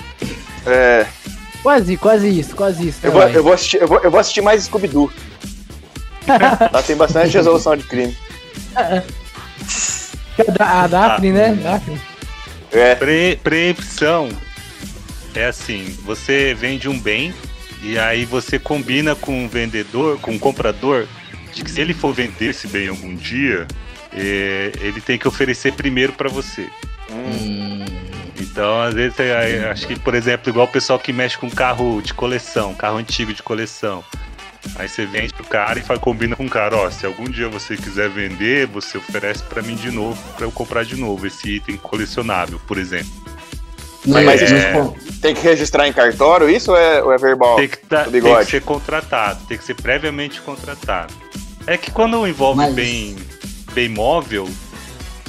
É, 0.66 1.06
Quase, 1.66 1.98
quase 1.98 2.30
isso, 2.30 2.56
quase 2.56 2.90
isso. 2.90 3.00
eu, 3.02 3.10
né, 3.10 3.12
vou, 3.12 3.22
Lai? 3.22 3.36
eu, 3.36 3.44
vou 3.44 3.52
assistir, 3.54 3.82
eu, 3.82 3.88
vou, 3.88 4.00
eu 4.04 4.12
vou 4.12 4.20
assistir 4.20 4.42
mais 4.42 4.66
Scooby-Doo. 4.66 5.12
Lá 6.72 6.84
tem 6.84 6.96
bastante 6.96 7.34
resolução 7.34 7.76
de 7.76 7.84
crime. 7.86 8.16
A 10.60 10.86
Daphne, 10.86 11.32
né? 11.32 11.56
Daphne. 11.56 12.00
É. 12.72 12.94
Pre 12.94 13.40
preempção 13.44 14.30
é 15.34 15.46
assim, 15.46 15.98
você 16.04 16.54
vende 16.54 16.88
um 16.88 17.00
bem 17.00 17.34
e 17.82 17.98
aí 17.98 18.26
você 18.26 18.60
combina 18.60 19.16
com 19.16 19.46
o 19.46 19.50
vendedor, 19.50 20.20
com 20.20 20.36
o 20.36 20.40
comprador, 20.40 21.08
de 21.52 21.64
que 21.64 21.72
se 21.72 21.82
ele 21.82 21.96
for 21.96 22.14
vender 22.14 22.52
esse 22.52 22.68
bem 22.68 22.90
algum 22.90 23.16
dia, 23.16 23.66
é, 24.14 24.72
ele 24.82 25.02
tem 25.02 25.18
que 25.18 25.28
oferecer 25.28 25.74
primeiro 25.74 26.14
para 26.14 26.30
você. 26.30 26.70
Hum. 27.10 27.86
Então, 28.56 28.82
às 28.82 28.94
vezes, 28.94 29.20
é, 29.20 29.70
acho 29.70 29.86
que, 29.86 30.00
por 30.00 30.16
exemplo, 30.16 30.50
igual 30.50 30.66
o 30.66 30.72
pessoal 30.72 30.98
que 30.98 31.12
mexe 31.12 31.38
com 31.38 31.50
carro 31.50 32.02
de 32.02 32.14
coleção, 32.14 32.74
carro 32.74 32.96
antigo 32.96 33.34
de 33.34 33.44
coleção. 33.44 34.02
Aí 34.78 34.88
você 34.88 35.06
vende 35.06 35.34
pro 35.34 35.44
cara 35.44 35.78
e 35.78 35.82
faz, 35.82 36.00
combina 36.00 36.38
com 36.38 36.46
o 36.46 36.50
cara, 36.50 36.78
ó, 36.78 36.90
se 36.90 37.06
algum 37.06 37.26
dia 37.26 37.50
você 37.50 37.76
quiser 37.76 38.10
vender, 38.10 38.66
você 38.68 38.98
oferece 38.98 39.44
para 39.44 39.62
mim 39.62 39.76
de 39.76 39.92
novo, 39.92 40.18
para 40.38 40.46
eu 40.46 40.52
comprar 40.54 40.86
de 40.86 40.96
novo 40.96 41.28
esse 41.28 41.58
item 41.58 41.76
colecionável, 41.76 42.58
por 42.66 42.78
exemplo. 42.78 43.12
Mas 44.08 44.42
é... 44.42 44.74
tem 45.22 45.36
que 45.36 45.42
registrar 45.42 45.86
em 45.90 45.92
cartório 45.92 46.50
isso 46.50 46.72
ou 46.72 46.78
é, 46.78 47.04
ou 47.04 47.12
é 47.12 47.18
verbal? 47.18 47.58
Tem 47.58 47.68
que, 47.68 47.78
tá, 47.80 48.06
tem 48.06 48.22
que, 48.22 48.46
ser 48.46 48.62
contratado, 48.62 49.46
tem 49.50 49.58
que 49.58 49.66
ser 49.66 49.74
previamente 49.74 50.40
contratado. 50.40 51.14
É 51.68 51.76
que 51.76 51.92
quando 51.92 52.26
envolve 52.26 52.62
Mas... 52.62 52.74
bem, 52.74 53.18
bem 53.74 53.90
móvel, 53.90 54.48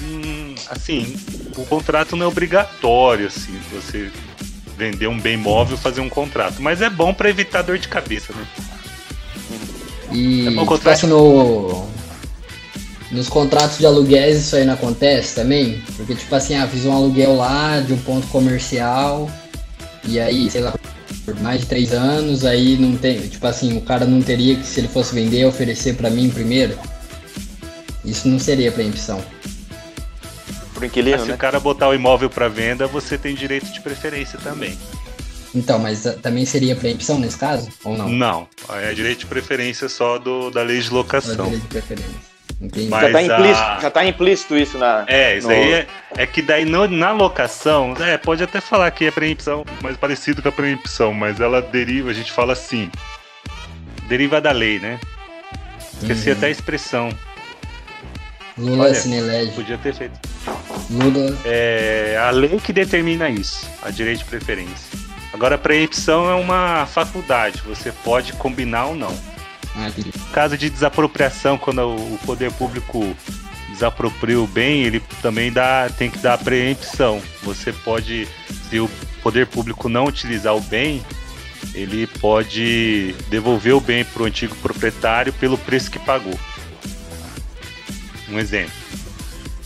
hum, 0.01 0.55
assim, 0.71 1.17
o 1.57 1.65
contrato 1.65 2.17
não 2.17 2.27
é 2.27 2.29
obrigatório, 2.29 3.27
assim, 3.27 3.59
você 3.73 4.11
vender 4.77 5.07
um 5.07 5.19
bem 5.19 5.37
móvel, 5.37 5.77
fazer 5.77 6.01
um 6.01 6.09
contrato. 6.09 6.61
Mas 6.61 6.83
é 6.83 6.91
bom 6.91 7.15
para 7.15 7.31
evitar 7.31 7.63
dor 7.63 7.79
de 7.79 7.89
cabeça, 7.89 8.33
né? 8.33 8.47
E 10.13 10.47
é 10.47 10.51
bom, 10.51 10.67
contrato... 10.67 10.95
Assim, 10.95 11.07
no, 11.07 11.87
nos 13.11 13.29
contratos 13.29 13.79
de 13.79 13.87
aluguéis 13.87 14.39
isso 14.39 14.57
aí 14.57 14.65
não 14.65 14.75
acontece 14.75 15.35
também? 15.35 15.83
Porque, 15.97 16.15
tipo 16.15 16.35
assim, 16.35 16.57
ah, 16.57 16.67
fiz 16.69 16.85
um 16.85 16.93
aluguel 16.93 17.37
lá 17.37 17.81
de 17.81 17.93
um 17.93 17.99
ponto 17.99 18.27
comercial 18.29 19.31
e 20.05 20.21
aí, 20.21 20.51
sei 20.51 20.61
lá, 20.61 20.75
por 21.25 21.35
mais 21.41 21.61
de 21.61 21.67
três 21.67 21.93
anos, 21.93 22.45
aí 22.45 22.77
não 22.77 22.97
tem, 22.97 23.21
tipo 23.21 23.47
assim, 23.47 23.77
o 23.77 23.81
cara 23.81 24.05
não 24.05 24.23
teria 24.23 24.55
que, 24.57 24.67
se 24.67 24.81
ele 24.81 24.89
fosse 24.89 25.15
vender, 25.15 25.45
oferecer 25.45 25.97
para 25.97 26.11
mim 26.11 26.31
primeiro? 26.31 26.79
Isso 28.05 28.29
não 28.29 28.39
seria 28.39 28.71
preempção. 28.71 29.21
Pro 30.77 30.85
inquilino, 30.85 31.23
Se 31.23 31.29
né? 31.29 31.35
o 31.35 31.39
cara 31.39 31.59
botar 31.59 31.89
o 31.89 31.95
imóvel 31.95 32.29
para 32.29 32.49
venda, 32.49 32.87
você 32.87 33.17
tem 33.17 33.35
direito 33.35 33.73
de 33.73 33.81
preferência 33.81 34.39
também. 34.39 34.79
Então, 35.55 35.79
mas 35.79 36.05
uh, 36.05 36.13
também 36.19 36.45
seria 36.45 36.77
preempção 36.77 37.19
nesse 37.19 37.39
caso? 37.39 37.71
Ou 37.83 37.97
não? 37.97 38.11
Não, 38.11 38.49
é 38.83 38.93
direito 38.93 39.21
de 39.21 39.27
preferência 39.27 39.89
só 39.89 40.19
do, 40.19 40.51
da 40.51 40.63
lei 40.63 40.79
de 40.79 40.91
locação. 40.91 41.35
Da 41.35 41.45
lei 41.45 41.59
de 41.59 41.67
preferência. 41.67 42.37
Entendi. 42.61 42.91
já, 42.91 43.11
tá 43.11 43.23
implícito, 43.23 43.67
a... 43.67 43.79
já 43.81 43.91
tá 43.91 44.05
implícito 44.05 44.57
isso 44.57 44.77
na. 44.77 45.05
É, 45.09 45.39
isso 45.39 45.49
no... 45.49 45.55
aí 45.55 45.73
é, 45.73 45.87
é, 46.19 46.27
que 46.27 46.43
daí 46.43 46.67
no, 46.67 46.87
na 46.87 47.13
locação, 47.13 47.95
é, 47.99 48.19
pode 48.19 48.43
até 48.43 48.61
falar 48.61 48.91
que 48.91 49.07
é 49.07 49.11
preempção, 49.11 49.65
mais 49.83 49.97
parecido 49.97 50.43
com 50.43 50.49
a 50.51 50.53
preempção, 50.53 51.15
mas 51.15 51.41
ela 51.41 51.63
deriva, 51.63 52.11
a 52.11 52.15
gente 52.15 52.31
fala 52.31 52.53
assim. 52.53 52.91
Deriva 54.09 54.43
da 54.43 54.53
lei, 54.53 54.79
né? 54.79 55.01
Esqueci 56.03 56.29
uhum. 56.29 56.37
até 56.37 56.47
a 56.47 56.51
expressão. 56.51 57.09
Lula 58.59 58.85
Olha, 58.85 58.95
se 58.95 59.13
elege. 59.13 59.53
Podia 59.53 59.79
ter 59.79 59.95
feito. 59.95 60.19
Lula. 60.91 61.37
É 61.45 62.19
a 62.21 62.31
lei 62.31 62.59
que 62.61 62.73
determina 62.73 63.29
isso, 63.29 63.69
a 63.83 63.91
direito 63.91 64.19
de 64.21 64.25
preferência. 64.25 64.99
Agora, 65.33 65.57
a 65.57 65.59
preempção 65.59 66.31
é 66.31 66.35
uma 66.35 66.87
faculdade, 66.87 67.63
você 67.67 67.93
pode 67.93 68.33
combinar 68.35 68.87
ou 68.87 68.95
não. 68.95 69.15
Ah, 69.77 69.91
Caso 70.33 70.57
de 70.57 70.71
desapropriação, 70.71 71.59
quando 71.59 71.83
o 71.95 72.19
poder 72.25 72.51
público 72.53 73.15
desapropria 73.69 74.41
o 74.41 74.47
bem, 74.47 74.85
ele 74.85 75.03
também 75.21 75.53
dá, 75.53 75.91
tem 75.91 76.11
que 76.11 76.19
dar 76.19 76.39
preempção. 76.39 77.21
Você 77.43 77.73
pode, 77.73 78.27
se 78.71 78.81
o 78.81 78.89
poder 79.23 79.47
público 79.47 79.89
não 79.89 80.07
utilizar 80.07 80.57
o 80.57 80.61
bem, 80.63 81.05
ele 81.75 82.07
pode 82.07 83.15
devolver 83.29 83.75
o 83.75 83.81
bem 83.81 84.05
para 84.05 84.23
o 84.23 84.27
antigo 84.27 84.55
proprietário 84.57 85.33
pelo 85.35 85.59
preço 85.59 85.91
que 85.91 85.99
pagou. 85.99 86.39
Um 88.31 88.39
exemplo. 88.39 88.73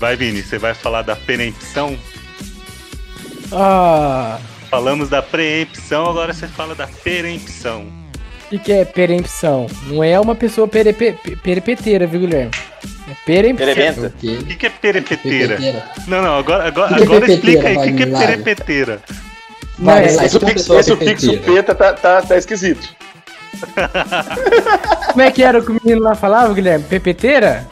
Vai, 0.00 0.16
Vini, 0.16 0.42
você 0.42 0.56
vai 0.56 0.72
falar 0.72 1.02
da 1.02 1.14
preempção? 1.14 1.94
Ah. 3.52 4.38
Falamos 4.70 5.10
da 5.10 5.20
preempção, 5.20 6.08
agora 6.08 6.32
você 6.32 6.48
fala 6.48 6.74
da 6.74 6.86
perempção. 6.86 7.82
O 8.46 8.48
que, 8.48 8.58
que 8.58 8.72
é 8.72 8.86
perempção? 8.86 9.66
Não 9.88 10.02
é 10.02 10.18
uma 10.18 10.34
pessoa 10.34 10.66
perepe, 10.66 11.12
perepeteira, 11.42 12.06
viu, 12.06 12.20
Guilherme? 12.20 12.50
É 13.10 13.14
perempção. 13.26 14.06
O 14.06 14.44
que, 14.44 14.56
que 14.56 14.66
é 14.66 14.70
perepeteira? 14.70 15.58
Não, 16.08 16.22
não, 16.22 16.38
agora, 16.38 16.66
agora, 16.66 16.96
que 16.96 17.02
agora 17.02 17.30
explica 17.30 17.68
aí 17.68 17.76
o 17.76 17.82
que, 17.82 17.92
que 17.92 18.02
é 18.02 18.06
perepeteira. 18.06 19.02
Não, 19.78 19.92
é, 19.92 20.06
esse, 20.06 20.36
o 20.38 20.40
fixo, 20.40 20.78
esse 20.78 20.96
fixo 20.96 21.38
peta 21.40 21.74
tá, 21.74 21.92
tá, 21.92 22.22
tá 22.22 22.38
esquisito. 22.38 22.88
Como 25.12 25.20
é 25.20 25.30
que 25.30 25.42
era 25.42 25.58
o 25.58 25.62
que 25.62 25.72
o 25.72 25.80
menino 25.84 26.00
lá 26.00 26.14
falava, 26.14 26.54
Guilherme? 26.54 26.86
Pepeteira? 26.86 27.68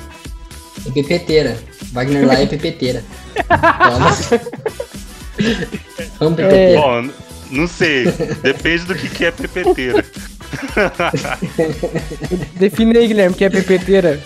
É 0.87 0.91
pepeteira. 0.91 1.68
Wagner 1.93 2.27
lá 2.27 2.41
é 2.41 2.47
pepeteira. 2.47 3.05
Vamos 6.19 6.37
pepeteira. 6.37 6.57
É... 6.57 6.77
Bom, 6.77 7.09
não 7.51 7.67
sei. 7.67 8.05
Depende 8.43 8.85
do 8.85 8.95
que, 8.95 9.09
que 9.09 9.25
é 9.25 9.31
pepeteira. 9.31 10.05
Define 12.59 12.99
aí, 12.99 13.09
Guilherme, 13.09 13.35
que 13.35 13.45
é 13.45 13.51
pepeteira. 13.51 14.21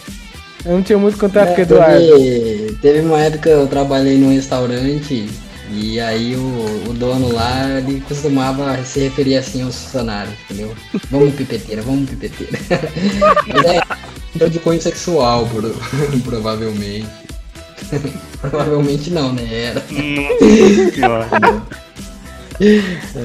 Eu 0.65 0.73
não 0.73 0.83
tinha 0.83 0.99
muito 0.99 1.19
contato 1.19 1.49
é, 1.49 1.55
com 1.55 1.61
o 1.61 1.63
Eduardo. 1.63 1.99
Teve, 1.99 2.79
teve 2.81 3.01
uma 3.01 3.21
época 3.21 3.43
que 3.43 3.49
eu 3.49 3.67
trabalhei 3.67 4.17
num 4.17 4.33
restaurante 4.33 5.29
e 5.71 5.99
aí 5.99 6.37
o, 6.37 6.91
o, 6.91 6.93
dono 6.93 7.33
lá, 7.33 7.79
ele 7.79 8.01
costumava 8.03 8.77
se 8.85 9.01
referir 9.01 9.37
assim 9.37 9.63
aos 9.63 9.77
funcionários, 9.77 10.35
entendeu? 10.45 10.75
Vamos 11.11 11.35
pipeteira, 11.35 11.83
vamos 11.83 12.09
pipeteira. 12.11 12.59
Mas 13.49 13.65
é 13.65 13.81
então 14.35 14.49
de 14.49 14.59
cunho 14.59 14.81
sexual, 14.81 15.49
provavelmente. 16.25 17.07
provavelmente 18.41 19.11
não, 19.11 19.33
né? 19.33 19.49
Era. 19.53 19.83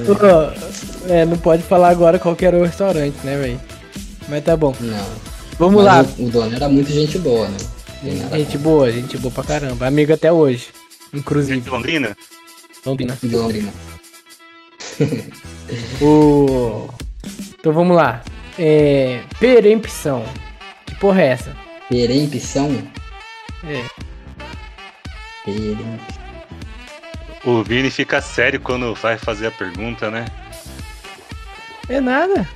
Nossa, 0.08 1.14
é, 1.14 1.26
não 1.26 1.38
pode 1.38 1.64
falar 1.64 1.90
agora 1.90 2.20
qual 2.20 2.36
era 2.42 2.58
o 2.58 2.64
restaurante, 2.64 3.16
né, 3.24 3.38
velho? 3.38 3.62
Mas 4.28 4.44
tá 4.44 4.58
bom. 4.58 4.76
Não. 4.80 5.06
Vamos 5.58 5.84
Mas 5.84 5.86
lá. 5.86 6.06
O, 6.18 6.26
o, 6.26 6.30
dono 6.30 6.56
era 6.56 6.70
muito 6.70 6.92
gente 6.92 7.18
boa, 7.18 7.48
né? 7.48 7.58
Gente 8.34 8.58
boa, 8.58 8.92
gente 8.92 9.18
boa 9.18 9.32
pra 9.32 9.44
caramba. 9.44 9.88
Amigo 9.88 10.14
até 10.14 10.32
hoje. 10.32 10.68
Inclusive. 11.14 11.62
De 11.62 11.70
Londrina? 11.70 12.16
Londrina. 12.86 13.18
De 13.22 13.36
Londrina. 13.36 13.74
o... 16.02 16.88
Então 17.60 17.74
vamos 17.74 17.96
lá. 17.96 18.22
É... 18.58 19.22
Perempção. 19.40 20.24
Que 20.86 20.96
porra 20.96 21.22
é 21.22 21.28
essa? 21.28 21.56
Perempção? 21.90 22.72
É. 23.64 23.84
O 27.46 27.64
Vini 27.64 27.90
fica 27.90 28.22
sério 28.22 28.60
quando 28.60 28.94
vai 28.96 29.18
fazer 29.18 29.48
a 29.48 29.52
pergunta, 29.52 30.12
né? 30.12 30.26
É 31.88 32.02
nada. 32.02 32.48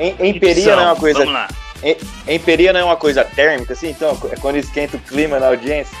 em, 0.00 0.30
emperia 0.30 0.74
não 0.76 0.82
é 0.82 0.86
uma 0.86 0.96
coisa. 0.96 1.18
Vamos 1.18 1.34
lá. 1.34 1.48
Em, 1.82 1.96
emperia 2.34 2.72
não 2.72 2.80
é 2.80 2.84
uma 2.84 2.96
coisa 2.96 3.22
térmica, 3.24 3.74
assim? 3.74 3.90
Então, 3.90 4.18
é 4.32 4.36
quando 4.36 4.56
esquenta 4.56 4.96
o 4.96 5.00
clima 5.00 5.38
na 5.38 5.48
audiência? 5.48 5.96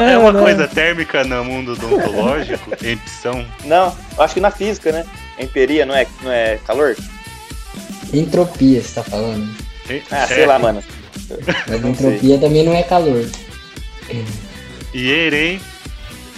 é, 0.00 0.12
é 0.12 0.18
uma 0.18 0.32
coisa 0.34 0.68
térmica 0.68 1.24
no 1.24 1.44
mundo 1.44 1.72
odontológico? 1.72 2.72
Empção? 2.84 3.46
Não, 3.64 3.96
acho 4.18 4.34
que 4.34 4.40
na 4.40 4.50
física, 4.50 4.92
né? 4.92 5.06
Emperia 5.38 5.86
não 5.86 5.94
é, 5.94 6.06
não 6.22 6.30
é 6.30 6.58
calor? 6.66 6.94
Entropia, 8.12 8.82
você 8.82 8.94
tá 8.94 9.02
falando. 9.02 9.48
Ah, 10.10 10.26
sei 10.26 10.44
lá, 10.44 10.58
mano. 10.58 10.82
Mas 11.68 11.84
entropia 11.84 12.38
também 12.38 12.64
não 12.64 12.74
é 12.74 12.82
calor. 12.82 13.24
E 14.94 15.10
Eren 15.10 15.60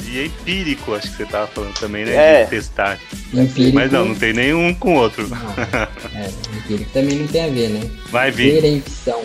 e 0.06 0.26
empírico, 0.26 0.94
acho 0.94 1.10
que 1.10 1.16
você 1.18 1.26
tava 1.26 1.46
falando 1.48 1.74
também, 1.78 2.04
né? 2.04 2.14
É. 2.14 2.44
De 2.44 2.50
testar. 2.50 2.98
Empírico... 3.32 3.74
Mas 3.74 3.92
não, 3.92 4.06
não 4.06 4.14
tem 4.14 4.32
nenhum 4.32 4.72
com 4.74 4.94
o 4.94 5.00
outro. 5.00 5.28
Não, 5.28 5.36
é, 6.14 6.30
empírico 6.56 6.90
também 6.92 7.16
não 7.16 7.26
tem 7.26 7.44
a 7.44 7.48
ver, 7.48 7.68
né? 7.68 7.90
Vai 8.10 8.30
vir. 8.30 8.60
Perempção. 8.60 9.22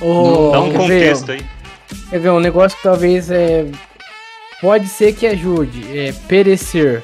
Oh, 0.00 0.50
Dá 0.52 0.60
um 0.60 0.72
contexto 0.72 1.32
aí. 1.32 1.44
Quer 2.10 2.20
ver, 2.20 2.30
um 2.30 2.40
negócio 2.40 2.76
que 2.76 2.82
talvez 2.82 3.30
é. 3.30 3.66
Pode 4.60 4.88
ser 4.88 5.14
que 5.14 5.26
ajude. 5.26 5.96
É 5.96 6.12
perecer. 6.26 7.02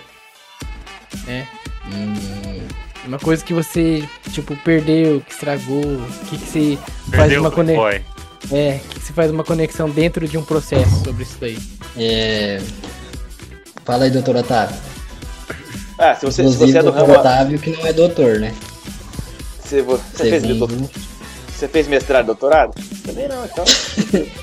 Né? 1.27 1.47
Hum. 1.87 2.61
Uma 3.07 3.19
coisa 3.19 3.45
que 3.45 3.53
você, 3.53 4.09
tipo, 4.31 4.57
perdeu, 4.59 5.21
que 5.21 5.33
estragou, 5.33 5.83
que, 6.31 6.39
que 6.39 6.47
você 6.47 6.79
perdeu, 7.11 7.19
faz 7.19 7.37
uma 7.39 7.51
conexão. 7.51 7.89
É, 8.53 8.81
que 8.91 9.01
você 9.01 9.13
faz 9.13 9.31
uma 9.31 9.45
conexão 9.45 9.89
dentro 9.91 10.27
de 10.29 10.37
um 10.39 10.45
processo 10.45 11.03
sobre 11.05 11.23
isso 11.25 11.37
daí. 11.41 11.59
É. 11.97 12.61
Fala 13.85 14.05
aí, 14.05 14.11
doutor 14.11 14.37
Otávio. 14.37 14.77
Ah, 15.99 16.15
se 16.15 16.25
você, 16.27 16.43
se 16.43 16.49
Inclusive 16.49 16.73
você 16.73 16.79
é 16.79 16.83
do 16.83 16.91
do 16.93 16.97
ramo. 16.97 17.13
Otávio, 17.15 17.59
que 17.59 17.71
não 17.71 17.87
é 17.87 17.93
doutor, 17.93 18.39
né? 18.39 18.55
Você, 19.63 19.83
vo- 19.83 20.01
você 20.15 20.31
fez, 20.31 20.43
doutor- 20.43 20.89
você 21.57 21.69
fez 21.69 21.89
mestrado, 21.89 22.27
doutorado? 22.27 22.75
Também 23.05 23.29
não, 23.29 23.45
então. 23.45 23.65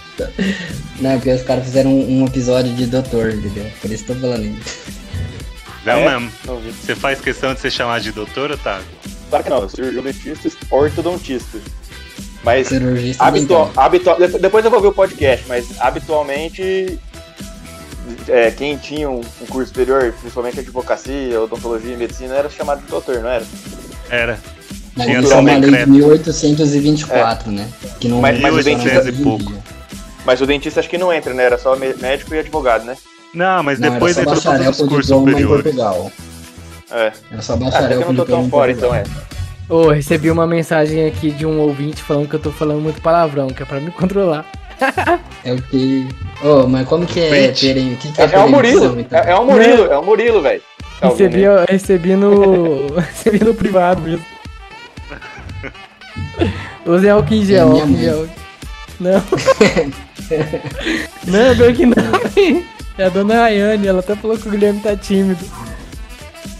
Não, 0.99 1.11
porque 1.15 1.31
os 1.31 1.43
caras 1.43 1.63
fizeram 1.63 1.91
um, 1.91 2.21
um 2.23 2.25
episódio 2.25 2.73
de 2.75 2.85
doutor, 2.87 3.33
entendeu? 3.33 3.65
Por 3.81 3.89
isso 3.89 4.03
que 4.03 4.11
eu 4.11 4.15
tô 4.15 4.21
falando 4.21 4.43
isso. 4.45 4.99
Não 5.95 5.99
É? 6.01 6.19
mesmo. 6.19 6.31
Você 6.81 6.95
faz 6.95 7.19
questão 7.21 7.53
de 7.53 7.59
ser 7.59 7.71
chamado 7.71 8.01
de 8.01 8.11
doutor, 8.11 8.51
Otávio? 8.51 8.85
Claro 9.29 9.43
que 9.43 9.49
não, 9.49 9.57
eu 9.57 9.69
sou 9.69 9.75
cirurgião 9.77 10.03
dentista, 10.03 10.49
ortodontista. 10.71 11.57
Mas 12.43 12.67
Cirurgista 12.67 13.23
Habitual, 13.23 13.71
habitual, 13.75 14.17
de- 14.17 14.39
depois 14.39 14.63
eu 14.63 14.71
vou 14.71 14.79
ver 14.81 14.87
o 14.87 14.93
podcast, 14.93 15.45
mas 15.47 15.67
habitualmente 15.79 16.97
é, 18.27 18.49
quem 18.51 18.77
tinha 18.77 19.09
um, 19.09 19.19
um 19.19 19.45
curso 19.47 19.67
superior, 19.67 20.13
principalmente 20.19 20.59
advocacia, 20.59 21.39
odontologia 21.41 21.93
e 21.93 21.97
medicina, 21.97 22.35
era 22.35 22.49
chamado 22.49 22.81
de 22.81 22.87
doutor, 22.87 23.19
não 23.21 23.29
era? 23.29 23.45
Era. 24.09 24.39
Mas 24.95 25.05
tinha 25.05 25.19
isso 25.19 25.29
só 25.29 25.35
é 25.35 25.39
uma 25.39 25.51
lei 25.51 25.59
de 25.59 25.65
decreto. 25.67 25.89
1824, 25.91 27.51
né? 27.51 27.69
Que 27.99 28.07
não 28.07 28.21
Mas- 28.21 28.39
mas 28.39 28.55
o 28.55 28.63
dentista- 28.63 29.09
em 29.09 29.23
pouco. 29.23 29.53
Mas 30.25 30.41
o 30.41 30.45
dentista 30.45 30.79
acho 30.79 30.89
que 30.89 30.97
não 30.97 31.11
entra, 31.13 31.33
né? 31.33 31.43
Era 31.43 31.57
só 31.57 31.75
mé- 31.75 31.93
médico 31.99 32.33
e 32.33 32.39
advogado, 32.39 32.83
né? 32.85 32.95
Não, 33.34 33.63
mas 33.63 33.80
Não, 33.80 33.91
depois 33.91 34.17
entrou 34.17 34.39
todos 34.41 34.67
os 34.67 34.77
com 34.77 34.88
cursos 34.88 35.07
superiores. 35.07 35.65
É. 36.91 37.11
Só 37.41 37.53
Ah, 37.53 37.57
bacharel 37.57 37.97
que 37.99 38.03
eu 38.03 38.13
não 38.13 38.15
tô 38.15 38.25
tão 38.25 38.49
fora, 38.49 38.71
então 38.71 38.93
é. 38.93 39.03
Ô, 39.69 39.89
recebi 39.89 40.32
uma 40.32 40.47
mensagem 40.47 41.05
aqui 41.05 41.30
de 41.30 41.45
um 41.45 41.59
ouvinte 41.59 42.01
falando 42.01 42.27
que 42.27 42.36
eu 42.36 42.39
tô 42.39 42.51
falando 42.51 42.82
muito 42.82 43.01
palavrão, 43.01 43.47
que 43.49 43.61
é 43.61 43.65
pra 43.65 43.80
me 43.80 43.91
controlar. 43.91 44.45
É 45.43 45.53
o 45.53 45.61
que... 45.61 46.07
Ô, 46.43 46.65
mas 46.67 46.88
como 46.88 47.05
que 47.05 47.19
é 47.19 47.51
terem... 47.51 47.95
que 47.95 48.11
que 48.11 48.21
É, 48.21 48.30
é 48.34 48.39
o 48.39 48.49
Murilo, 48.49 48.99
então? 48.99 49.19
é, 49.19 49.32
é 49.32 49.36
o 49.36 49.45
Murilo, 49.45 49.86
é 49.86 49.97
o 49.97 50.03
Murilo, 50.03 50.41
velho. 50.41 50.61
Tá 50.99 51.07
Recebi, 51.09 51.43
recebi 51.69 52.15
no. 52.15 52.88
recebi 52.99 53.43
no 53.43 53.53
privado 53.53 54.01
mesmo. 54.01 54.25
Usei 56.86 57.09
álcool 57.09 57.34
em 57.34 57.45
gel, 57.45 57.67
É 57.67 57.71
álcool 57.71 57.89
em 57.89 57.97
gel. 57.97 58.27
Não. 58.99 59.23
não, 61.25 61.55
pior 61.55 61.73
que 61.73 61.86
não. 61.86 61.95
É 63.00 63.06
a 63.06 63.10
dona 63.10 63.41
Rayane, 63.43 63.88
ela 63.88 64.00
até 64.02 64.16
falou 64.16 64.38
que 64.38 64.47
o 64.47 64.52
Guilherme 64.52 64.82
tá 64.82 64.95
tímido. 64.95 65.43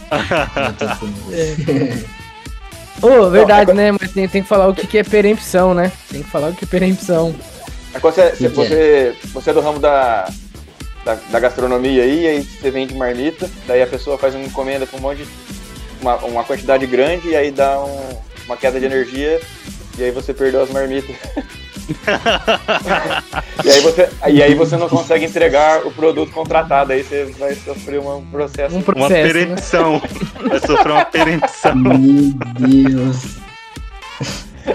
Ô, 3.02 3.30
verdade, 3.30 3.74
né? 3.74 3.92
Mas 3.92 4.12
tem, 4.12 4.28
tem 4.28 4.42
que 4.42 4.48
falar 4.48 4.68
o 4.68 4.76
que, 4.76 4.86
que 4.88 4.98
é 4.98 5.04
perempção, 5.04 5.74
né? 5.74 5.92
Tem 6.10 6.24
que 6.24 6.30
falar 6.30 6.50
o 6.50 6.54
que 6.56 6.66
é 6.66 6.68
perempção. 6.68 7.34
É 7.94 8.00
quando 8.00 8.16
você, 8.16 8.32
Que 8.32 8.38
que 8.38 8.48
você, 8.56 9.16
você 9.34 9.50
é 9.50 9.54
do 9.54 9.62
ramo 9.62 9.80
da, 9.80 10.30
da, 11.06 11.16
da 11.30 11.40
gastronomia 11.40 12.04
aí, 12.04 12.28
aí 12.28 12.42
você 12.44 12.70
vende 12.72 12.94
marmita, 12.96 13.50
daí 13.68 13.82
a 13.82 13.88
pessoa 13.88 14.18
faz 14.18 14.36
uma 14.36 14.44
encomenda 14.46 14.86
com 14.86 14.98
um 14.98 15.02
monte 15.02 15.20
de. 15.24 15.28
uma, 16.02 16.16
uma 16.18 16.44
quantidade 16.44 16.86
grande 16.88 17.30
e 17.30 17.36
aí 17.36 17.52
dá 17.52 17.80
um- 17.84 18.18
uma 18.46 18.58
queda 18.58 18.80
de 18.80 18.86
energia 18.86 19.40
e 19.98 20.04
aí 20.04 20.12
você 20.12 20.34
perdeu 20.34 20.62
as 20.64 20.70
marmitas. 20.70 21.16
e, 23.66 23.70
aí 23.70 23.80
você, 23.82 24.10
e 24.28 24.44
aí 24.44 24.56
você 24.56 24.78
não 24.78 24.88
consegue 24.90 25.26
entregar 25.26 25.86
o 25.86 25.92
produto 25.92 26.32
contratado, 26.32 26.92
aí 26.94 27.04
você 27.04 27.26
vai 27.38 27.56
sofrer 27.56 28.00
um 28.00 28.26
processo. 28.26 28.76
Um 28.76 28.80
Uma 28.80 28.84
processo. 28.84 29.14
né? 29.14 29.22
perempção. 29.34 30.02
Vai 30.50 30.60
sofrer 30.60 30.92
uma 30.92 31.06
perempção. 31.06 31.76
Meu 31.76 32.34
Deus. 32.60 33.38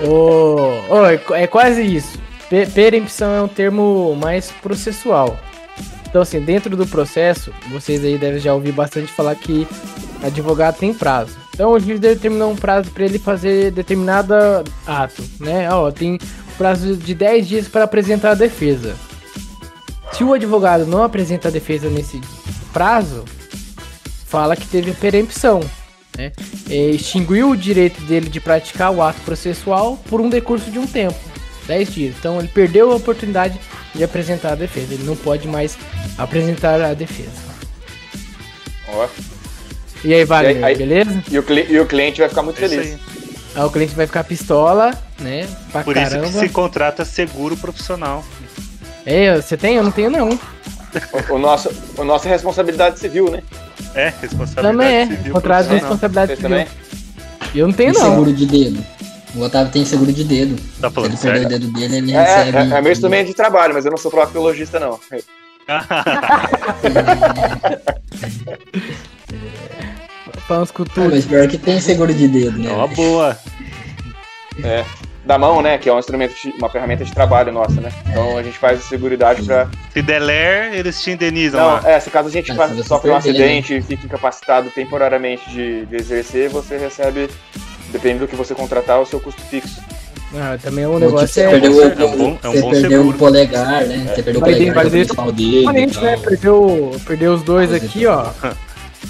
Ô, 0.07 0.81
ô, 0.95 1.07
é 1.07 1.43
é 1.43 1.47
quase 1.47 1.83
isso. 1.83 2.19
Pe- 2.51 2.67
Perempção 2.67 3.33
é 3.35 3.43
um 3.43 3.49
termo 3.49 4.17
mais 4.21 4.51
processual. 4.63 5.39
Então, 6.07 6.23
assim, 6.23 6.41
dentro 6.41 6.77
do 6.77 6.87
processo, 6.87 7.53
vocês 7.71 8.05
aí 8.05 8.17
devem 8.17 8.39
já 8.41 8.55
ouvir 8.55 8.73
bastante 8.73 9.11
falar 9.11 9.35
que 9.35 9.67
advogado 10.23 10.77
tem 10.79 10.95
prazo. 10.95 11.37
Então, 11.53 11.71
o 11.73 11.79
juiz 11.81 11.99
determinou 12.01 12.51
um 12.53 12.57
prazo 12.57 12.91
para 12.91 13.05
ele 13.05 13.19
fazer 13.19 13.71
determinado 13.73 14.35
ato, 14.87 15.23
né? 15.41 15.69
Ó, 15.73 15.91
tem 15.91 16.19
prazo 16.57 16.97
de 16.97 17.15
10 17.15 17.47
dias 17.49 17.69
para 17.69 17.85
apresentar 17.85 18.31
a 18.33 18.35
defesa. 18.35 18.95
Se 20.13 20.23
o 20.23 20.33
advogado 20.33 20.87
não 20.87 21.03
apresenta 21.03 21.49
a 21.49 21.51
defesa 21.51 21.89
nesse 21.89 22.21
prazo, 22.73 23.25
fala 24.27 24.55
que 24.57 24.67
teve 24.67 24.93
perempção, 24.93 25.61
né? 26.17 26.33
É, 26.71 26.91
extinguiu 26.91 27.51
o 27.51 27.57
direito 27.57 28.01
dele 28.03 28.29
de 28.29 28.41
praticar 28.41 28.93
o 28.93 29.03
ato 29.03 29.21
processual 29.23 29.97
por 30.09 30.21
um 30.21 30.29
decurso 30.29 30.71
de 30.71 30.79
um 30.79 30.87
tempo, 30.87 31.19
10 31.67 31.93
dias. 31.93 32.15
Então 32.19 32.39
ele 32.39 32.49
perdeu 32.49 32.93
a 32.93 32.97
oportunidade 32.97 33.59
de 33.95 34.05
apresentar 34.05 34.53
a 34.53 34.57
defesa. 34.57 34.95
Ele 34.95 35.05
não 35.05 35.17
pode 35.17 35.47
mais 35.49 35.77
apresentar 36.17 36.81
a 36.81 36.95
defesa. 36.95 37.31
Ó, 38.89 39.09
E 40.05 40.13
aí, 40.13 40.25
Wagner, 40.25 40.57
E 40.57 40.59
aí- 40.59 40.65
aí- 40.65 40.77
beleza? 40.77 41.23
e, 41.31 41.39
o 41.39 41.45
e 41.71 41.81
o 41.81 41.87
cliente 41.87 42.21
vai 42.21 42.29
ficar 42.29 42.43
muito 42.43 42.61
É 42.63 42.67
isso 42.67 42.75
feliz. 42.75 42.99
Aí. 43.55 43.63
O 43.65 43.71
cliente 43.71 43.95
vai 43.95 44.07
ficar 44.07 44.25
pistola, 44.25 44.93
né? 45.19 45.49
Pra 45.73 45.83
Por 45.83 45.97
isso 45.97 46.11
caramba. 46.11 46.27
que 46.29 46.33
se 46.39 46.49
contrata 46.49 47.05
seguro 47.05 47.57
profissional. 47.57 48.25
É, 49.07 49.37
você 49.37 49.57
tem? 49.57 49.77
Eu 49.77 49.83
não 49.83 49.91
tenho, 49.91 50.11
não. 50.11 50.31
O, 50.31 51.35
o 51.35 51.39
nosso, 51.39 51.71
o 51.99 52.05
nosso 52.05 52.27
é 52.29 52.31
responsabilidade 52.31 52.99
civil, 52.99 53.31
né? 53.31 53.43
É, 53.95 54.13
responsabilidade 54.21 54.77
Também 54.77 54.97
é. 54.97 55.07
civil 55.07 55.33
Contrato 55.33 55.67
de 55.69 55.75
responsabilidade 55.75 56.37
civil. 56.37 56.51
também? 56.51 56.67
Eu 57.55 57.67
não 57.69 57.75
tenho, 57.75 57.91
E 57.91 57.95
não. 57.95 58.11
seguro 58.11 58.33
de 58.33 58.47
dedo. 58.47 58.85
O 59.35 59.43
Otávio 59.43 59.73
tem 59.73 59.85
seguro 59.85 60.13
de 60.13 60.25
dedo. 60.25 60.57
Tá 60.81 60.89
Se 60.89 60.95
falando 60.95 61.11
ele 61.13 61.21
perder 61.21 61.47
o 61.47 61.49
dedo 61.49 61.73
dele, 61.73 61.97
ele 61.97 62.13
É, 62.13 62.23
recebe. 62.23 62.73
é, 62.73 62.79
é 62.79 62.81
meu 62.81 62.93
instrumento 62.93 63.27
de 63.27 63.35
trabalho, 63.35 63.75
mas 63.75 63.85
eu 63.85 63.91
não 63.91 63.99
sou 63.99 64.11
proctologista, 64.11 64.79
não. 64.79 64.99
Falando 70.47 70.73
com 70.73 70.83
Ah, 70.83 70.87
tudo. 70.95 71.11
mas 71.11 71.25
pior 71.25 71.49
que 71.49 71.57
tem 71.59 71.81
seguro 71.81 72.13
de 72.13 72.29
dedo, 72.29 72.59
né? 72.59 72.71
É 72.71 72.73
uma 72.75 72.87
boa. 72.89 73.39
É. 74.63 74.85
Da 75.25 75.39
mão, 75.39 75.63
né? 75.63 75.79
Que 75.79 75.89
é 75.89 75.93
um 75.93 75.99
instrumento, 75.99 76.35
de- 76.35 76.51
uma 76.59 76.69
ferramenta 76.69 77.03
de 77.03 77.11
trabalho 77.13 77.51
nossa, 77.51 77.81
né? 77.81 77.91
Então 78.11 78.37
a 78.37 78.43
gente 78.43 78.59
faz 78.59 78.83
seguridade 78.85 79.43
pra. 79.43 79.69
Se 79.91 80.03
der 80.03 80.19
ler, 80.19 80.75
eles 80.75 81.01
te 81.03 81.13
indenizam 81.13 81.59
Não, 81.61 81.67
lá. 81.83 81.91
é, 81.91 81.99
se 81.99 82.11
caso 82.11 82.29
a 82.29 82.31
gente 82.31 82.53
Ah, 82.53 82.55
fa- 82.55 82.69
se 82.69 82.75
você 82.75 82.83
sofre 82.85 83.09
um 83.09 83.13
né? 83.15 83.19
acidente 83.21 83.75
e 83.75 83.81
fique 83.83 84.05
incapacitado 84.05 84.69
temporariamente 84.71 85.49
de, 85.49 85.87
de 85.87 85.97
exercer, 85.97 86.51
você 86.51 86.77
recebe, 86.77 87.31
dependendo 87.91 88.27
do 88.27 88.29
que 88.29 88.37
você 88.37 88.55
contratar, 88.55 89.01
o 89.01 89.07
seu 89.07 89.19
custo 89.19 89.41
fixo. 89.43 89.81
Ah, 90.37 90.59
também 90.63 90.85
é 90.85 90.89
um 90.89 90.99
negócio. 90.99 91.27
você 91.27 91.41
É, 91.41 91.49
perdeu, 91.49 91.83
é 91.83 91.87
um 92.05 92.17
bom- 92.19 92.39
é 92.43 92.49
um 92.49 92.53
você 92.53 92.61
bom 92.61 92.71
perdeu 92.71 92.91
seguro. 92.91 93.17
o 93.17 93.19
polegar, 93.19 93.85
né? 93.87 94.13
Você 94.15 94.23
perdeu 94.23 94.41
o 94.43 94.45
polegar, 94.45 94.75
mas 94.75 94.91
tem 94.93 95.01
ele- 95.01 95.09
que 95.09 95.21
o 95.21 95.33
dedo. 95.33 95.41
e 95.41 95.53
permanente, 95.65 96.01
né? 96.01 96.17
Perdeu, 96.19 96.97
perdeu 97.07 97.33
os 97.33 97.43
dois 97.43 97.71
Mas 97.71 97.83
aqui, 97.83 98.05
ó. 98.07 98.27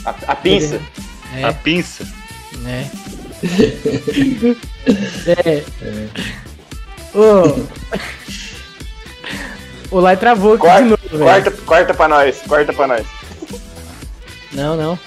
A, 0.05 0.15
a 0.29 0.37
pinça. 0.37 0.79
É, 1.37 1.45
A 1.45 1.53
pinça. 1.53 2.07
né? 2.59 2.91
é. 5.27 5.63
Ô. 7.15 7.65
O 9.91 10.01
Lai 10.01 10.17
travou 10.17 10.55
aqui 10.55 10.63
Corta, 10.63 10.83
de 10.83 10.89
novo, 10.91 11.03
velho. 11.11 11.25
corta, 11.25 11.51
corta 11.65 11.95
pra 11.95 12.09
nós, 12.09 12.41
corta 12.49 12.73
pra 12.73 12.87
nós. 12.87 13.07
Não, 14.53 14.77
não. 14.77 14.99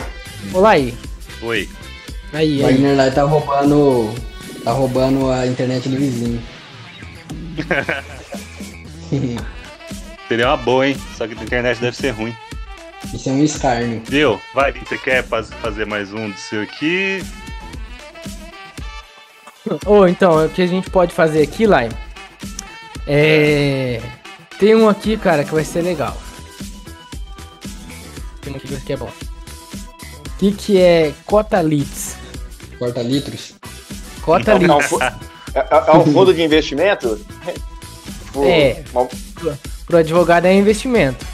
Ô 0.53 0.59
Lai. 0.59 0.93
Oi. 1.41 1.69
Aí, 2.33 2.61
O 2.61 2.65
aí. 2.67 2.73
Wagner 2.73 2.95
lá 2.97 3.11
tá 3.11 3.23
roubando. 3.23 4.13
Tá 4.63 4.71
roubando 4.71 5.29
a 5.31 5.45
internet 5.47 5.87
do 5.89 5.97
vizinho. 5.97 6.41
Seria 10.27 10.47
uma 10.49 10.57
boa, 10.57 10.87
hein? 10.87 10.97
Só 11.17 11.25
que 11.27 11.33
a 11.37 11.41
internet 11.43 11.79
deve 11.79 11.95
ser 11.95 12.11
ruim. 12.11 12.35
Isso 13.13 13.29
é 13.29 13.31
um 13.31 13.43
escárnio. 13.43 14.01
Viu? 14.05 14.39
Vai, 14.53 14.71
você 14.73 14.97
quer 14.97 15.23
faz- 15.23 15.49
fazer 15.61 15.85
mais 15.85 16.11
um 16.13 16.29
do 16.29 16.37
seu 16.37 16.61
aqui? 16.61 17.23
Ô, 19.85 20.07
então, 20.07 20.45
o 20.45 20.49
que 20.49 20.61
a 20.61 20.67
gente 20.67 20.89
pode 20.89 21.13
fazer 21.13 21.41
aqui, 21.41 21.65
Lai? 21.67 21.89
É. 23.05 24.01
Tem 24.59 24.75
um 24.75 24.89
aqui, 24.89 25.17
cara, 25.17 25.43
que 25.43 25.53
vai 25.53 25.63
ser 25.63 25.81
legal. 25.81 26.17
Tem 28.41 28.53
um 28.53 28.55
aqui 28.57 28.67
que 28.81 28.93
é 28.93 28.97
bom. 28.97 29.09
O 30.25 30.29
que, 30.39 30.51
que 30.51 30.77
é 30.79 31.13
cota 31.25 31.61
litros? 31.61 32.15
Corta 32.77 33.01
litros. 33.01 33.55
Cota 34.21 34.51
É 34.51 34.55
um, 34.55 34.57
litros. 34.59 35.01
é- 35.01 35.59
é- 35.59 35.67
é 35.87 35.91
um 35.97 36.05
fundo 36.13 36.33
de 36.33 36.41
investimento? 36.43 37.19
Tipo, 38.25 38.43
É. 38.45 38.83
uma- 38.93 39.07
Pro 39.85 39.97
advogado 39.97 40.45
é 40.45 40.53
investimento. 40.53 41.25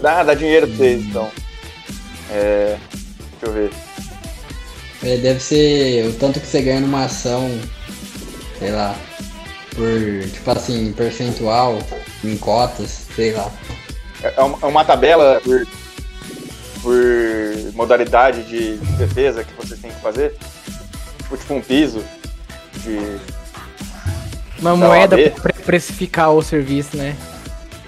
Dá, 0.00 0.22
dá 0.22 0.34
dinheiro 0.34 0.66
pra 0.66 0.76
vocês, 0.76 1.04
então. 1.04 1.30
É, 2.30 2.76
deixa 3.30 3.46
eu 3.46 3.52
ver. 3.52 3.70
É, 5.02 5.16
deve 5.16 5.40
ser 5.40 6.06
o 6.06 6.12
tanto 6.14 6.40
que 6.40 6.46
você 6.46 6.62
ganha 6.62 6.80
numa 6.80 7.04
ação, 7.04 7.50
sei 8.58 8.70
lá, 8.70 8.94
por, 9.74 10.30
tipo 10.30 10.50
assim, 10.50 10.92
percentual, 10.92 11.78
em 12.24 12.36
cotas, 12.36 13.06
sei 13.14 13.32
lá. 13.32 13.50
É 14.22 14.34
é 14.36 14.42
uma, 14.42 14.58
é 14.62 14.66
uma 14.66 14.84
tabela 14.84 15.40
por, 15.42 15.66
por 16.82 17.72
modalidade 17.74 18.44
de 18.44 18.76
defesa 18.96 19.42
que 19.42 19.52
vocês 19.54 19.80
têm 19.80 19.90
que 19.90 20.00
fazer. 20.00 20.36
Tipo, 21.18 21.36
tipo 21.36 21.54
um 21.54 21.60
piso 21.60 22.04
de. 22.76 23.18
Uma 24.60 24.70
Da 24.70 24.76
moeda 24.76 25.16
pra 25.30 25.52
precificar 25.52 26.30
o 26.30 26.42
serviço, 26.42 26.96
né? 26.96 27.16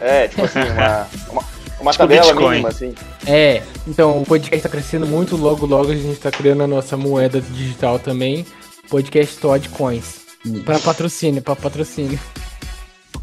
É, 0.00 0.26
tipo 0.26 0.44
assim, 0.44 0.58
uma, 0.58 1.06
uma, 1.30 1.42
uma 1.84 1.92
Tipo 1.92 2.04
tabela 2.04 2.26
Bitcoin. 2.32 2.50
mínima, 2.50 2.68
assim. 2.70 2.94
É, 3.26 3.62
então 3.86 4.22
o 4.22 4.26
podcast 4.26 4.62
tá 4.62 4.68
crescendo 4.68 5.06
muito, 5.06 5.36
logo 5.36 5.66
logo 5.66 5.92
a 5.92 5.94
gente 5.96 6.18
tá 6.18 6.30
criando 6.30 6.62
a 6.62 6.66
nossa 6.66 6.96
moeda 6.96 7.40
digital 7.40 7.98
também. 7.98 8.44
Podcast 8.88 9.36
Todd 9.38 9.68
Coins. 9.70 10.22
Pra 10.64 10.78
patrocínio, 10.78 11.40
pra 11.42 11.54
patrocínio. 11.56 12.18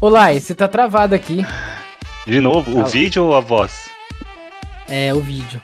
Olá, 0.00 0.32
você 0.32 0.54
tá 0.54 0.66
travado 0.66 1.14
aqui. 1.14 1.44
De 2.26 2.40
novo, 2.40 2.78
o 2.78 2.80
Ah. 2.82 2.84
vídeo 2.84 3.24
ou 3.24 3.34
a 3.36 3.40
voz? 3.40 3.88
É, 4.88 5.12
o 5.14 5.20
vídeo. 5.20 5.60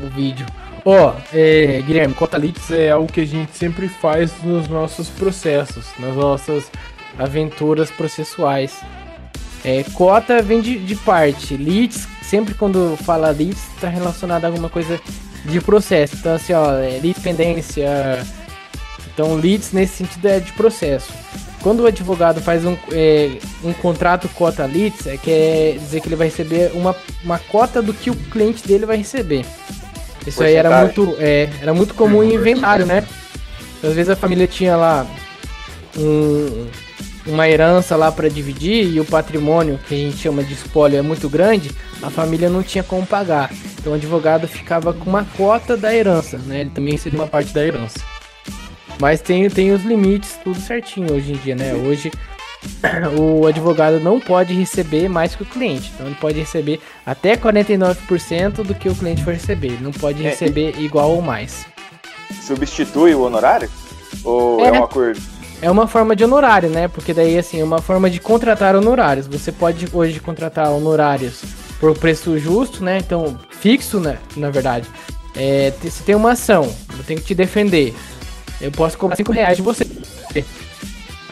O 0.00 0.06
vídeo. 0.10 0.46
Ó, 0.84 1.12
é, 1.32 1.82
Guilherme, 1.86 2.14
cota 2.14 2.32
Catalytics 2.36 2.70
é 2.70 2.90
algo 2.90 3.10
que 3.12 3.20
a 3.20 3.26
gente 3.26 3.56
sempre 3.56 3.88
faz 3.88 4.32
nos 4.42 4.68
nossos 4.68 5.08
processos, 5.08 5.86
nas 5.98 6.14
nossas 6.16 6.70
aventuras 7.18 7.90
processuais. 7.90 8.80
É, 9.64 9.84
cota 9.94 10.42
vem 10.42 10.60
de, 10.60 10.78
de 10.78 10.94
parte. 10.94 11.56
Leads, 11.56 12.08
sempre 12.22 12.54
quando 12.54 12.96
fala 13.04 13.30
leads, 13.30 13.62
está 13.74 13.88
relacionado 13.88 14.44
a 14.44 14.48
alguma 14.48 14.68
coisa 14.68 15.00
de 15.44 15.60
processo. 15.60 16.16
Então, 16.16 16.34
assim, 16.34 16.52
ó, 16.52 16.72
é, 16.74 16.98
lead 17.02 17.18
pendência. 17.20 18.24
Então, 19.12 19.34
leads 19.34 19.72
nesse 19.72 19.96
sentido 19.98 20.26
é 20.26 20.40
de 20.40 20.52
processo. 20.52 21.12
Quando 21.62 21.80
o 21.80 21.86
advogado 21.86 22.40
faz 22.40 22.64
um, 22.64 22.74
é, 22.90 23.32
um 23.62 23.72
contrato 23.74 24.28
cota 24.30 24.64
leads, 24.64 25.06
é, 25.06 25.18
quer 25.18 25.74
dizer 25.74 26.00
que 26.00 26.08
ele 26.08 26.16
vai 26.16 26.28
receber 26.28 26.70
uma, 26.74 26.96
uma 27.22 27.38
cota 27.38 27.82
do 27.82 27.92
que 27.92 28.10
o 28.10 28.16
cliente 28.16 28.66
dele 28.66 28.86
vai 28.86 28.96
receber. 28.96 29.44
Isso 30.26 30.42
aí 30.42 30.54
era 30.54 30.80
muito, 30.82 31.16
é, 31.18 31.50
era 31.60 31.74
muito 31.74 31.94
comum 31.94 32.22
em 32.22 32.34
inventário, 32.34 32.86
né? 32.86 33.04
Às 33.82 33.94
vezes 33.94 34.10
a 34.10 34.16
família 34.16 34.46
tinha 34.46 34.76
lá 34.76 35.06
um, 35.98 36.66
uma 37.26 37.48
herança 37.48 37.96
lá 37.96 38.10
para 38.10 38.28
dividir 38.28 38.86
e 38.86 39.00
o 39.00 39.04
patrimônio, 39.04 39.78
que 39.86 39.94
a 39.94 39.98
gente 39.98 40.16
chama 40.16 40.42
de 40.42 40.54
espólio, 40.54 40.98
é 40.98 41.02
muito 41.02 41.28
grande, 41.28 41.70
a 42.02 42.10
família 42.10 42.48
não 42.48 42.62
tinha 42.62 42.82
como 42.82 43.06
pagar. 43.06 43.50
Então 43.78 43.92
o 43.92 43.96
advogado 43.96 44.48
ficava 44.48 44.92
com 44.92 45.08
uma 45.10 45.24
cota 45.36 45.76
da 45.76 45.94
herança, 45.94 46.38
né? 46.38 46.62
Ele 46.62 46.70
também 46.70 46.96
seria 46.96 47.18
uma 47.18 47.26
parte 47.28 47.52
da 47.52 47.64
herança. 47.64 48.00
Mas 48.98 49.20
tem, 49.20 49.48
tem 49.48 49.70
os 49.72 49.82
limites, 49.82 50.38
tudo 50.42 50.58
certinho 50.60 51.12
hoje 51.14 51.32
em 51.32 51.36
dia, 51.36 51.54
né? 51.56 51.72
Hoje 51.74 52.10
o 53.18 53.46
advogado 53.46 53.98
não 54.00 54.20
pode 54.20 54.52
receber 54.52 55.08
mais 55.08 55.34
que 55.34 55.42
o 55.42 55.46
cliente. 55.46 55.90
Então 55.94 56.06
ele 56.06 56.16
pode 56.20 56.38
receber 56.38 56.80
até 57.06 57.36
49% 57.36 58.62
do 58.62 58.74
que 58.74 58.88
o 58.88 58.94
cliente 58.94 59.24
for 59.24 59.32
receber. 59.32 59.68
Ele 59.68 59.82
não 59.84 59.92
pode 59.92 60.24
É, 60.24 60.30
receber 60.30 60.74
igual 60.78 61.10
ou 61.12 61.22
mais. 61.22 61.64
Substitui 62.42 63.14
o 63.14 63.22
honorário? 63.22 63.70
Ou 64.24 64.64
é, 64.64 64.68
É. 64.68 64.72
um 64.72 64.84
acordo? 64.84 65.20
É 65.62 65.70
uma 65.70 65.86
forma 65.86 66.16
de 66.16 66.24
honorário, 66.24 66.70
né? 66.70 66.88
Porque 66.88 67.12
daí, 67.12 67.38
assim, 67.38 67.60
é 67.60 67.64
uma 67.64 67.82
forma 67.82 68.08
de 68.08 68.18
contratar 68.18 68.74
honorários. 68.74 69.26
Você 69.26 69.52
pode 69.52 69.86
hoje 69.92 70.18
contratar 70.18 70.70
honorários 70.70 71.42
por 71.78 71.96
preço 71.96 72.38
justo, 72.38 72.82
né? 72.82 72.98
Então, 72.98 73.38
fixo, 73.50 74.00
né? 74.00 74.18
Na 74.36 74.50
verdade. 74.50 74.88
É, 75.36 75.72
se 75.88 76.02
tem 76.02 76.14
uma 76.14 76.32
ação, 76.32 76.74
eu 76.96 77.04
tenho 77.04 77.20
que 77.20 77.26
te 77.26 77.34
defender. 77.34 77.94
Eu 78.60 78.72
posso 78.72 78.96
cobrar 78.98 79.16
5 79.16 79.32
reais 79.32 79.56
de 79.56 79.62
você. 79.62 79.86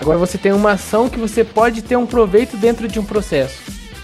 Agora 0.00 0.18
você 0.18 0.38
tem 0.38 0.52
uma 0.52 0.72
ação 0.72 1.08
que 1.08 1.18
você 1.18 1.42
pode 1.42 1.82
ter 1.82 1.96
um 1.96 2.06
proveito 2.06 2.56
dentro 2.56 2.86
de 2.86 3.00
um 3.00 3.04
processo. 3.04 3.58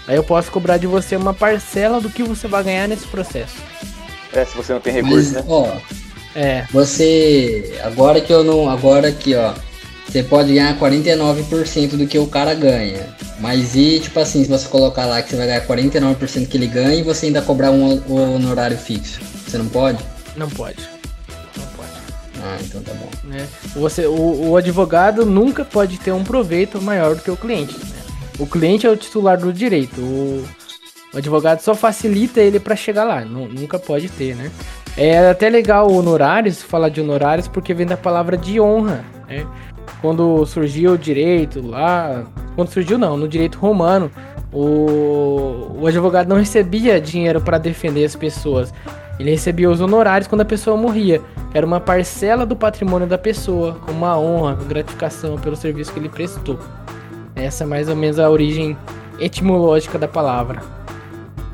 Aí 0.07 0.15
eu 0.15 0.23
posso 0.23 0.51
cobrar 0.51 0.77
de 0.77 0.85
você 0.85 1.15
uma 1.15 1.33
parcela 1.33 1.99
do 1.99 2.09
que 2.09 2.21
você 2.21 2.47
vai 2.47 2.63
ganhar 2.63 2.87
nesse 2.87 3.07
processo. 3.07 3.55
É, 4.33 4.43
se 4.43 4.55
você 4.55 4.73
não 4.73 4.81
tem 4.81 4.93
recurso, 4.93 5.15
Mas, 5.15 5.31
né? 5.31 5.43
ó, 5.47 5.71
É, 6.35 6.65
você. 6.71 7.79
Agora 7.83 8.19
que 8.19 8.31
eu 8.31 8.43
não. 8.43 8.69
Agora 8.69 9.07
aqui, 9.07 9.33
ó. 9.35 9.53
Você 10.07 10.23
pode 10.23 10.53
ganhar 10.53 10.77
49% 10.79 11.97
do 11.97 12.07
que 12.07 12.17
o 12.17 12.27
cara 12.27 12.53
ganha. 12.53 13.07
Mas 13.39 13.75
e, 13.75 13.99
tipo 13.99 14.19
assim, 14.19 14.43
se 14.43 14.49
você 14.49 14.67
colocar 14.67 15.05
lá 15.05 15.21
que 15.21 15.29
você 15.29 15.35
vai 15.35 15.47
ganhar 15.47 15.65
49% 15.67 16.47
que 16.47 16.57
ele 16.57 16.67
ganha 16.67 16.95
e 16.95 17.03
você 17.03 17.25
ainda 17.25 17.41
cobrar 17.41 17.71
um 17.71 18.01
honorário 18.35 18.77
fixo? 18.77 19.19
Você 19.45 19.57
não 19.57 19.67
pode? 19.67 19.99
não 20.37 20.49
pode. 20.49 20.77
Não 21.57 21.65
pode. 21.75 21.89
Ah, 22.43 22.57
então 22.61 22.81
tá 22.81 22.93
bom. 22.93 23.09
né? 23.25 23.45
Você, 23.75 24.05
o, 24.05 24.49
o 24.49 24.57
advogado 24.57 25.25
nunca 25.25 25.63
pode 25.65 25.97
ter 25.97 26.11
um 26.11 26.23
proveito 26.23 26.81
maior 26.81 27.15
do 27.15 27.21
que 27.21 27.31
o 27.31 27.37
cliente. 27.37 27.73
né? 27.77 27.95
O 28.39 28.45
cliente 28.45 28.85
é 28.85 28.89
o 28.89 28.97
titular 28.97 29.37
do 29.37 29.51
direito. 29.53 29.99
O, 30.01 30.45
o 31.13 31.17
advogado 31.17 31.59
só 31.61 31.73
facilita 31.73 32.39
ele 32.41 32.59
para 32.59 32.75
chegar 32.75 33.03
lá. 33.05 33.21
Nu- 33.21 33.47
nunca 33.47 33.79
pode 33.79 34.09
ter, 34.09 34.35
né? 34.35 34.51
É 34.97 35.29
até 35.29 35.49
legal 35.49 35.91
honorários, 35.91 36.61
falar 36.61 36.87
de 36.89 37.01
honorários, 37.01 37.47
porque 37.49 37.73
vem 37.73 37.85
da 37.85 37.97
palavra 37.97 38.37
de 38.37 38.59
honra, 38.61 39.03
né? 39.27 39.45
Quando 40.05 40.45
surgiu 40.45 40.91
o 40.91 40.97
direito 40.99 41.67
lá, 41.67 42.25
quando 42.55 42.69
surgiu 42.69 42.95
não, 42.95 43.17
no 43.17 43.27
direito 43.27 43.57
romano, 43.57 44.11
o, 44.53 45.79
o 45.79 45.87
advogado 45.87 46.27
não 46.29 46.35
recebia 46.35 47.01
dinheiro 47.01 47.41
para 47.41 47.57
defender 47.57 48.05
as 48.05 48.15
pessoas. 48.15 48.71
Ele 49.19 49.31
recebia 49.31 49.67
os 49.67 49.81
honorários 49.81 50.27
quando 50.27 50.41
a 50.41 50.45
pessoa 50.45 50.77
morria. 50.77 51.23
Era 51.55 51.65
uma 51.65 51.79
parcela 51.79 52.45
do 52.45 52.55
patrimônio 52.55 53.07
da 53.07 53.17
pessoa, 53.17 53.79
como 53.83 53.97
uma 53.97 54.15
honra, 54.15 54.53
gratificação 54.53 55.39
pelo 55.39 55.55
serviço 55.55 55.91
que 55.91 55.97
ele 55.97 56.09
prestou. 56.09 56.59
Essa 57.35 57.63
é 57.63 57.67
mais 57.67 57.89
ou 57.89 57.95
menos 57.95 58.19
a 58.19 58.29
origem 58.29 58.77
etimológica 59.19 59.97
da 59.97 60.07
palavra. 60.07 60.61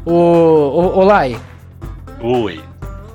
Ô, 0.05 0.11
ô, 0.11 0.99
ô 0.99 1.03
Lai, 1.05 1.37
Oi. 2.19 2.59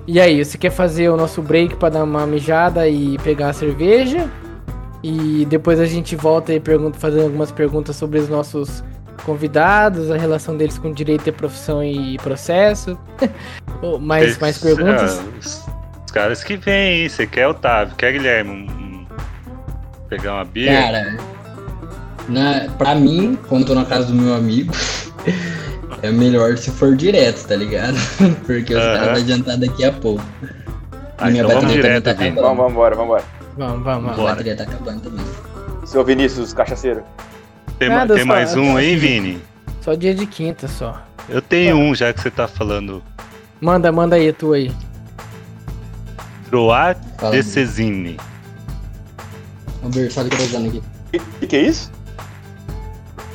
e 0.07 0.18
aí, 0.18 0.43
você 0.43 0.57
quer 0.57 0.70
fazer 0.70 1.11
o 1.11 1.16
nosso 1.18 1.43
break 1.43 1.76
pra 1.76 1.91
dar 1.91 2.05
uma 2.05 2.26
mijada 2.26 2.89
e 2.89 3.18
pegar 3.18 3.51
a 3.51 3.53
cerveja? 3.53 4.30
E 5.09 5.45
depois 5.45 5.79
a 5.79 5.87
gente 5.87 6.17
volta 6.17 6.53
e 6.53 6.59
pergunta, 6.59 6.99
fazendo 6.99 7.23
algumas 7.23 7.53
perguntas 7.53 7.95
sobre 7.95 8.19
os 8.19 8.29
nossos 8.29 8.83
convidados, 9.25 10.11
a 10.11 10.17
relação 10.17 10.57
deles 10.57 10.79
com 10.79 10.91
direito 10.91 11.29
e 11.29 11.33
profissão 11.33 11.81
e 11.85 12.19
processo. 12.19 12.99
Mais, 14.01 14.37
mais 14.39 14.59
perguntas? 14.59 15.19
Ah, 15.21 15.25
os, 15.39 15.65
os 16.07 16.11
caras 16.11 16.43
que 16.43 16.57
vêm, 16.57 17.03
hein? 17.03 17.09
Você 17.09 17.25
quer, 17.27 17.47
Otávio? 17.47 17.95
Quer, 17.95 18.15
Guilherme? 18.15 18.51
Um- 18.51 18.71
um- 18.73 19.07
pegar 20.09 20.35
uma 20.35 20.45
beer? 20.45 20.73
Cara, 20.83 21.17
na, 22.29 22.69
pra 22.79 22.95
mim, 22.97 23.39
quando 23.49 23.61
eu 23.63 23.67
tô 23.69 23.75
na 23.75 23.85
casa 23.85 24.07
do 24.07 24.15
meu 24.15 24.35
amigo, 24.35 24.73
é 26.03 26.11
melhor 26.11 26.57
se 26.57 26.71
for 26.73 26.97
direto, 26.97 27.47
tá 27.47 27.55
ligado? 27.55 27.95
Porque 28.45 28.75
os 28.75 28.81
Aham. 28.83 28.93
caras 28.95 29.07
vão 29.09 29.17
adiantar 29.23 29.57
daqui 29.59 29.85
a 29.85 29.93
pouco. 29.93 30.25
Ah, 31.19 31.31
minha 31.31 31.45
então 31.45 31.55
vamos 31.61 31.75
bateria 31.77 32.01
direto, 32.01 32.05
tá. 32.05 32.13
Vamos, 32.43 32.57
vamos 32.57 32.73
embora, 32.73 32.95
vamos 32.97 33.11
embora. 33.11 33.36
Vamos, 33.57 33.83
vamos, 33.85 34.05
vamos. 34.05 34.19
A 34.21 34.23
bateria 34.35 34.57
tá 34.57 34.65
acabando 34.65 35.01
também. 35.03 35.25
Seu 35.85 36.05
Vinícius, 36.05 36.53
cachaceiro. 36.53 37.03
Tem, 37.79 37.89
Nada, 37.89 38.15
tem 38.15 38.23
só- 38.25 38.29
mais 38.29 38.57
um 38.57 38.77
aí, 38.77 38.97
Vini? 38.97 39.41
Só 39.81 39.95
dia 39.95 40.15
de 40.15 40.27
quinta 40.27 40.67
só. 40.69 41.01
Eu 41.29 41.41
tenho 41.41 41.77
um, 41.77 41.95
já 41.95 42.13
que 42.13 42.21
você 42.21 42.31
tá 42.31 42.47
falando. 42.49 43.03
Manda, 43.61 43.91
manda 43.91 44.17
aí, 44.17 44.33
tu 44.33 44.53
aí. 44.53 44.71
Troar 46.51 46.97
Fala, 47.19 47.33
de 47.37 47.43
Cezine. 47.43 48.17
Roberto, 49.83 50.13
sabe 50.13 50.29
o 50.29 50.31
que 50.31 50.37
eu 50.37 50.41
tô 50.41 50.45
usando 50.57 50.69
aqui? 50.69 50.83
O 51.15 51.39
que, 51.41 51.47
que 51.47 51.57
é 51.57 51.63
isso? 51.63 51.91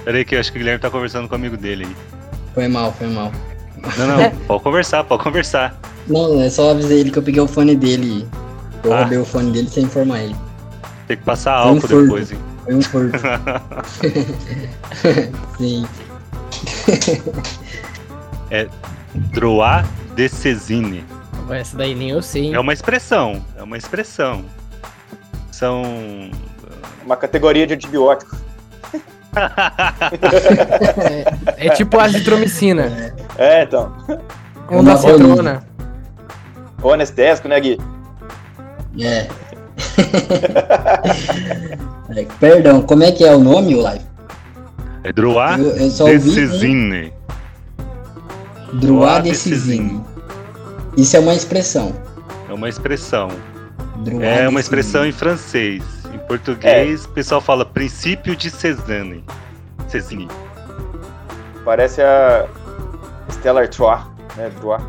Peraí 0.04 0.26
que 0.26 0.36
eu 0.36 0.40
acho 0.40 0.52
que 0.52 0.58
o 0.58 0.60
Guilherme 0.60 0.80
tá 0.80 0.90
conversando 0.90 1.28
com 1.28 1.34
o 1.36 1.38
amigo 1.38 1.58
dele 1.58 1.86
aí. 1.86 1.96
Foi 2.54 2.68
mal, 2.68 2.92
foi 2.94 3.08
mal. 3.08 3.32
Não, 3.98 4.08
não, 4.08 4.32
pode 4.48 4.64
conversar, 4.64 5.04
pode 5.04 5.24
conversar. 5.24 5.80
Não, 6.08 6.42
é 6.42 6.50
só 6.50 6.72
avisei 6.72 7.00
ele 7.00 7.12
que 7.12 7.18
eu 7.20 7.24
peguei 7.24 7.42
o 7.42 7.48
fone 7.48 7.76
dele. 7.76 8.28
Eu 8.84 8.94
Ah. 8.94 9.00
roubei 9.02 9.18
o 9.18 9.26
fone 9.26 9.52
dele 9.52 9.70
sem 9.70 9.84
informar 9.84 10.20
ele. 10.22 10.36
Tem 11.08 11.18
que 11.18 11.24
passar 11.24 11.66
um 11.66 11.70
álcool 11.70 11.82
furto. 11.82 12.02
depois, 12.04 12.32
hein? 12.32 12.38
Foi 12.64 12.76
um 12.76 12.82
furto. 12.82 13.20
Sim. 15.58 15.86
Droar 19.34 19.86
de 20.16 20.30
Cezine. 20.30 21.04
Essa 21.50 21.76
daí 21.76 21.94
nem 21.94 22.12
eu 22.12 22.22
sei. 22.22 22.46
hein? 22.46 22.54
É 22.54 22.60
uma 22.60 22.72
expressão, 22.74 23.44
é 23.58 23.64
uma 23.64 23.78
expressão. 23.78 24.46
São. 25.52 25.84
Uma 27.06 27.18
categoria 27.18 27.68
de 27.68 27.74
antibiótico. 27.74 28.38
É, 31.58 31.68
é 31.68 31.70
tipo 31.72 32.00
azitromicina. 32.00 33.14
É, 33.38 33.64
então. 33.64 33.94
Onda 34.70 34.92
Uma 34.92 34.98
cetrona. 34.98 35.64
O 36.82 36.92
anestésico, 36.92 37.48
né, 37.48 37.60
Gui? 37.60 37.80
É. 39.00 39.28
É, 42.16 42.26
Perdão, 42.39 42.82
como 42.82 43.04
é 43.04 43.12
que 43.12 43.24
é 43.24 43.34
o 43.34 43.39
nome, 43.39 43.74
o 43.74 43.82
live? 43.82 44.04
É 45.04 45.14
Droar 45.14 45.60
Eu, 45.60 45.78
eu 45.78 45.89
só 45.89 46.04
ouvi 46.04 46.30
né? 46.30 46.36
Cezine. 46.36 47.14
Droit 48.74 49.24
de 49.24 49.30
Decisive. 49.30 50.02
Isso 50.98 51.16
é 51.16 51.20
uma 51.20 51.34
expressão. 51.34 51.94
É 52.50 52.54
uma 52.54 52.68
expressão. 52.68 53.30
É 54.22 54.48
uma 54.48 54.60
expressão 54.60 55.06
em 55.06 55.12
francês. 55.12 55.84
Em 56.14 56.18
português, 56.20 57.06
o 57.06 57.10
pessoal 57.10 57.39
fala 57.39 57.66
princípio 57.66 58.36
de 58.36 58.50
Cezanne. 58.50 59.24
Cezine. 59.88 60.28
Parece 61.64 62.02
a 62.02 62.46
Stella 63.30 63.62
Artois, 63.62 64.02
né? 64.36 64.52
Droit. 64.60 64.84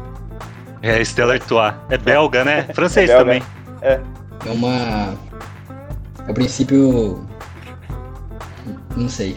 É 0.83 1.01
Stella 1.03 1.35
Artois. 1.35 1.75
É 1.89 1.99
belga, 1.99 2.45
né? 2.45 2.67
Francês 2.75 3.09
belga. 3.09 3.25
também. 3.25 3.43
É 3.83 4.01
uma. 4.47 5.15
É 6.27 6.31
o 6.31 6.35
princípio. 6.35 7.27
Não 8.97 9.09
sei. 9.09 9.37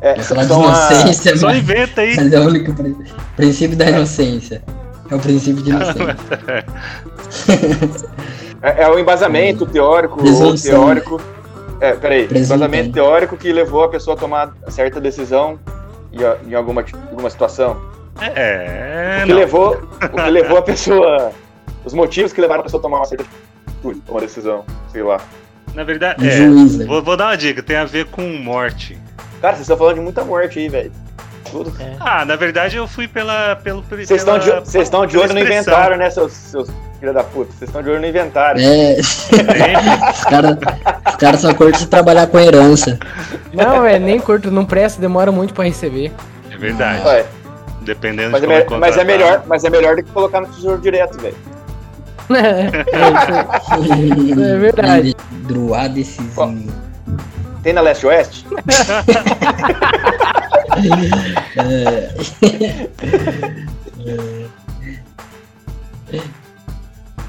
É, 0.00 0.18
Eu 0.18 0.22
falar 0.24 0.44
de 0.44 0.52
a- 0.52 0.56
inocência, 0.56 1.36
Só 1.36 1.48
mas, 1.48 1.58
inventa 1.58 2.00
aí. 2.00 2.16
mas 2.16 2.32
é 2.32 2.40
o 2.40 2.44
único 2.46 2.72
prin- 2.72 2.96
princípio 3.36 3.76
da 3.76 3.90
inocência. 3.90 4.62
É 5.10 5.14
o 5.14 5.18
princípio 5.18 5.62
de 5.62 5.70
inocência. 5.70 6.16
É, 8.62 8.82
é 8.82 8.88
o 8.88 8.98
embasamento 8.98 9.66
teórico, 9.66 10.16
Presunção. 10.18 10.70
teórico. 10.84 11.20
É, 11.80 11.92
peraí. 11.94 12.26
Presunção. 12.28 12.56
Embasamento 12.56 12.92
teórico 12.92 13.36
que 13.36 13.52
levou 13.52 13.84
a 13.84 13.88
pessoa 13.88 14.14
a 14.16 14.18
tomar 14.20 14.52
certa 14.68 15.00
decisão 15.00 15.58
em, 16.46 16.54
alguma, 16.54 16.84
alguma 17.10 17.30
situação. 17.30 17.80
É, 18.20 19.20
o, 19.22 19.26
que 19.26 19.32
não. 19.32 19.38
levou, 19.38 19.82
o 20.02 20.08
que 20.22 20.30
levou 20.30 20.58
a 20.58 20.62
pessoa. 20.62 21.32
Os 21.84 21.94
motivos 21.94 22.32
que 22.32 22.40
levaram 22.40 22.60
a 22.60 22.64
pessoa 22.64 22.78
a 22.78 22.82
tomar 22.82 22.98
uma 22.98 23.06
certa 23.06 23.24
uma 23.82 24.20
decisão, 24.20 24.64
sei 24.92 25.02
lá. 25.02 25.20
Na 25.74 25.84
verdade, 25.84 26.26
é. 26.26 26.30
juiz, 26.32 26.76
né? 26.76 26.84
Vou, 26.84 27.02
vou 27.02 27.16
dar 27.16 27.26
uma 27.26 27.36
dica, 27.36 27.62
tem 27.62 27.76
a 27.76 27.84
ver 27.84 28.06
com 28.06 28.22
morte. 28.22 28.98
Cara, 29.40 29.54
vocês 29.54 29.62
estão 29.62 29.76
falando 29.76 29.94
de 29.96 30.00
muita 30.00 30.24
morte 30.24 30.58
aí, 30.58 30.68
velho. 30.68 30.92
Tudo. 31.50 31.72
Ah, 31.98 32.24
na 32.24 32.36
verdade 32.36 32.76
eu 32.76 32.86
fui 32.86 33.08
pela. 33.08 33.56
Pelo, 33.56 33.82
Vocês 33.82 34.10
estão 34.10 34.38
de, 34.38 34.46
pela- 34.46 34.60
vocês 34.64 34.84
estão 34.84 35.04
de 35.06 35.18
olho 35.18 35.32
no 35.32 35.40
inventário, 35.40 35.96
né, 35.96 36.08
seus, 36.10 36.32
seus 36.32 36.68
filha 37.00 37.12
da 37.12 37.24
puta? 37.24 37.50
Vocês 37.52 37.68
estão 37.68 37.82
de 37.82 37.88
olho 37.90 38.00
no 38.00 38.06
inventário. 38.06 38.60
É, 38.62 38.96
os 39.00 40.24
caras 40.24 40.56
cara 41.18 41.36
só 41.38 41.52
curtem 41.54 41.86
trabalhar 41.86 42.26
com 42.28 42.38
herança. 42.38 42.98
Não, 43.52 43.84
é 43.84 43.98
nem 43.98 44.20
curto, 44.20 44.50
não 44.50 44.64
presta, 44.64 45.00
demora 45.00 45.32
muito 45.32 45.52
pra 45.52 45.64
receber. 45.64 46.12
É 46.50 46.56
verdade. 46.56 47.04
Ué, 47.06 47.24
Dependendo 47.82 48.30
mas, 48.32 48.42
de 48.42 48.52
é, 48.52 48.60
como 48.62 48.76
me- 48.76 48.80
mas 48.86 48.96
é 48.96 49.04
melhor, 49.04 49.42
mas 49.46 49.64
é 49.64 49.70
melhor 49.70 49.96
do 49.96 50.02
que 50.04 50.10
colocar 50.12 50.40
no 50.42 50.46
tesouro 50.48 50.80
direto, 50.80 51.18
velho. 51.20 51.34
É, 52.36 52.70
é 54.54 54.58
verdade. 54.58 55.16
Druá 55.48 55.88
decisinho. 55.88 56.72
Tem 57.62 57.72
na 57.72 57.80
Leste 57.80 58.06
Oeste? 58.06 58.46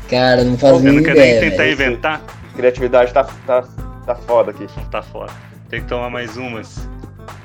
Cara, 0.09 0.43
não 0.43 0.57
faz 0.57 0.83
Eu 0.83 0.93
não 0.93 1.03
quero 1.03 1.19
nem 1.19 1.39
tentar 1.39 1.57
velho. 1.57 1.73
inventar. 1.73 2.21
Criatividade 2.55 3.13
tá, 3.13 3.23
tá, 3.47 3.63
tá 4.05 4.15
foda 4.15 4.51
aqui. 4.51 4.67
Tá 4.89 5.01
fora. 5.01 5.31
Tem 5.69 5.81
que 5.81 5.87
tomar 5.87 6.09
mais 6.09 6.35
umas. 6.37 6.87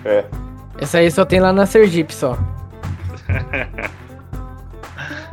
É. 0.05 0.25
Essa 0.79 0.99
aí 0.99 1.11
só 1.11 1.25
tem 1.25 1.41
lá 1.41 1.53
na 1.53 1.65
Sergipe 1.65 2.15
só. 2.15 2.37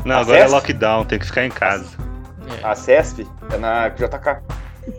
Não, 0.06 0.18
agora 0.18 0.38
é 0.38 0.42
Acesso? 0.42 0.56
lockdown, 0.56 1.06
tem 1.06 1.18
que 1.18 1.26
ficar 1.26 1.46
em 1.46 1.50
casa. 1.50 1.86
A 2.64 2.76
CESP 2.76 3.28
é 3.52 3.58
na 3.58 3.90
JK. 3.90 4.38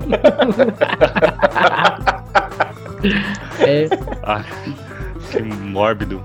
É, 3.61 3.89
Ah, 4.23 4.43
que 5.31 5.43
mórbido. 5.43 6.23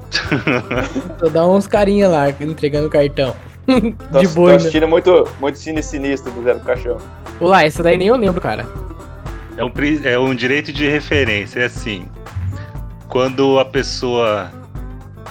só 1.20 1.30
dá 1.30 1.46
uns 1.48 1.68
carinha 1.68 2.08
lá 2.08 2.30
entregando 2.30 2.90
cartão. 2.90 3.36
Tô, 3.66 4.20
De 4.20 4.28
tô 4.28 4.34
boa, 4.34 4.50
né? 4.52 4.56
assistindo 4.56 4.88
muito, 4.88 5.28
muito 5.40 5.60
cine 5.60 5.84
sinistro 5.84 6.32
do 6.32 6.44
Zé 6.44 6.54
do 6.54 6.62
Caixão. 6.62 6.98
Olá, 7.40 7.64
essa 7.66 7.84
daí 7.84 7.98
nem 7.98 8.08
eu 8.08 8.16
lembro, 8.16 8.42
cara. 8.42 8.66
É 9.58 9.64
um, 9.64 9.72
é 10.04 10.18
um 10.20 10.34
direito 10.34 10.72
de 10.74 10.90
referência. 10.90 11.60
É 11.60 11.66
assim: 11.66 12.08
quando 13.08 13.60
a 13.60 13.66
pessoa 13.66 14.50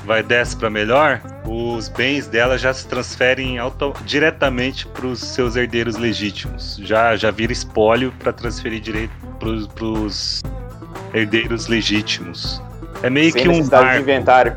vai 0.04 0.22
desce 0.22 0.56
para 0.56 0.70
melhor, 0.70 1.20
os 1.46 1.88
bens 1.88 2.26
dela 2.26 2.56
já 2.58 2.72
se 2.72 2.86
transferem 2.86 3.58
auto- 3.58 3.94
diretamente 4.04 4.86
para 4.86 5.06
os 5.06 5.20
seus 5.20 5.56
herdeiros 5.56 5.96
legítimos. 5.96 6.76
Já, 6.82 7.16
já 7.16 7.30
vira 7.30 7.52
espólio 7.52 8.12
para 8.18 8.32
transferir 8.32 8.80
direito 8.80 9.12
para 9.38 9.84
os 9.84 10.42
herdeiros 11.12 11.66
legítimos. 11.66 12.62
É 13.02 13.10
meio 13.10 13.32
Sem 13.32 13.42
que 13.42 13.48
um 13.48 13.52
necessidade 13.52 13.82
de 13.82 13.88
marco. 13.88 14.02
inventário. 14.02 14.56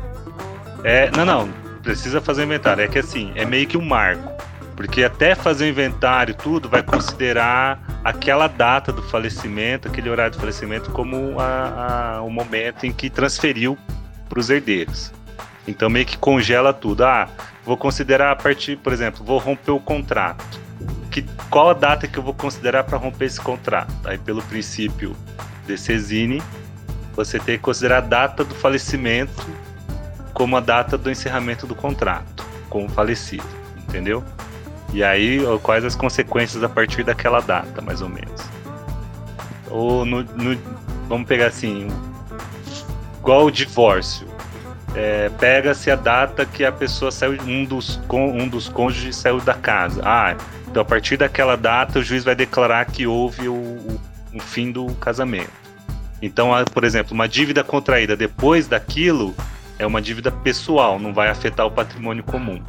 É, 0.84 1.10
não, 1.16 1.24
não, 1.24 1.48
precisa 1.82 2.20
fazer 2.20 2.44
inventário. 2.44 2.82
É 2.84 2.88
que 2.88 2.98
assim, 2.98 3.32
é 3.34 3.44
meio 3.44 3.66
que 3.66 3.76
um 3.76 3.84
marco. 3.84 4.30
Porque 4.74 5.04
até 5.04 5.34
fazer 5.34 5.66
o 5.66 5.68
inventário 5.68 6.34
tudo 6.34 6.68
vai 6.68 6.82
considerar 6.82 7.78
aquela 8.02 8.48
data 8.48 8.90
do 8.90 9.02
falecimento, 9.02 9.86
aquele 9.86 10.08
horário 10.10 10.32
do 10.32 10.38
falecimento, 10.40 10.90
como 10.90 11.38
a- 11.38 12.16
a- 12.16 12.22
o 12.22 12.30
momento 12.30 12.84
em 12.84 12.92
que 12.92 13.08
transferiu 13.10 13.76
para 14.28 14.40
os 14.40 14.48
herdeiros. 14.50 15.12
Então 15.66 15.88
meio 15.88 16.04
que 16.06 16.16
congela 16.18 16.72
tudo. 16.72 17.04
Ah, 17.04 17.28
vou 17.64 17.76
considerar 17.76 18.32
a 18.32 18.36
partir, 18.36 18.76
por 18.76 18.92
exemplo, 18.92 19.24
vou 19.24 19.38
romper 19.38 19.70
o 19.70 19.80
contrato. 19.80 20.60
Que, 21.10 21.22
qual 21.50 21.70
a 21.70 21.74
data 21.74 22.08
que 22.08 22.18
eu 22.18 22.22
vou 22.22 22.34
considerar 22.34 22.84
para 22.84 22.96
romper 22.98 23.26
esse 23.26 23.40
contrato? 23.40 23.92
Aí 24.04 24.18
pelo 24.18 24.42
princípio 24.42 25.14
de 25.66 25.76
Cesini, 25.76 26.42
você 27.14 27.38
tem 27.38 27.56
que 27.56 27.62
considerar 27.62 27.98
a 27.98 28.00
data 28.00 28.42
do 28.44 28.54
falecimento 28.54 29.46
como 30.32 30.56
a 30.56 30.60
data 30.60 30.96
do 30.96 31.10
encerramento 31.10 31.66
do 31.66 31.74
contrato 31.74 32.44
com 32.70 32.86
o 32.86 32.88
falecido, 32.88 33.44
entendeu? 33.86 34.24
E 34.94 35.04
aí, 35.04 35.40
quais 35.62 35.84
as 35.84 35.94
consequências 35.94 36.62
a 36.64 36.68
partir 36.68 37.02
daquela 37.04 37.40
data, 37.40 37.80
mais 37.82 38.00
ou 38.02 38.08
menos. 38.08 38.42
Ou 39.70 40.04
no, 40.04 40.22
no- 40.22 40.58
vamos 41.08 41.26
pegar 41.26 41.46
assim, 41.46 41.88
igual 43.18 43.44
o 43.46 43.50
divórcio. 43.50 44.26
É, 44.94 45.30
Pega-se 45.30 45.90
a 45.90 45.96
data 45.96 46.44
que 46.44 46.64
a 46.64 46.72
pessoa 46.72 47.10
saiu, 47.10 47.40
um 47.42 47.64
dos, 47.64 48.00
um 48.10 48.46
dos 48.48 48.68
cônjuges 48.68 49.16
saiu 49.16 49.40
da 49.40 49.54
casa. 49.54 50.02
Ah, 50.04 50.36
então 50.68 50.82
a 50.82 50.84
partir 50.84 51.16
daquela 51.16 51.56
data 51.56 51.98
o 51.98 52.02
juiz 52.02 52.24
vai 52.24 52.34
declarar 52.34 52.84
que 52.86 53.06
houve 53.06 53.48
o, 53.48 53.54
o, 53.54 54.00
o 54.34 54.40
fim 54.40 54.70
do 54.70 54.86
casamento. 54.94 55.50
Então, 56.20 56.50
por 56.72 56.84
exemplo, 56.84 57.14
uma 57.14 57.28
dívida 57.28 57.64
contraída 57.64 58.16
depois 58.16 58.68
daquilo 58.68 59.34
é 59.78 59.86
uma 59.86 60.00
dívida 60.00 60.30
pessoal, 60.30 60.98
não 60.98 61.12
vai 61.12 61.28
afetar 61.28 61.66
o 61.66 61.70
patrimônio 61.70 62.22
comum. 62.22 62.62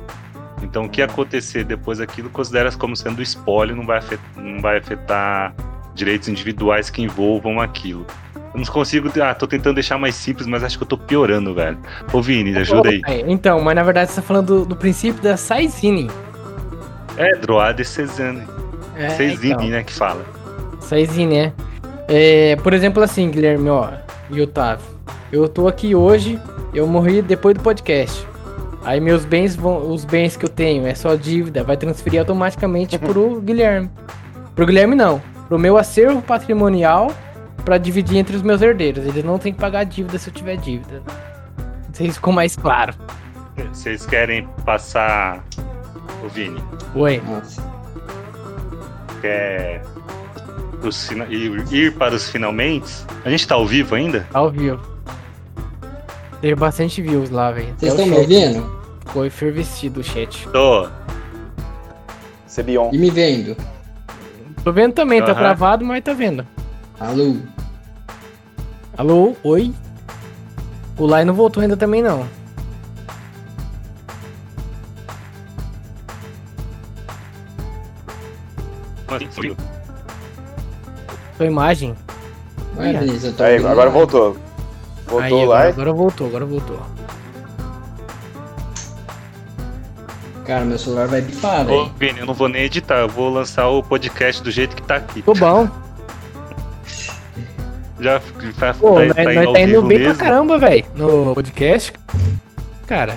Então, 0.64 0.86
o 0.86 0.90
que 0.90 1.02
acontecer 1.02 1.64
depois 1.64 2.00
daquilo 2.00 2.30
considera 2.30 2.72
como 2.72 2.96
sendo 2.96 3.22
espólio, 3.22 3.76
não 3.76 3.86
vai 3.86 4.00
afetar, 4.00 4.26
não 4.36 4.62
vai 4.62 4.78
afetar 4.78 5.54
direitos 5.94 6.28
individuais 6.28 6.90
que 6.90 7.02
envolvam 7.02 7.62
aquilo. 7.62 8.08
Eu 8.54 8.60
não 8.60 8.66
consigo. 8.66 9.10
Ah, 9.22 9.34
tô 9.34 9.48
tentando 9.48 9.76
deixar 9.76 9.98
mais 9.98 10.16
simples, 10.16 10.48
mas 10.48 10.64
acho 10.64 10.78
que 10.78 10.84
eu 10.84 10.88
tô 10.88 10.98
piorando, 10.98 11.54
velho. 11.54 11.78
Ô, 12.12 12.22
Vini, 12.22 12.56
ajuda 12.58 12.90
aí. 12.90 13.02
É, 13.08 13.24
Então, 13.28 13.60
mas 13.62 13.76
na 13.76 13.84
verdade 13.84 14.12
você 14.12 14.22
tá 14.22 14.28
falando 14.28 14.60
do, 14.60 14.66
do 14.66 14.76
princípio 14.76 15.22
da 15.22 15.36
Saizine. 15.36 16.10
É, 17.18 17.36
Droit 17.36 17.78
de 17.78 17.86
Cezanne. 17.86 18.44
É, 18.96 19.10
Cezine, 19.10 19.54
então, 19.54 19.68
né, 19.68 19.84
que 19.84 19.94
fala. 19.94 20.24
Saizine, 20.80 21.38
é. 21.38 21.54
É, 22.08 22.56
Por 22.58 22.74
exemplo, 22.74 23.02
assim, 23.02 23.30
Guilherme, 23.30 23.70
ó, 23.70 23.90
e 24.30 24.42
Otávio. 24.42 24.86
Eu 25.32 25.48
tô 25.48 25.68
aqui 25.68 25.96
hoje, 25.96 26.40
eu 26.74 26.86
morri 26.86 27.22
depois 27.22 27.56
do 27.56 27.64
podcast. 27.64 28.28
Aí 28.84 29.00
meus 29.00 29.26
bens 29.26 29.56
vão. 29.56 29.90
Os 29.92 30.06
bens 30.06 30.36
que 30.36 30.46
eu 30.46 30.50
tenho 30.50 30.86
é 30.86 30.94
só 30.94 31.16
dívida, 31.16 31.64
vai 31.64 31.78
transferir 31.78 32.20
automaticamente 32.20 33.00
pro 33.00 33.40
Guilherme. 33.42 33.90
Pro 34.56 34.66
Guilherme 34.66 34.96
não. 34.96 35.22
Pro 35.48 35.58
meu 35.58 35.78
acervo 35.78 36.22
patrimonial 36.22 37.12
pra 37.64 37.78
dividir 37.78 38.18
entre 38.18 38.36
os 38.36 38.42
meus 38.42 38.62
herdeiros. 38.62 39.06
Eles 39.06 39.24
não 39.24 39.38
têm 39.38 39.54
que 39.54 39.60
pagar 39.60 39.84
dívida 39.84 40.18
se 40.18 40.30
eu 40.30 40.34
tiver 40.34 40.58
dívida. 40.58 41.02
Não 41.88 41.94
sei 41.94 42.08
se 42.08 42.14
ficou 42.14 42.34
mais 42.34 42.56
claro. 42.56 42.94
Vocês 43.72 44.06
querem 44.06 44.48
passar. 44.66 45.44
Ô, 46.24 46.28
Vini, 46.28 46.62
Oi. 46.96 47.22
Quer 49.22 49.82
ir, 51.30 51.74
ir 51.74 51.94
para 51.96 52.16
os 52.16 52.30
finalmente? 52.30 52.92
A 53.24 53.30
gente 53.30 53.48
tá 53.48 53.56
ao 53.56 53.66
vivo 53.66 53.96
ainda? 53.96 54.28
Ao 54.34 54.50
vivo. 54.50 54.82
Teve 56.42 56.56
bastante 56.56 57.02
views 57.02 57.30
lá, 57.30 57.52
velho. 57.52 57.74
Vocês 57.78 57.94
o 57.94 57.96
estão 57.96 58.06
me 58.06 58.18
ouvindo? 58.18 58.84
Ficou 59.06 59.26
efervescido 59.26 60.02
o 60.02 60.04
chat. 60.04 60.48
Tô. 60.50 60.90
Cebion. 62.48 62.90
E 62.92 62.98
me 62.98 63.10
vendo? 63.10 63.56
Tô 64.64 64.72
vendo 64.72 64.94
também, 64.94 65.22
tá 65.22 65.32
Aham. 65.32 65.36
travado, 65.36 65.86
mas 65.86 66.04
tá 66.04 66.14
vendo. 66.14 66.46
Alô? 67.00 67.36
Alô, 68.98 69.36
oi? 69.44 69.74
O 70.98 71.06
Lai 71.06 71.26
não 71.26 71.34
voltou 71.34 71.62
ainda 71.62 71.76
também 71.76 72.02
não. 72.02 72.28
Sua 81.38 81.46
imagem. 81.46 81.96
Vai, 82.76 82.90
Olha. 82.90 83.00
Vinícius, 83.00 83.24
eu 83.26 83.34
tô 83.34 83.44
Aí, 83.44 83.54
ouvindo 83.54 83.70
agora 83.70 83.90
lá. 83.90 83.94
voltou. 83.96 84.38
Voltou 85.08 85.22
Aí, 85.22 85.32
lá. 85.46 85.56
agora, 85.58 85.68
e- 85.70 85.72
agora 85.72 85.94
voltou, 85.94 86.28
agora 86.28 86.46
voltou. 86.46 86.80
Cara, 90.46 90.66
meu 90.66 90.78
celular 90.78 91.08
vai 91.08 91.22
bipar, 91.22 91.62
Ô, 91.62 91.66
velho. 91.66 91.92
Vini, 91.98 92.20
eu 92.20 92.26
não 92.26 92.34
vou 92.34 92.50
nem 92.50 92.64
editar, 92.64 93.00
eu 93.00 93.08
vou 93.08 93.30
lançar 93.30 93.68
o 93.70 93.82
podcast 93.82 94.44
do 94.44 94.52
jeito 94.52 94.76
que 94.76 94.82
tá 94.82 94.96
aqui. 94.98 95.22
Tô 95.22 95.34
bom. 95.34 95.70
Já 98.04 98.20
tá, 98.60 98.74
Pô, 98.74 98.96
tá, 98.96 99.06
nós, 99.06 99.16
tá 99.16 99.24
nós 99.34 99.52
tá 99.54 99.60
indo 99.62 99.82
bem 99.84 100.00
mesmo. 100.00 100.16
pra 100.16 100.26
caramba, 100.26 100.58
velho, 100.58 100.86
no 100.96 101.34
podcast. 101.34 101.94
Cara, 102.86 103.16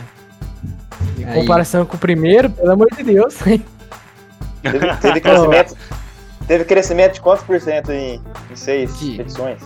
em 1.18 1.24
Aí. 1.24 1.34
comparação 1.34 1.84
com 1.84 1.96
o 1.96 1.98
primeiro, 1.98 2.48
pelo 2.50 2.70
amor 2.70 2.86
de 2.96 3.02
Deus. 3.02 3.34
Teve, 3.34 4.96
teve 5.00 5.20
crescimento. 5.20 5.76
Teve 6.46 6.64
crescimento 6.64 7.14
de 7.14 7.20
quantos 7.20 7.44
por 7.44 7.60
cento 7.60 7.90
em, 7.90 8.20
em 8.50 8.54
seis 8.56 8.96
De- 9.00 9.20
edições? 9.20 9.58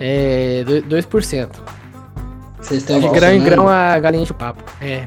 É, 0.00 0.64
do- 0.64 0.82
2%. 0.82 1.48
Vocês 2.60 2.82
estão 2.82 2.98
De 2.98 3.08
grão 3.08 3.32
em 3.32 3.42
grão 3.44 3.68
a 3.68 3.98
galinha 4.00 4.24
de 4.24 4.34
papo. 4.34 4.64
É. 4.80 5.06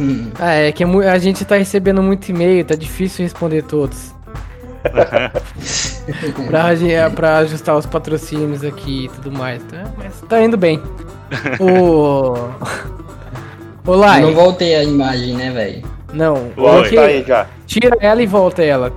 Hum. 0.00 0.30
Ah, 0.40 0.52
é 0.54 0.72
que 0.72 0.82
é 0.82 0.86
a 1.08 1.18
gente 1.18 1.44
tá 1.44 1.56
recebendo 1.56 2.02
muito 2.02 2.28
e-mail, 2.28 2.64
tá 2.64 2.74
difícil 2.74 3.22
responder 3.24 3.62
todos. 3.62 4.12
pra, 6.46 6.72
é, 6.72 7.08
pra 7.10 7.38
ajustar 7.38 7.76
os 7.76 7.86
patrocínios 7.86 8.64
aqui 8.64 9.06
e 9.06 9.08
tudo 9.08 9.32
mais. 9.32 9.62
Tá? 9.64 9.84
Mas 9.96 10.20
tá 10.28 10.42
indo 10.42 10.56
bem. 10.56 10.80
O. 11.60 12.34
Olá, 13.84 14.20
Eu 14.20 14.28
não 14.28 14.34
voltei 14.34 14.74
a 14.76 14.84
imagem, 14.84 15.34
né, 15.34 15.50
velho? 15.50 15.82
não. 16.12 16.52
Oi. 16.56 16.90
Tá 16.92 17.02
aí 17.02 17.24
já. 17.24 17.46
Tira 17.66 17.96
ela 18.00 18.22
e 18.22 18.26
volta 18.26 18.62
ela. 18.62 18.92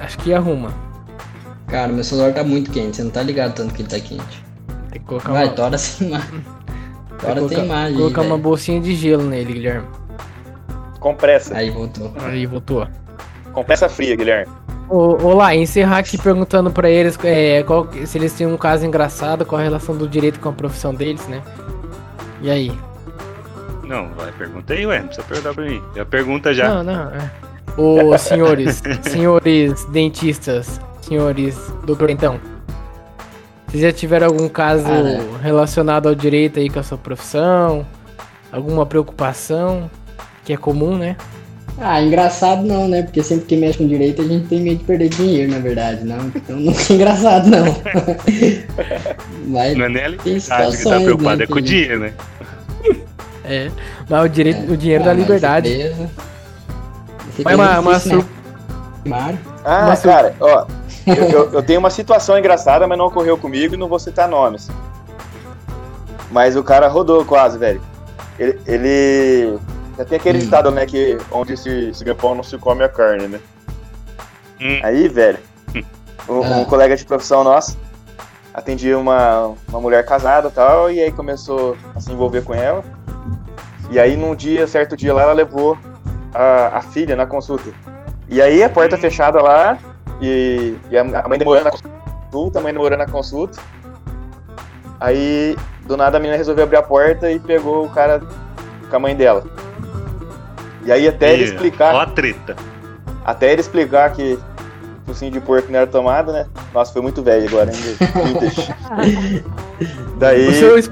Acho 0.00 0.18
que 0.18 0.34
arruma. 0.34 0.72
Cara, 1.68 1.92
meu 1.92 2.02
celular 2.02 2.32
tá 2.34 2.42
muito 2.42 2.70
quente, 2.72 2.96
você 2.96 3.04
não 3.04 3.10
tá 3.10 3.22
ligado 3.22 3.54
tanto 3.54 3.72
que 3.72 3.82
ele 3.82 3.88
tá 3.88 4.00
quente. 4.00 4.44
Tem 4.90 5.00
que 5.00 5.06
colocar 5.06 5.32
Vai, 5.32 5.46
uma, 5.46 5.52
tora 5.54 5.74
essa 5.76 6.02
imagem. 6.02 6.30
tem 6.40 6.42
que 6.42 7.26
Tora 7.26 7.32
essa 7.32 7.40
colocar, 7.40 7.64
imagem. 7.64 7.96
colocar 7.96 8.22
uma 8.22 8.38
bolsinha 8.38 8.80
de 8.80 8.94
gelo 8.96 9.22
nele, 9.22 9.52
Guilherme. 9.52 9.86
Compressa. 10.98 11.56
Aí 11.56 11.70
voltou. 11.70 12.12
Aí 12.20 12.46
voltou. 12.46 12.88
Compressa 13.52 13.88
fria, 13.88 14.16
Guilherme. 14.16 14.52
Olá, 14.90 15.54
encerrar 15.54 15.98
aqui 15.98 16.18
perguntando 16.18 16.70
pra 16.70 16.90
eles 16.90 17.16
é, 17.22 17.62
qual- 17.62 17.86
se 18.04 18.18
eles 18.18 18.32
têm 18.32 18.46
um 18.48 18.56
caso 18.56 18.84
engraçado 18.84 19.46
com 19.46 19.54
a 19.54 19.60
relação 19.62 19.96
do 19.96 20.08
direito 20.08 20.40
com 20.40 20.48
a 20.48 20.52
profissão 20.52 20.92
deles, 20.92 21.26
né? 21.28 21.42
E 22.42 22.50
aí? 22.50 22.72
Não, 23.84 24.08
vai, 24.16 24.32
pergunta 24.32 24.72
aí, 24.74 24.84
ué. 24.86 24.98
Não 24.98 25.06
precisa 25.06 25.26
perguntar 25.28 25.54
pra 25.54 25.64
mim. 25.64 25.80
Já 25.94 26.04
pergunta 26.04 26.52
já. 26.54 26.68
Não, 26.68 26.82
não. 26.82 27.10
É. 27.10 27.30
Ô, 27.76 28.16
senhores, 28.18 28.82
senhores 29.02 29.84
dentistas, 29.86 30.80
senhores 31.02 31.56
doutor 31.84 32.10
então. 32.10 32.40
Vocês 33.68 33.82
já 33.84 33.92
tiveram 33.92 34.26
algum 34.26 34.48
caso 34.48 34.82
Cara. 34.84 35.20
relacionado 35.40 36.08
ao 36.08 36.14
direito 36.16 36.58
aí 36.58 36.68
com 36.68 36.80
a 36.80 36.82
sua 36.82 36.98
profissão? 36.98 37.86
Alguma 38.50 38.84
preocupação? 38.84 39.88
Que 40.44 40.52
é 40.52 40.56
comum, 40.56 40.96
né? 40.98 41.16
Ah, 41.82 42.02
engraçado 42.02 42.62
não, 42.62 42.86
né? 42.86 43.02
Porque 43.02 43.22
sempre 43.22 43.46
que 43.46 43.56
mexe 43.56 43.78
com 43.78 43.86
direito 43.88 44.20
a 44.20 44.24
gente 44.26 44.46
tem 44.48 44.60
medo 44.60 44.78
de 44.78 44.84
perder 44.84 45.08
dinheiro, 45.08 45.50
na 45.50 45.58
verdade, 45.58 46.04
não. 46.04 46.26
Então 46.28 46.56
não 46.56 46.72
é 46.72 46.92
engraçado, 46.92 47.48
não. 47.48 47.64
Mas 49.48 49.76
Não 49.76 49.86
é 49.86 49.88
nem 49.88 50.04
a 50.04 50.08
liberdade 50.08 50.76
que 50.76 50.84
tá 50.84 51.00
preocupado, 51.00 51.38
né, 51.38 51.44
é 51.44 51.46
com 51.46 51.54
o 51.58 51.62
dinheiro, 51.62 52.00
né? 52.00 52.12
É. 53.44 53.70
Mas 54.08 54.24
o, 54.24 54.28
direito, 54.28 54.72
o 54.72 54.76
dinheiro 54.76 55.02
ah, 55.04 55.06
da 55.06 55.12
liberdade. 55.14 55.92
Mas 57.42 57.52
é 57.52 57.56
uma, 57.56 57.80
uma 57.80 57.92
né? 57.92 57.98
sur-. 57.98 58.26
Ah, 59.64 59.86
Mas- 59.88 60.02
cara, 60.02 60.34
ó. 60.38 60.66
Eu, 61.06 61.24
eu- 61.24 61.52
eu 61.54 61.62
tenho 61.62 61.80
uma 61.80 61.88
situação 61.88 62.38
engraçada, 62.38 62.86
mas 62.86 62.96
não 62.96 63.06
ocorreu 63.06 63.36
comigo 63.36 63.74
e 63.74 63.76
não 63.76 63.88
vou 63.88 63.98
citar 63.98 64.28
nomes. 64.28 64.68
Mas 66.30 66.54
o 66.56 66.62
cara 66.62 66.86
rodou 66.88 67.24
quase, 67.24 67.58
velho. 67.58 67.80
Ele. 68.38 68.60
ele... 68.66 69.58
Já 70.00 70.04
tem 70.06 70.16
aquele 70.16 70.38
Hum. 70.38 70.40
ditado, 70.40 70.70
né? 70.70 70.86
Que 70.86 71.18
onde 71.30 71.54
se, 71.58 71.92
se 71.92 72.02
ganha 72.02 72.14
pão 72.14 72.34
não 72.34 72.42
se 72.42 72.56
come 72.56 72.82
a 72.82 72.88
carne, 72.88 73.28
né? 73.28 73.38
Hum. 74.58 74.80
Aí, 74.82 75.06
velho, 75.08 75.38
um, 76.26 76.38
um 76.40 76.62
Ah. 76.62 76.64
colega 76.64 76.96
de 76.96 77.04
profissão 77.04 77.44
nosso 77.44 77.76
atendia 78.54 78.98
uma, 78.98 79.52
uma 79.68 79.78
mulher 79.80 80.04
casada 80.06 80.48
e 80.48 80.50
tal, 80.52 80.90
e 80.90 81.00
aí 81.00 81.12
começou 81.12 81.76
a 81.94 82.00
se 82.00 82.10
envolver 82.10 82.42
com 82.42 82.54
ela. 82.54 82.82
E 83.90 84.00
aí, 84.00 84.16
num 84.16 84.34
dia, 84.34 84.66
certo 84.66 84.96
dia 84.96 85.12
lá, 85.12 85.22
ela 85.22 85.32
levou 85.34 85.76
a, 86.32 86.78
a 86.78 86.80
filha 86.80 87.14
na 87.14 87.26
consulta. 87.26 87.70
E 88.26 88.40
aí, 88.40 88.62
a 88.64 88.70
porta 88.70 88.96
fechada 88.96 89.42
lá, 89.42 89.76
e, 90.18 90.76
e 90.90 90.96
a 90.96 91.02
a 91.02 91.28
mãe 91.28 91.38
demorando 91.38 91.64
na 91.66 91.70
consulta, 91.72 92.58
a 92.58 92.62
mãe 92.62 92.72
demorando 92.72 93.04
na 93.04 93.10
consulta. 93.10 93.60
Aí, 94.98 95.56
do 95.86 95.94
nada, 95.94 96.16
a 96.16 96.20
menina 96.20 96.38
resolveu 96.38 96.64
abrir 96.64 96.76
a 96.78 96.82
porta 96.82 97.30
e 97.30 97.38
pegou 97.38 97.84
o 97.84 97.90
cara 97.90 98.22
com 98.88 98.96
a 98.96 98.98
mãe 98.98 99.14
dela. 99.14 99.44
E 100.84 100.90
aí, 100.92 101.06
até 101.08 101.32
ele 101.34 101.44
explicar. 101.44 101.94
Ó 101.94 102.00
a 102.00 102.06
treta. 102.06 102.56
Até 103.24 103.52
ele 103.52 103.60
explicar 103.60 104.10
que 104.12 104.38
focinho 105.06 105.30
de 105.32 105.40
porco 105.40 105.70
não 105.70 105.78
era 105.78 105.86
tomado, 105.86 106.32
né? 106.32 106.46
Nossa, 106.72 106.92
foi 106.92 107.02
muito 107.02 107.22
velho 107.22 107.46
agora, 107.48 107.70
hein? 107.70 107.76
Daí. 110.18 110.48
Esposo. 110.78 110.90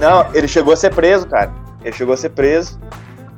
Não, 0.00 0.26
ele 0.34 0.48
chegou 0.48 0.72
a 0.72 0.76
ser 0.76 0.94
preso, 0.94 1.26
cara. 1.26 1.52
Ele 1.82 1.94
chegou 1.94 2.14
a 2.14 2.16
ser 2.16 2.30
preso. 2.30 2.78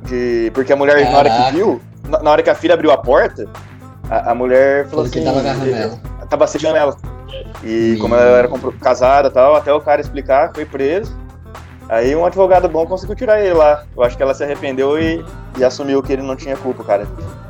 De... 0.03 0.51
Porque 0.53 0.71
a 0.71 0.75
mulher, 0.75 1.03
na 1.11 1.17
hora 1.17 1.29
que 1.29 1.35
Caraca. 1.37 1.55
viu, 1.55 1.81
na 2.07 2.31
hora 2.31 2.41
que 2.43 2.49
a 2.49 2.55
filha 2.55 2.73
abriu 2.73 2.91
a 2.91 2.97
porta, 2.97 3.47
a, 4.09 4.31
a 4.31 4.35
mulher 4.35 4.87
falou 4.87 5.05
Falou 5.05 5.11
que 5.11 5.19
assim. 5.19 5.27
tava 5.27 5.39
agarrando 5.39 5.65
ele- 5.65 5.73
ela. 5.79 5.99
Tava 6.29 6.43
assediando 6.43 6.77
ela. 6.77 6.95
E 7.63 7.93
Ih. 7.95 7.97
como 7.99 8.15
ela 8.15 8.37
era 8.39 8.49
casada 8.81 9.27
e 9.29 9.31
tal, 9.31 9.55
até 9.55 9.73
o 9.73 9.81
cara 9.81 9.99
explicar, 10.01 10.51
foi 10.53 10.65
preso. 10.65 11.15
Aí 11.89 12.15
um 12.15 12.25
advogado 12.25 12.67
bom 12.67 12.85
conseguiu 12.85 13.15
tirar 13.15 13.39
ele 13.39 13.53
lá. 13.53 13.83
Eu 13.95 14.03
acho 14.03 14.17
que 14.17 14.23
ela 14.23 14.33
se 14.33 14.43
arrependeu 14.43 14.99
e, 14.99 15.23
e 15.57 15.63
assumiu 15.63 16.03
que 16.03 16.11
ele 16.13 16.21
não 16.21 16.35
tinha 16.35 16.55
culpa, 16.57 16.83
cara. 16.83 17.07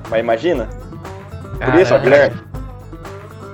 Mas 0.09 0.19
imagina. 0.19 0.69
Por 1.63 1.75
isso, 1.75 1.93
ó. 1.95 1.99
Guilherme. 1.99 2.39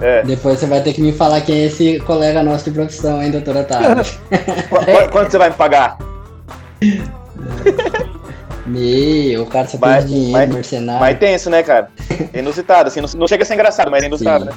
É. 0.02 0.22
Depois 0.24 0.60
você 0.60 0.66
vai 0.66 0.82
ter 0.82 0.92
que 0.94 1.02
me 1.02 1.14
falar 1.14 1.40
quem 1.42 1.62
é 1.62 1.66
esse 1.68 2.00
colega 2.02 2.44
nosso 2.44 2.66
de 2.66 2.72
profissão, 2.72 3.22
hein, 3.24 3.32
doutora 3.32 3.62
Otávio? 3.62 4.04
Qu- 4.70 4.86
qu- 4.86 5.10
Quanto 5.12 5.32
você 5.32 5.38
vai 5.38 5.50
me 5.50 5.56
pagar? 5.56 5.98
Meu, 8.66 9.44
o 9.44 9.46
cara 9.46 9.68
só 9.68 9.78
Mas- 9.80 10.06
tem 10.06 10.14
dinheiro, 10.14 10.32
mas- 10.34 10.50
mercenário. 10.54 11.00
Mas 11.02 11.18
tenso, 11.20 11.50
né, 11.50 11.64
cara? 11.64 11.90
É 12.34 12.40
Inusitado, 12.40 12.88
assim, 12.88 13.02
não, 13.02 13.10
não 13.16 13.28
chega 13.28 13.44
a 13.44 13.46
ser 13.46 13.54
engraçado, 13.56 13.92
mas 13.92 14.04
é 14.04 14.08
inusitado, 14.08 14.46
Sim. 14.46 14.50
né? 14.52 14.56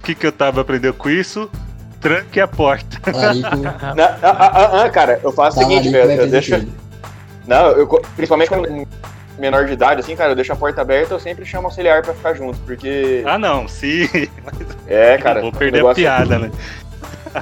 O 0.00 0.04
que, 0.04 0.14
que 0.14 0.26
eu 0.26 0.32
tava 0.32 0.60
aprendendo 0.60 0.94
com 0.94 1.08
isso? 1.10 1.50
Tranque 2.00 2.40
a 2.40 2.46
porta. 2.46 2.98
Talarico, 3.00 3.56
Não, 3.56 4.04
ah, 4.04 4.16
ah, 4.22 4.50
ah, 4.52 4.82
ah, 4.84 4.90
cara, 4.90 5.20
eu 5.22 5.32
faço 5.32 5.58
o 5.58 5.62
seguinte, 5.62 5.90
talarico 5.90 6.08
velho, 6.08 6.20
é 6.20 6.24
eu 6.24 6.30
deixo. 6.30 6.66
Não, 7.46 7.68
eu, 7.70 7.86
principalmente 8.14 8.48
quando 8.48 8.86
menor 9.38 9.66
de 9.66 9.72
idade, 9.72 10.00
assim, 10.00 10.16
cara, 10.16 10.32
eu 10.32 10.36
deixo 10.36 10.52
a 10.52 10.56
porta 10.56 10.80
aberta, 10.80 11.14
eu 11.14 11.20
sempre 11.20 11.44
chamo 11.44 11.66
auxiliar 11.66 12.02
pra 12.02 12.14
ficar 12.14 12.34
junto, 12.34 12.58
porque. 12.60 13.22
Ah, 13.26 13.38
não. 13.38 13.66
Se. 13.68 14.30
É, 14.86 15.18
cara. 15.18 15.40
vou 15.40 15.52
perder 15.52 15.78
a 15.78 15.80
negócio- 15.80 16.02
piada, 16.02 16.38
né? 16.38 16.50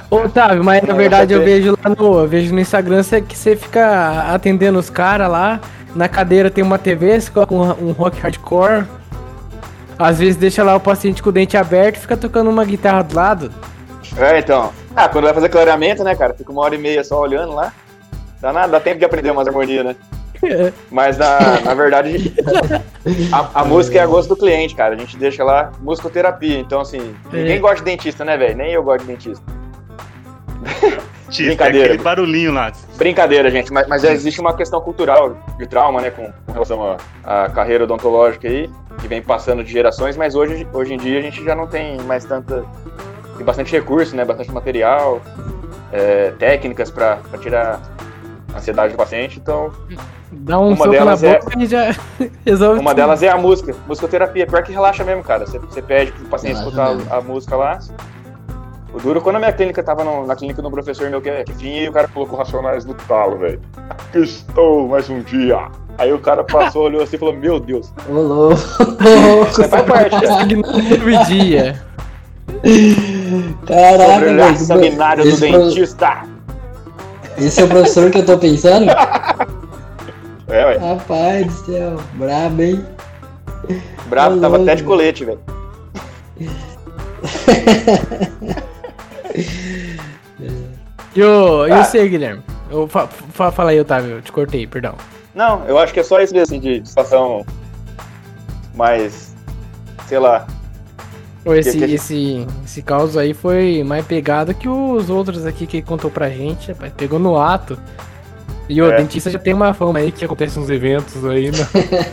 Ô, 0.09 0.17
Otávio, 0.17 0.63
mas 0.63 0.81
na 0.81 0.89
Não, 0.89 0.95
verdade 0.97 1.33
eu 1.33 1.43
vejo 1.43 1.77
lá 1.81 1.89
no, 1.95 2.19
eu 2.19 2.27
vejo 2.27 2.53
no 2.53 2.59
Instagram 2.59 3.01
cê- 3.01 3.21
que 3.21 3.37
você 3.37 3.55
fica 3.55 4.25
atendendo 4.33 4.77
os 4.77 4.89
caras 4.89 5.29
lá. 5.29 5.59
Na 5.95 6.09
cadeira 6.09 6.49
tem 6.51 6.61
uma 6.63 6.77
TV, 6.77 7.21
você 7.21 7.31
coloca 7.31 7.53
um, 7.53 7.61
um 7.89 7.91
rock 7.93 8.19
hardcore. 8.19 8.83
Às 9.97 10.19
vezes 10.19 10.35
deixa 10.35 10.61
lá 10.63 10.75
o 10.75 10.79
paciente 10.81 11.23
com 11.23 11.29
o 11.29 11.31
dente 11.31 11.55
aberto 11.55 11.95
e 11.95 11.99
fica 12.01 12.17
tocando 12.17 12.49
uma 12.49 12.65
guitarra 12.65 13.03
do 13.03 13.15
lado. 13.15 13.51
É, 14.17 14.39
então. 14.39 14.71
Ah, 14.95 15.09
quando 15.09 15.25
vai 15.25 15.33
fazer 15.33 15.49
clareamento, 15.49 16.03
né, 16.03 16.15
cara? 16.15 16.33
Fica 16.33 16.51
uma 16.51 16.61
hora 16.61 16.75
e 16.75 16.77
meia 16.77 17.03
só 17.03 17.19
olhando 17.21 17.53
lá. 17.53 17.73
Dá 18.41 18.53
nada, 18.53 18.67
dá 18.73 18.79
tempo 18.79 18.99
de 18.99 19.05
aprender 19.05 19.31
umas 19.31 19.47
harmonias, 19.47 19.85
né? 19.85 19.95
Mas 20.91 21.17
na, 21.17 21.61
na 21.61 21.73
verdade, 21.73 22.33
a, 23.31 23.61
a 23.61 23.65
música 23.65 23.97
é 23.97 24.01
a 24.01 24.05
gosto 24.05 24.29
do 24.29 24.35
cliente, 24.37 24.75
cara. 24.75 24.93
A 24.93 24.97
gente 24.97 25.17
deixa 25.17 25.43
lá 25.43 25.71
musicoterapia. 25.81 26.59
Então, 26.59 26.81
assim, 26.81 27.15
ninguém 27.31 27.55
É. 27.55 27.59
gosta 27.59 27.77
de 27.77 27.83
dentista, 27.83 28.23
né, 28.23 28.37
velho? 28.37 28.55
Nem 28.55 28.71
eu 28.71 28.83
gosto 28.83 29.01
de 29.01 29.07
dentista. 29.07 29.43
Tira 31.29 31.47
Brincadeira. 31.49 31.87
aquele 31.87 32.03
barulhinho 32.03 32.53
lá. 32.53 32.71
Brincadeira, 32.97 33.49
gente, 33.49 33.73
mas, 33.73 33.87
mas 33.87 34.03
existe 34.03 34.39
uma 34.39 34.55
questão 34.55 34.79
cultural 34.79 35.35
de 35.57 35.65
trauma, 35.67 35.99
né, 35.99 36.11
com, 36.11 36.31
com 36.45 36.51
relação 36.53 36.97
à 37.23 37.45
à 37.45 37.49
carreira 37.49 37.83
odontológica 37.83 38.47
aí, 38.47 38.69
que 39.01 39.07
vem 39.07 39.21
passando 39.23 39.63
de 39.63 39.71
gerações, 39.71 40.15
mas 40.15 40.35
hoje, 40.35 40.67
hoje 40.71 40.93
em 40.93 40.97
dia 40.97 41.17
a 41.17 41.21
gente 41.21 41.43
já 41.43 41.55
não 41.55 41.65
tem 41.65 41.97
mais 42.03 42.23
tanta. 42.25 42.63
Tem 43.37 43.45
bastante 43.45 43.71
recurso, 43.71 44.15
né? 44.15 44.23
Bastante 44.25 44.51
material, 44.51 45.21
é, 45.91 46.31
técnicas 46.39 46.89
para 46.91 47.19
tirar 47.41 47.81
a 48.53 48.57
ansiedade 48.57 48.93
do 48.93 48.97
paciente. 48.97 49.39
Então, 49.39 49.71
Dá 50.31 50.59
um 50.59 50.73
Uma 50.73 50.87
delas 50.89 51.23
é- 51.23 51.39
boca 51.39 51.53
e 51.57 51.65
já 51.65 51.95
resolve 52.45 52.79
uma 52.81 52.89
tudo. 52.91 52.97
delas 52.97 53.23
é 53.23 53.29
a 53.29 53.37
música, 53.37 53.73
musicoterapia. 53.87 54.45
Pior 54.45 54.63
que 54.63 54.71
relaxa 54.71 55.03
mesmo, 55.03 55.23
cara. 55.23 55.45
Você, 55.45 55.57
você 55.59 55.81
pede 55.81 56.11
pro 56.11 56.25
paciente 56.25 56.57
Relaxa 56.57 56.91
escutar 56.93 57.15
a, 57.15 57.19
a 57.19 57.21
música 57.21 57.55
lá. 57.55 57.79
O 58.93 58.99
duro, 58.99 59.21
quando 59.21 59.37
a 59.37 59.39
minha 59.39 59.53
clínica 59.53 59.81
tava 59.83 60.03
no- 60.03 60.25
na 60.25 60.35
clínica 60.35 60.61
do 60.61 60.69
professor 60.71 61.09
meu 61.09 61.21
que, 61.21 61.43
que 61.45 61.53
vinha 61.53 61.83
e 61.83 61.89
o 61.89 61.91
cara 61.91 62.07
colocou 62.07 62.37
racionais 62.37 62.83
no 62.85 62.93
talo, 62.93 63.37
velho. 63.37 63.61
Aqui 63.89 64.19
estou 64.19 64.87
mais 64.89 65.09
um 65.09 65.21
dia. 65.21 65.67
Aí 65.97 66.11
o 66.11 66.19
cara 66.19 66.43
passou, 66.43 66.83
olhou 66.83 67.01
assim 67.03 67.15
e 67.15 67.19
falou: 67.19 67.33
Meu 67.35 67.59
Deus, 67.59 67.93
Ô, 68.09 68.13
louco. 68.13 68.55
você 69.45 69.67
faz 69.69 69.83
parte, 69.85 70.09
cara. 70.21 71.23
Dia. 71.25 71.81
Caraca, 73.67 74.13
Sobre 74.13 74.29
o 74.29 74.35
velho. 74.35 74.57
seminário 74.57 75.23
do 75.23 75.29
esse, 75.29 75.49
pro- 75.49 75.59
dentista. 75.65 76.23
esse 77.37 77.61
é 77.61 77.63
o 77.63 77.67
professor 77.67 78.11
que 78.11 78.17
eu 78.19 78.25
tô 78.25 78.37
pensando? 78.37 78.91
É, 80.47 80.65
ué. 80.65 80.77
Rapaz 80.77 81.47
do 81.47 81.65
céu, 81.65 81.95
brabo, 82.13 82.61
hein? 82.61 82.85
Bravo, 84.07 84.37
Ô, 84.37 84.41
tava 84.41 84.61
até 84.61 84.75
de 84.75 84.83
colete, 84.83 85.25
velho. 85.25 85.39
E 91.15 91.23
o, 91.23 91.67
e 91.67 91.71
Ah. 91.71 92.07
Guilherme? 92.07 92.41
Eu, 92.69 92.87
fa, 92.87 93.07
fa- 93.07 93.51
fala 93.51 93.71
aí, 93.71 93.79
Otávio, 93.79 94.17
eu 94.17 94.21
te 94.21 94.31
cortei, 94.31 94.67
perdão. 94.67 94.95
Não, 95.33 95.63
eu 95.65 95.77
acho 95.77 95.93
que 95.93 95.99
é 95.99 96.03
só 96.03 96.19
isso 96.19 96.33
mesmo, 96.33 96.55
assim, 96.55 96.59
de 96.59 96.85
situação 96.87 97.45
mais, 98.73 99.33
sei 100.07 100.19
lá, 100.19 100.45
esse, 101.53 101.83
esse, 101.83 102.47
esse 102.63 102.81
caos 102.81 103.15
aí 103.17 103.33
foi 103.33 103.83
mais 103.83 104.05
pegado 104.05 104.53
que 104.53 104.67
os 104.67 105.09
outros 105.09 105.45
aqui 105.45 105.67
que 105.67 105.81
contou 105.81 106.09
pra 106.09 106.29
gente, 106.29 106.71
rapaz. 106.71 106.91
Pegou 106.97 107.19
no 107.19 107.37
ato. 107.37 107.77
E 108.67 108.81
o 108.81 108.91
É. 108.91 108.97
dentista 108.97 109.29
já 109.29 109.37
tem 109.37 109.53
uma 109.53 109.73
fama 109.73 109.99
aí 109.99 110.11
que 110.11 110.25
acontece 110.25 110.57
uns 110.57 110.69
eventos 110.71 111.23
aí, 111.23 111.51
né? 111.51 111.67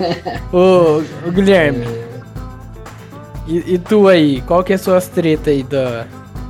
Ô, 0.53 1.03
ô 1.27 1.31
Guilherme, 1.31 1.87
e, 3.47 3.75
e 3.75 3.79
tu 3.79 4.07
aí, 4.07 4.43
qual 4.43 4.63
que 4.63 4.73
é 4.73 4.77
as 4.77 4.83
suas 4.83 5.09
tretas 5.09 5.49
aí 5.49 5.63
da, 5.63 6.07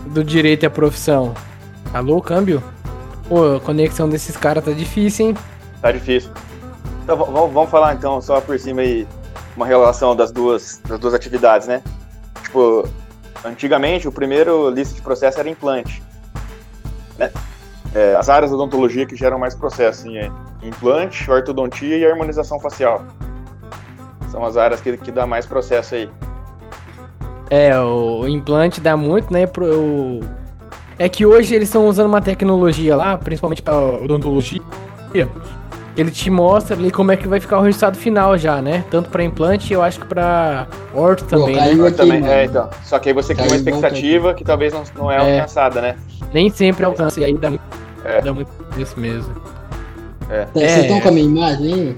do 0.07 0.24
direito 0.24 0.66
à 0.66 0.70
profissão? 0.70 1.33
Alô, 1.95 2.20
câmbio? 2.20 2.62
Pô, 3.28 3.57
a 3.57 3.61
conexão 3.61 4.09
desses 4.09 4.37
caras 4.37 4.64
tá 4.64 4.72
difícil, 4.72 5.28
hein? 5.28 5.37
Tá 5.80 5.93
difícil. 5.93 6.30
Então 7.05 7.16
vamos 7.16 7.70
falar 7.70 7.95
então 7.95 8.20
só 8.20 8.41
por 8.41 8.59
cima 8.59 8.83
aí 8.83 9.07
uma 9.57 9.66
relação 9.66 10.14
das 10.16 10.30
duas, 10.33 10.80
das 10.89 10.99
duas 10.99 11.14
atividades, 11.14 11.66
né? 11.68 11.83
Tipo, 12.53 12.86
antigamente 13.46 14.07
o 14.07 14.12
primeiro 14.12 14.68
lista 14.68 14.94
de 14.94 15.00
processo 15.00 15.40
era 15.40 15.48
implante. 15.48 16.03
Né? 17.18 17.32
É, 17.94 18.14
as 18.14 18.28
áreas 18.28 18.50
da 18.50 18.59
odontologia 18.59 19.07
que 19.07 19.16
geram 19.16 19.38
mais 19.38 19.55
processo, 19.55 20.03
assim, 20.03 20.18
é 20.18 20.30
implante, 20.62 21.30
ortodontia 21.30 21.96
e 21.96 22.05
harmonização 22.05 22.61
facial. 22.61 23.07
São 24.30 24.44
as 24.44 24.59
áreas 24.59 24.82
que, 24.82 24.98
que 24.98 25.11
dá 25.11 25.26
mais 25.26 25.46
processo 25.46 25.94
aí. 25.94 26.11
É, 27.48 27.78
o, 27.80 28.28
implante 28.28 28.82
dá 28.82 28.98
muito, 28.98 29.32
né? 29.32 29.46
Pro, 29.46 30.20
É 30.98 31.09
que 31.09 31.24
hoje 31.24 31.55
eles 31.55 31.68
estão 31.68 31.86
usando 31.86 32.09
uma 32.09 32.20
tecnologia 32.20 32.94
lá, 32.94 33.16
principalmente 33.16 33.62
pra 33.62 33.78
odontologia. 33.78 34.61
Ele 35.97 36.11
te 36.11 36.30
mostra 36.30 36.74
ali 36.74 36.90
como 36.90 37.12
é 37.12 37.16
que 37.16 37.28
vai 37.28 37.38
ficar 37.38 37.59
o 37.59 37.62
resultado 37.62 37.99
final 37.99 38.36
já, 38.38 38.62
né? 38.62 38.82
Tanto 38.90 39.11
pra 39.11 39.22
implante 39.22 39.72
e 39.72 39.74
eu 39.74 39.82
acho 39.82 40.01
que 40.01 40.07
pra 40.07 40.66
orto 40.95 41.24
Pô, 41.24 41.38
também, 41.40 41.55
né? 41.57 41.61
caiu 41.62 41.86
aqui, 41.86 41.97
Também, 41.99 42.26
é, 42.26 42.45
então. 42.47 42.70
Só 42.82 42.99
que 42.99 43.11
aí 43.11 43.14
você 43.14 43.34
cria 43.34 43.47
uma 43.49 43.57
expectativa 43.57 44.32
que 44.32 44.43
talvez 44.43 44.72
não, 44.72 44.82
não 44.97 45.11
é, 45.11 45.16
É. 45.16 45.34
alcançada, 45.40 45.82
né? 45.82 45.97
Nem 46.32 46.49
sempre 46.49 46.86
alcança, 46.86 47.20
e 47.20 47.24
aí 47.26 47.36
dá, 47.36 47.51
muito- 47.51 47.62
É. 48.05 48.22
dá 48.22 48.32
muito 48.32 48.51
isso 48.78 48.99
mesmo. 48.99 49.34
Vocês 50.55 50.72
É. 50.72 50.80
estão 50.80 50.99
com 51.01 51.09
a 51.09 51.12
minha 51.12 51.26
imagem 51.26 51.74
aí? 51.74 51.97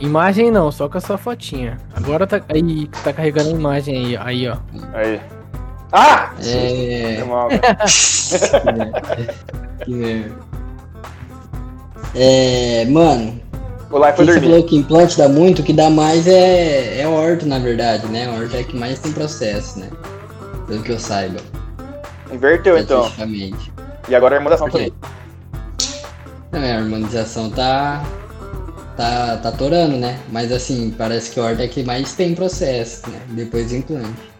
Imagem 0.00 0.50
não, 0.50 0.70
só 0.70 0.86
com 0.86 0.98
a 0.98 1.00
sua 1.00 1.16
fotinha. 1.16 1.78
Agora 1.96 2.26
tá, 2.26 2.42
aí, 2.50 2.88
tá 3.02 3.10
carregando 3.10 3.48
a 3.48 3.52
imagem 3.52 3.96
aí, 3.96 4.16
aí 4.18 4.48
ó. 4.48 4.56
Aí. 4.92 5.18
Ah! 5.92 6.30
É. 6.44 7.16
Foi 7.20 7.28
mal, 7.28 7.48
cara. 7.48 7.84
Que 9.84 9.92
merda. 9.94 10.32
É, 12.14 12.84
mano, 12.86 13.40
O 13.90 13.98
Lai 13.98 14.14
foi 14.14 14.24
você 14.24 14.32
dormir. 14.32 14.48
falou 14.48 14.64
que 14.64 14.76
implante 14.76 15.18
dá 15.18 15.28
muito, 15.28 15.60
o 15.60 15.64
que 15.64 15.72
dá 15.72 15.90
mais 15.90 16.26
é, 16.26 17.00
é 17.00 17.08
orto, 17.08 17.46
na 17.46 17.58
verdade, 17.58 18.06
né? 18.06 18.28
Orto 18.30 18.56
é 18.56 18.62
que 18.62 18.76
mais 18.76 18.98
tem 19.00 19.12
processo, 19.12 19.80
né? 19.80 19.88
Pelo 20.66 20.82
que 20.82 20.92
eu 20.92 20.98
saiba. 20.98 21.40
Inverteu 22.32 22.78
então. 22.78 23.10
E 24.08 24.14
agora 24.14 24.36
a 24.36 24.38
harmonização 24.38 24.70
também. 24.70 24.92
Não, 26.52 26.60
a 26.60 26.76
harmonização 26.76 27.50
tá. 27.50 28.04
tá. 28.96 29.36
tá 29.38 29.48
atorando, 29.48 29.96
né? 29.96 30.18
Mas 30.30 30.52
assim, 30.52 30.94
parece 30.96 31.30
que 31.30 31.40
o 31.40 31.42
orto 31.42 31.60
é 31.60 31.68
que 31.68 31.82
mais 31.82 32.14
tem 32.14 32.34
processo, 32.34 33.08
né? 33.10 33.20
Depois 33.30 33.70
do 33.70 33.76
implante. 33.76 34.33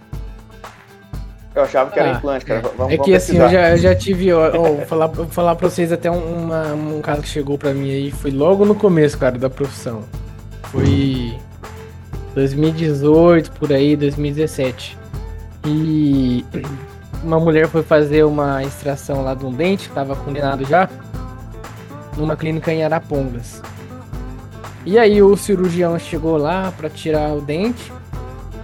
Eu 1.55 1.63
achava 1.63 1.91
que 1.91 1.99
era 2.01 2.11
Ah, 2.13 2.17
implante, 2.17 2.45
cara. 2.45 2.61
Vamos, 2.61 2.75
É 2.75 2.97
vamos 2.97 3.05
que 3.07 3.15
assim, 3.15 3.33
pesquisar. 3.35 3.45
eu 3.45 3.51
já, 3.51 3.71
eu 3.71 3.77
já 3.77 3.95
tive, 3.95 4.33
ó, 4.33 4.49
ó, 4.49 4.51
vou, 4.73 4.81
falar, 4.87 5.07
vou 5.07 5.27
falar 5.27 5.55
pra 5.55 5.69
vocês 5.71 5.93
até 5.93 6.11
um, 6.11 6.45
uma- 6.45 6.73
um 6.75 7.01
caso 7.01 7.23
que 7.23 7.29
chegou 7.29 7.57
pra 7.57 7.73
mim 7.73 7.91
aí, 7.91 8.11
foi 8.11 8.31
logo 8.33 8.65
no 8.65 8.75
começo, 8.75 9.17
cara, 9.17 9.39
da 9.39 9.49
profissão. 9.49 10.03
Foi 10.65 11.33
2018, 12.35 13.53
por 13.53 13.73
aí, 13.73 13.97
2017. 13.97 14.99
E 15.65 16.45
uma 17.23 17.39
mulher 17.39 17.69
foi 17.69 17.83
fazer 17.83 18.25
uma 18.25 18.63
extração 18.65 19.23
lá 19.23 19.35
de 19.35 19.47
um 19.47 19.53
dente, 19.53 19.89
que 19.89 19.95
tava 19.95 20.17
condenado 20.17 20.65
já, 20.65 20.89
numa 22.17 22.37
clínica 22.37 22.73
em 22.73 22.83
Arapongas. 22.85 23.63
E 24.85 24.99
aí 24.99 25.23
o 25.23 25.37
cirurgião 25.37 25.99
chegou 25.99 26.37
lá 26.37 26.73
pra 26.77 26.91
tirar 26.91 27.33
o 27.33 27.41
dente, 27.41 27.93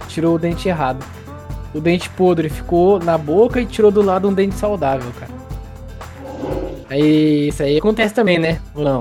tirou 0.07 0.35
o 0.35 0.39
dente 0.39 0.67
errado. 0.67 1.03
O 1.73 1.79
dente 1.79 2.09
podre 2.09 2.49
ficou 2.49 2.99
na 2.99 3.17
boca 3.17 3.61
e 3.61 3.65
tirou 3.65 3.91
do 3.91 4.01
lado 4.01 4.27
um 4.27 4.33
dente 4.33 4.55
saudável, 4.55 5.09
cara. 5.19 5.31
Aí, 6.89 7.47
isso 7.47 7.63
aí 7.63 7.77
acontece 7.77 8.13
também, 8.13 8.37
né? 8.37 8.59
Ou 8.75 8.83
não? 8.83 8.99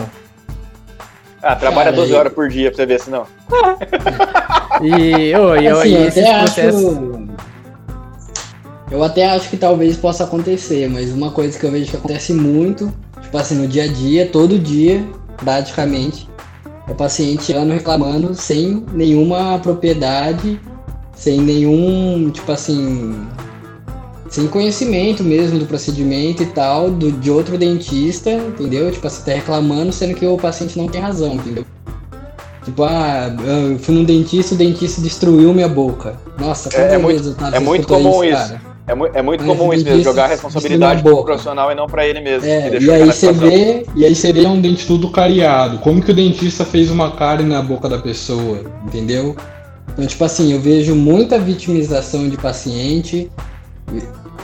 Ah, 1.43 1.57
trabalha 1.57 1.85
Cara, 1.91 1.97
12 1.97 2.13
e- 2.13 2.15
horas 2.15 2.33
por 2.33 2.49
dia 2.49 2.71
pra 2.71 2.77
você 2.77 2.87
ver 2.87 3.01
se 3.01 3.11
não. 3.11 3.25
E, 4.83 5.35
ô, 5.37 5.57
e, 5.57 5.69
Assim, 5.69 5.89
e 5.89 5.95
eu 5.95 6.09
até 6.09 6.31
acho. 6.33 6.45
processos. 6.55 6.99
Eu 8.91 9.05
até 9.05 9.29
acho 9.31 9.51
que 9.51 9.57
talvez 9.57 9.97
possa 9.97 10.25
acontecer, 10.25 10.89
mas 10.89 11.13
uma 11.13 11.31
coisa 11.31 11.59
que 11.59 11.65
eu 11.67 11.71
vejo 11.71 11.91
que 11.91 11.97
acontece 11.97 12.33
muito, 12.33 12.91
tipo 13.21 13.37
assim, 13.37 13.57
no 13.57 13.69
dia 13.69 13.85
a 13.85 13.87
dia, 13.89 14.27
todo 14.27 14.59
dia, 14.59 15.05
praticamente, 15.37 16.29
é 16.89 16.93
o 16.93 16.95
paciente 16.95 17.53
ano 17.53 17.73
reclamando 17.75 18.35
sem 18.35 18.85
nenhuma 18.93 19.59
propriedade, 19.59 20.59
sem 21.21 21.39
nenhum, 21.39 22.31
tipo 22.31 22.51
assim, 22.51 23.15
sem 24.31 24.47
conhecimento 24.47 25.23
mesmo 25.23 25.59
do 25.59 25.67
procedimento 25.67 26.43
e 26.43 26.47
tal, 26.47 26.91
do, 26.91 27.13
de 27.13 27.31
outro 27.31 27.59
dentista, 27.59 28.31
entendeu? 28.31 28.91
Tipo 28.91 29.07
assim, 29.07 29.23
tá 29.27 29.33
reclamando, 29.33 29.93
sendo 29.93 30.15
que 30.15 30.25
o 30.25 30.39
paciente 30.39 30.79
não 30.79 30.89
tem 30.89 30.99
razão, 30.99 31.35
entendeu? 31.35 31.67
Tipo, 32.65 32.85
ah, 32.85 33.37
eu 33.71 33.79
fui 33.79 33.95
num 33.95 34.05
dentista, 34.05 34.55
o 34.55 34.59
dentista 34.59 35.03
destruiu 35.03 35.53
minha 35.53 35.69
boca. 35.69 36.15
Nossa, 36.39 36.75
É- 36.75 36.95
é 36.95 36.99
muito- 36.99 37.37
é 37.53 37.59
muito 37.59 37.87
comum 37.87 38.25
isso. 38.25 38.33
cara? 38.37 38.63
É, 38.87 38.95
mu 38.95 39.07
é 39.13 39.23
muito 39.23 39.45
Mas 39.45 39.57
comum 39.59 39.75
isso 39.75 39.85
mesmo, 39.85 40.03
jogar 40.03 40.25
a 40.25 40.29
responsabilidade 40.29 41.03
pro 41.03 41.23
profissional 41.23 41.71
e 41.71 41.75
não 41.75 41.87
pra 41.87 42.07
ele 42.07 42.21
mesmo. 42.21 42.49
É, 42.49 42.79
e 42.81 42.91
aí 42.91 43.07
você 43.13 43.31
vê, 43.31 43.87
E 43.95 44.05
aí 44.07 44.15
seria 44.17 44.49
um 44.49 44.59
dente 44.61 44.87
tudo 44.87 45.11
cariado. 45.11 45.79
Como 45.81 46.01
que 46.03 46.11
o 46.11 46.15
dentista 46.15 46.65
fez 46.65 46.91
uma 46.91 47.11
cárie 47.13 47.45
na 47.45 47.61
boca 47.61 47.89
da 47.91 47.99
pessoa? 47.99 48.61
entendeu? 48.87 49.37
Então, 49.93 50.07
tipo 50.07 50.25
assim, 50.25 50.53
eu 50.53 50.61
vejo 50.61 50.95
muita 50.95 51.39
vitimização 51.39 52.29
de 52.29 52.37
paciente. 52.37 53.31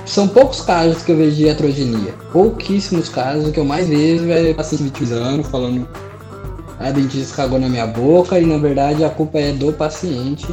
São 0.04 0.28
poucos 0.28 0.60
casos 0.60 1.02
que 1.02 1.12
eu 1.12 1.16
vejo 1.16 1.36
de 1.36 1.48
heterogenia. 1.48 2.14
Pouquíssimos 2.32 3.08
casos. 3.08 3.48
O 3.48 3.52
que 3.52 3.58
eu 3.58 3.64
mais 3.64 3.88
vejo 3.88 4.30
é 4.30 4.54
paciente 4.54 4.84
vitimizando, 4.84 5.42
falando 5.44 5.88
a 6.78 6.90
dentista 6.90 7.36
cagou 7.36 7.58
na 7.58 7.68
minha 7.68 7.86
boca 7.86 8.38
e 8.38 8.44
na 8.44 8.58
verdade 8.58 9.02
a 9.04 9.08
culpa 9.08 9.38
é 9.38 9.52
do 9.52 9.72
paciente. 9.72 10.46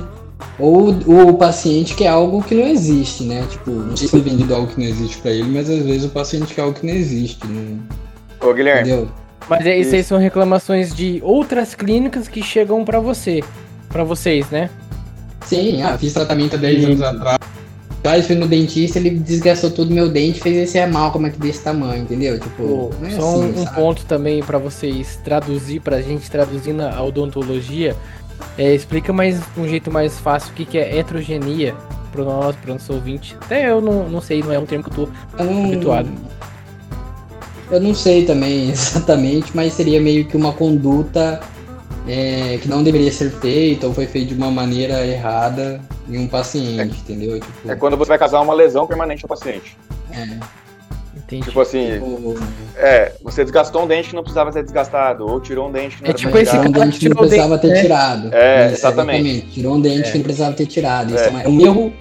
Ou 0.59 0.89
o 0.89 1.33
paciente 1.33 1.95
quer 1.95 2.07
algo 2.07 2.41
que 2.43 2.53
não 2.53 2.67
existe, 2.67 3.23
né? 3.23 3.45
Tipo, 3.49 3.71
não 3.71 3.97
sei 3.97 4.07
se 4.07 4.11
Foi 4.11 4.21
vendido 4.21 4.53
algo 4.53 4.67
que 4.67 4.79
não 4.79 4.87
existe 4.87 5.17
pra 5.17 5.31
ele, 5.31 5.49
mas 5.49 5.69
às 5.69 5.83
vezes 5.83 6.05
o 6.05 6.09
paciente 6.09 6.53
quer 6.53 6.61
algo 6.61 6.79
que 6.79 6.85
não 6.85 6.93
existe. 6.93 7.39
Não... 7.47 7.79
Ô, 8.47 8.53
Guilherme, 8.53 8.89
entendeu? 8.89 9.09
Mas 9.49 9.65
é, 9.65 9.77
isso 9.77 9.95
aí 9.95 10.03
são 10.03 10.17
reclamações 10.17 10.93
de 10.93 11.19
outras 11.23 11.75
clínicas 11.75 12.27
que 12.27 12.41
chegam 12.41 12.85
pra 12.85 12.99
você. 12.99 13.43
Pra 13.89 14.03
vocês, 14.03 14.49
né? 14.49 14.69
Sim, 15.45 15.81
ah, 15.81 15.97
Fiz 15.97 16.13
tratamento 16.13 16.55
há 16.55 16.59
10 16.59 16.85
anos 16.85 17.01
atrás. 17.01 17.37
Atrás 17.99 18.27
fui 18.27 18.35
no 18.35 18.47
dentista, 18.47 18.99
ele 18.99 19.11
desgastou 19.11 19.71
todo 19.71 19.89
meu 19.89 20.09
dente, 20.09 20.41
fez 20.41 20.57
esse 20.57 20.77
é 20.77 20.85
mal, 20.85 21.11
como 21.11 21.25
é 21.25 21.29
que 21.29 21.39
desse 21.39 21.61
tamanho, 21.63 22.03
entendeu? 22.03 22.37
Tipo, 22.37 22.89
é 23.01 23.11
só 23.11 23.35
assim, 23.35 23.51
um, 23.51 23.63
sabe? 23.63 23.75
ponto 23.77 24.05
também 24.05 24.43
pra 24.43 24.57
vocês 24.57 25.17
traduzir 25.23 25.79
pra 25.79 26.01
gente, 26.01 26.29
traduzir 26.29 26.73
na 26.73 27.01
odontologia. 27.01 27.95
É, 28.57 28.75
explica 28.75 29.13
mais 29.13 29.39
um 29.57 29.65
jeito 29.65 29.89
mais 29.89 30.19
fácil 30.19 30.51
o 30.51 30.53
que, 30.53 30.65
que 30.65 30.77
é 30.77 30.97
heterogenia 30.97 31.73
pro 32.11 32.25
nosso, 32.25 32.57
pro 32.57 32.73
nosso 32.73 32.91
ouvinte. 32.91 33.37
Até 33.41 33.69
eu 33.69 33.79
não, 33.79 34.09
não 34.09 34.19
sei, 34.19 34.43
não 34.43 34.51
é 34.51 34.59
um 34.59 34.65
termo 34.65 34.83
que 34.83 34.99
eu 34.99 35.05
tô 35.07 35.11
Eu 35.39 35.45
não, 35.45 35.65
habituado. 35.65 36.09
eu 37.71 37.79
não 37.79 37.95
sei 37.95 38.25
também 38.25 38.67
exatamente, 38.71 39.51
mas 39.55 39.71
seria 39.71 40.01
meio 40.01 40.25
que 40.25 40.35
uma 40.35 40.51
conduta 40.51 41.39
é, 42.07 42.57
que 42.61 42.67
não 42.67 42.83
deveria 42.83 43.11
ser 43.11 43.31
feita 43.31 43.87
ou 43.87 43.93
foi 43.93 44.05
feita 44.07 44.29
de 44.29 44.33
uma 44.35 44.51
maneira 44.51 45.05
errada 45.05 45.79
em 46.09 46.17
um 46.17 46.27
paciente, 46.27 46.99
entendeu? 46.99 47.39
Tipo, 47.39 47.71
é 47.71 47.75
quando 47.75 47.95
você 47.97 48.09
vai 48.09 48.17
causar 48.17 48.41
uma 48.41 48.53
lesão 48.53 48.85
permanente 48.85 49.23
ao 49.25 49.29
paciente. 49.29 49.77
é, 50.11 50.63
Entendi. 51.15 51.47
Tipo 51.47 51.61
assim, 51.61 51.93
tipo, 51.93 52.35
é, 52.75 53.13
você 53.23 53.43
desgastou 53.43 53.83
um 53.83 53.87
dente 53.87 54.09
que 54.09 54.15
não 54.15 54.23
precisava 54.23 54.51
ser 54.51 54.61
desgastado, 54.63 55.25
ou 55.25 55.39
tirou 55.39 55.69
um 55.69 55.71
dente 55.71 55.95
que 55.97 56.03
não 56.03 56.09
É 56.09 56.13
tipo 56.13 56.37
esse 56.37 56.55
um 56.57 56.69
dente 56.69 56.99
que 56.99 57.07
não 57.09 57.15
precisava 57.15 57.57
dente, 57.57 57.61
ter 57.67 57.73
né? 57.75 57.81
tirado. 57.81 58.29
É, 58.33 58.71
exatamente. 58.71 59.41
Tirou 59.51 59.75
um 59.75 59.81
dente 59.81 60.09
É. 60.09 60.11
que 60.11 60.17
não 60.17 60.23
precisava 60.23 60.53
ter 60.55 60.65
tirado. 60.65 61.15
Isso 61.15 61.23
É. 61.23 61.27
é, 61.27 61.45
é 61.45 61.47
um 61.47 61.61
erro. 61.61 61.93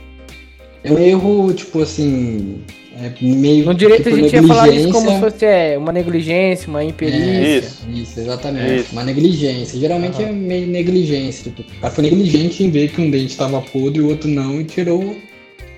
É 0.82 0.92
um 0.92 0.98
erro, 0.98 1.52
tipo 1.54 1.80
assim. 1.82 2.64
É 3.00 3.10
meio 3.20 3.64
No 3.64 3.74
direito 3.74 4.08
a 4.08 4.10
por 4.10 4.18
gente 4.20 4.34
ia 4.34 4.42
falar 4.42 4.68
isso 4.68 4.90
como 4.90 5.10
se 5.10 5.20
fosse 5.20 5.44
é, 5.46 5.78
uma 5.78 5.92
negligência, 5.92 6.68
uma 6.68 6.84
imperícia. 6.84 7.58
Isso. 7.58 7.86
Isso, 7.92 8.20
exatamente. 8.20 8.82
Isso. 8.82 8.92
Uma 8.92 9.02
negligência. 9.04 9.78
Geralmente 9.80 10.22
Aham. 10.22 10.28
é 10.28 10.32
meio 10.32 10.66
negligência. 10.66 11.50
Tipo, 11.50 11.62
O 11.62 11.80
cara 11.80 11.94
foi 11.94 12.04
negligente 12.04 12.62
em 12.62 12.70
ver 12.70 12.90
que 12.90 13.00
um 13.00 13.10
dente 13.10 13.32
estava 13.32 13.60
podre 13.62 13.98
e 13.98 14.02
o 14.02 14.08
outro 14.10 14.28
não 14.28 14.60
e 14.60 14.64
tirou. 14.64 15.16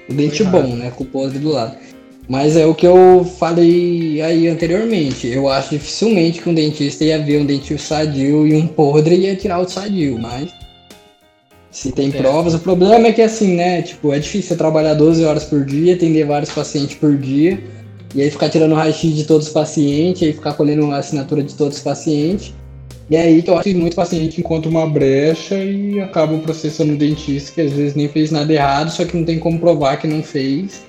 o 0.09 0.13
dente 0.13 0.43
Foi 0.43 0.47
bom, 0.47 0.75
né? 0.75 0.91
Com 0.91 1.05
o 1.05 1.07
podre 1.07 1.39
do 1.39 1.51
lado. 1.51 1.77
Mas 2.29 2.57
é 2.57 2.67
o 2.67 2.75
que 2.75 2.87
eu 2.87 3.25
falei 3.39 4.21
aí 4.23 4.49
anteriormente. 4.49 5.27
Eu 5.29 5.49
acho 5.49 5.71
dificilmente 5.71 6.41
que 6.41 6.49
um 6.49 6.55
dentista 6.55 7.05
ia 7.05 7.19
ver 7.19 7.39
um 7.41 7.45
dente 7.47 7.77
sadio 7.79 8.47
e 8.47 8.55
um 8.55 8.67
podre 8.67 9.15
e 9.15 9.21
ia 9.27 9.37
tirar 9.37 9.61
o 9.61 9.69
sadio, 9.69 10.19
mas. 10.19 10.51
Se 11.75 11.91
tem 11.91 12.09
Certo. 12.09 12.23
provas, 12.23 12.55
o 12.55 12.61
problema 12.61 13.09
é 13.09 13.13
que 13.13 13.21
assim, 13.21 13.57
né? 13.57 13.83
Tipo, 13.83 14.15
é 14.15 14.19
difícil 14.21 14.51
você 14.51 14.55
trabalhar 14.55 14.95
12 14.95 15.25
horas 15.25 15.43
por 15.43 15.65
dia, 15.65 15.95
atender 15.95 16.25
vários 16.25 16.51
pacientes 16.53 16.95
por 16.95 17.17
dia, 17.17 17.59
e 18.15 18.23
aí 18.23 18.31
ficar 18.31 18.49
tirando 18.49 18.77
raio-x 18.77 19.13
de 19.13 19.25
todos 19.25 19.49
os 19.49 19.53
pacientes, 19.53 20.23
aí 20.23 20.33
ficar 20.33 20.53
colhendo 20.53 20.89
a 20.93 20.99
assinatura 20.99 21.43
de 21.43 21.53
todos 21.55 21.79
os 21.79 21.83
pacientes. 21.83 22.55
E 23.11 23.17
é 23.17 23.23
aí 23.23 23.43
que 23.43 23.51
eu 23.51 23.55
acho 23.55 23.65
que 23.65 23.75
muito 23.75 23.97
paciente 23.97 24.41
encontra 24.41 24.71
uma 24.71 24.89
brecha 24.89 25.57
e 25.57 26.01
acaba 26.01 26.39
processando 26.39 26.93
o 26.93 26.97
dentista, 26.97 27.51
que 27.51 27.61
às 27.63 27.73
vezes 27.73 27.97
nem 27.97 28.09
fez 28.09 28.31
nada 28.31 28.53
errado, 28.53 28.91
só 28.93 29.05
que 29.05 29.17
não 29.17 29.25
tem 29.25 29.41
como 29.41 29.59
provar 29.59 29.97
que 29.97 30.07
não 30.07 30.23
fez. 30.23 30.81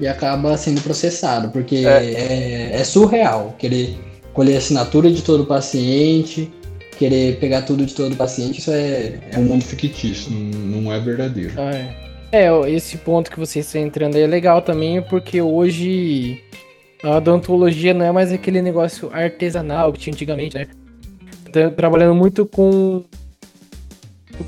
E 0.00 0.08
acaba 0.08 0.56
sendo 0.56 0.80
processado, 0.80 1.50
porque 1.50 1.84
é, 1.86 2.70
é 2.72 2.84
surreal 2.84 3.54
querer 3.58 3.94
colher 4.32 4.54
a 4.54 4.58
assinatura 4.58 5.10
de 5.10 5.20
todo 5.20 5.44
paciente, 5.44 6.50
querer 6.98 7.38
pegar 7.38 7.62
tudo 7.62 7.84
de 7.84 7.94
todo 7.94 8.16
paciente, 8.16 8.58
isso 8.60 8.70
é, 8.70 9.18
É 9.32 9.38
um 9.38 9.44
mundo 9.44 9.64
fictício, 9.64 10.30
não, 10.32 10.92
é 10.92 10.98
verdadeiro. 11.00 11.52
Ah, 11.56 11.70
é. 11.74 12.06
É, 12.32 12.70
esse 12.70 12.98
ponto 12.98 13.30
que 13.30 13.38
você 13.38 13.60
está 13.60 13.78
entrando 13.78 14.16
aí 14.16 14.22
é 14.22 14.26
legal 14.26 14.60
também, 14.60 15.00
porque 15.02 15.40
hoje 15.40 16.42
a 17.02 17.16
odontologia 17.16 17.94
não 17.94 18.04
é 18.04 18.10
mais 18.12 18.32
aquele 18.32 18.60
negócio 18.60 19.10
artesanal 19.12 19.92
que 19.92 20.00
tinha 20.00 20.12
antigamente, 20.12 20.56
né? 20.56 20.66
Tá 21.52 21.70
trabalhando 21.70 22.14
muito 22.14 22.44
com 22.44 23.04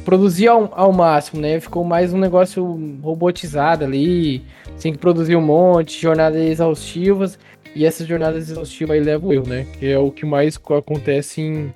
produzir 0.05 0.49
ao, 0.49 0.69
ao 0.75 0.93
máximo, 0.93 1.41
né? 1.41 1.61
Ficou 1.61 1.85
mais 1.85 2.13
um 2.13 2.19
negócio 2.19 2.65
robotizado 3.03 3.85
ali, 3.85 4.43
tem 4.81 4.93
que 4.93 4.99
produzir 4.99 5.37
um 5.37 5.41
monte, 5.41 6.01
jornadas 6.01 6.41
exaustivas, 6.43 7.39
e 7.75 7.85
essas 7.87 8.07
jornadas 8.07 8.51
exaustivas 8.51 8.97
aí 8.97 9.03
levam 9.03 9.33
eu, 9.33 9.45
né? 9.47 9.67
Que 9.79 9.87
é 9.87 9.99
o 9.99 10.11
que 10.11 10.27
mais 10.27 10.57
co- 10.57 10.75
acontece 10.75 11.41
em. 11.41 11.73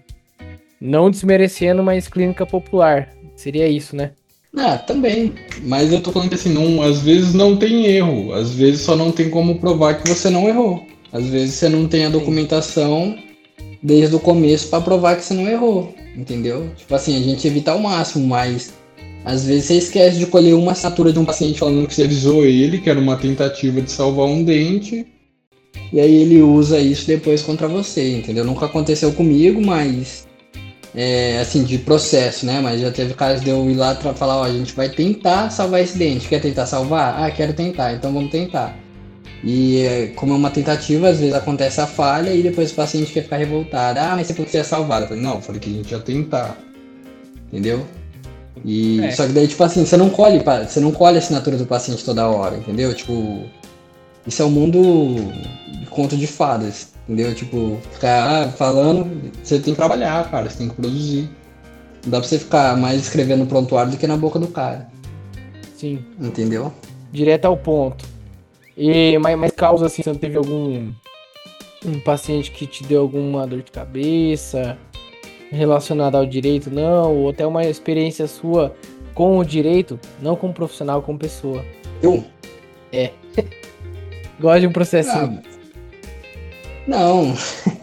Não 0.84 1.12
desmerecendo, 1.12 1.80
mas 1.80 2.08
clínica 2.08 2.44
popular. 2.44 3.08
Seria 3.36 3.68
isso, 3.68 3.94
né? 3.94 4.10
Ah, 4.56 4.76
também. 4.76 5.32
Mas 5.62 5.92
eu 5.92 6.00
tô 6.00 6.10
falando 6.10 6.28
que 6.28 6.34
assim, 6.34 6.52
não, 6.52 6.82
às 6.82 7.02
vezes 7.02 7.34
não 7.34 7.56
tem 7.56 7.86
erro, 7.86 8.32
às 8.32 8.50
vezes 8.50 8.80
só 8.80 8.96
não 8.96 9.12
tem 9.12 9.30
como 9.30 9.60
provar 9.60 10.02
que 10.02 10.08
você 10.08 10.28
não 10.28 10.48
errou. 10.48 10.84
Às 11.12 11.26
vezes 11.26 11.54
você 11.54 11.68
não 11.68 11.86
tem 11.86 12.04
a 12.04 12.08
documentação 12.08 13.16
desde 13.80 14.16
o 14.16 14.18
começo 14.18 14.68
pra 14.70 14.80
provar 14.80 15.14
que 15.14 15.24
você 15.24 15.34
não 15.34 15.46
errou, 15.48 15.94
entendeu? 16.16 16.68
Tipo 16.76 16.96
assim, 16.96 17.16
a 17.16 17.20
gente 17.20 17.46
evita 17.46 17.70
ao 17.70 17.78
máximo, 17.78 18.26
mas 18.26 18.72
às 19.24 19.44
vezes 19.44 19.66
você 19.66 19.74
esquece 19.76 20.18
de 20.18 20.26
colher 20.26 20.54
uma 20.54 20.72
assinatura 20.72 21.12
de 21.12 21.18
um 21.20 21.24
paciente 21.24 21.60
falando 21.60 21.86
que 21.86 21.94
você 21.94 22.02
você 22.02 22.06
avisou 22.06 22.44
ele 22.44 22.78
que 22.78 22.90
era 22.90 22.98
uma 22.98 23.16
tentativa 23.16 23.80
de 23.80 23.90
salvar 23.90 24.26
um 24.26 24.42
dente. 24.42 25.06
e 25.92 26.00
aí 26.00 26.12
ele 26.12 26.42
usa 26.42 26.80
isso 26.80 27.06
depois 27.06 27.40
contra 27.40 27.68
você, 27.68 28.16
entendeu? 28.16 28.44
Nunca 28.44 28.66
aconteceu 28.66 29.12
comigo, 29.12 29.64
mas 29.64 30.26
é, 30.94 31.38
assim, 31.40 31.64
de 31.64 31.78
processo, 31.78 32.44
né? 32.44 32.60
Mas 32.60 32.80
já 32.80 32.90
teve 32.90 33.14
casos 33.14 33.42
de 33.42 33.50
eu 33.50 33.68
ir 33.70 33.74
lá 33.74 33.94
pra 33.94 34.12
falar, 34.14 34.38
ó, 34.38 34.44
a 34.44 34.52
gente 34.52 34.74
vai 34.74 34.88
tentar 34.88 35.50
salvar 35.50 35.80
esse 35.80 35.96
dente. 35.96 36.28
Quer 36.28 36.40
tentar 36.40 36.66
salvar? 36.66 37.22
Ah, 37.22 37.30
quero 37.30 37.52
tentar, 37.52 37.94
então 37.94 38.12
vamos 38.12 38.30
tentar. 38.30 38.76
E 39.44 39.82
é, 39.82 40.06
como 40.14 40.32
é 40.34 40.36
uma 40.36 40.50
tentativa, 40.50 41.08
às 41.08 41.18
vezes 41.18 41.34
acontece 41.34 41.80
a 41.80 41.86
falha 41.86 42.32
e 42.32 42.42
depois 42.42 42.70
o 42.70 42.74
paciente 42.74 43.12
quer 43.12 43.22
ficar 43.22 43.38
revoltado. 43.38 43.98
Ah, 43.98 44.12
mas 44.14 44.26
você 44.26 44.34
falou 44.34 44.46
que 44.46 44.52
você 44.52 44.58
ia 44.58 44.64
salvar. 44.64 45.02
Eu 45.02 45.08
falei, 45.08 45.22
não, 45.22 45.34
eu 45.34 45.40
falei 45.40 45.60
que 45.60 45.70
a 45.70 45.72
gente 45.72 45.90
ia 45.90 45.98
tentar. 45.98 46.56
Entendeu? 47.48 47.84
E 48.64 49.00
É. 49.02 49.10
só 49.10 49.26
que 49.26 49.32
daí, 49.32 49.48
tipo 49.48 49.64
assim, 49.64 49.84
você 49.84 49.96
não 49.96 50.10
colhe, 50.10 50.40
você 50.68 50.78
não 50.78 50.92
colhe 50.92 51.16
a 51.16 51.18
assinatura 51.18 51.56
do 51.56 51.66
paciente 51.66 52.04
toda 52.04 52.28
hora, 52.28 52.56
entendeu? 52.56 52.94
Tipo, 52.94 53.44
isso 54.26 54.40
é 54.42 54.44
um 54.44 54.50
mundo 54.50 55.16
de 55.80 55.86
conto 55.86 56.16
de 56.16 56.26
fadas, 56.26 56.91
entendeu? 57.08 57.34
Tipo, 57.34 57.78
ficar 57.92 58.44
ah, 58.44 58.48
falando, 58.50 59.32
você 59.42 59.58
tem 59.58 59.74
que 59.74 59.78
trabalhar, 59.78 60.30
cara, 60.30 60.48
você 60.48 60.58
tem 60.58 60.68
que 60.68 60.74
produzir. 60.74 61.28
Não 62.04 62.10
dá 62.10 62.18
pra 62.18 62.28
você 62.28 62.38
ficar 62.38 62.76
mais 62.76 63.00
escrevendo 63.00 63.40
no 63.40 63.46
prontuário 63.46 63.92
do 63.92 63.96
que 63.96 64.06
na 64.06 64.16
boca 64.16 64.38
do 64.38 64.48
cara, 64.48 64.88
Sim. 65.76 66.04
entendeu? 66.20 66.72
direto 67.12 67.44
ao 67.44 67.56
ponto. 67.56 68.04
E 68.76 69.18
mais, 69.18 69.38
mais 69.38 69.52
causa 69.52 69.86
assim, 69.86 70.02
você 70.02 70.10
não 70.10 70.18
teve 70.18 70.36
algum 70.36 70.90
um 71.84 72.00
paciente 72.00 72.50
que 72.50 72.66
te 72.66 72.84
deu 72.84 73.02
alguma 73.02 73.46
dor 73.46 73.62
de 73.62 73.70
cabeça 73.70 74.78
relacionada 75.50 76.16
ao 76.16 76.24
direito, 76.24 76.70
não, 76.70 77.14
ou 77.14 77.30
até 77.30 77.46
uma 77.46 77.64
experiência 77.64 78.26
sua 78.26 78.74
com 79.14 79.36
o 79.36 79.44
direito, 79.44 80.00
não 80.22 80.34
como 80.34 80.54
profissional, 80.54 81.02
como 81.02 81.18
pessoa. 81.18 81.62
Eu? 82.02 82.24
Gosta 84.40 84.60
de 84.60 84.66
um 84.66 84.72
processinho. 84.72 85.42
Ah, 85.44 85.51
não. 86.86 87.34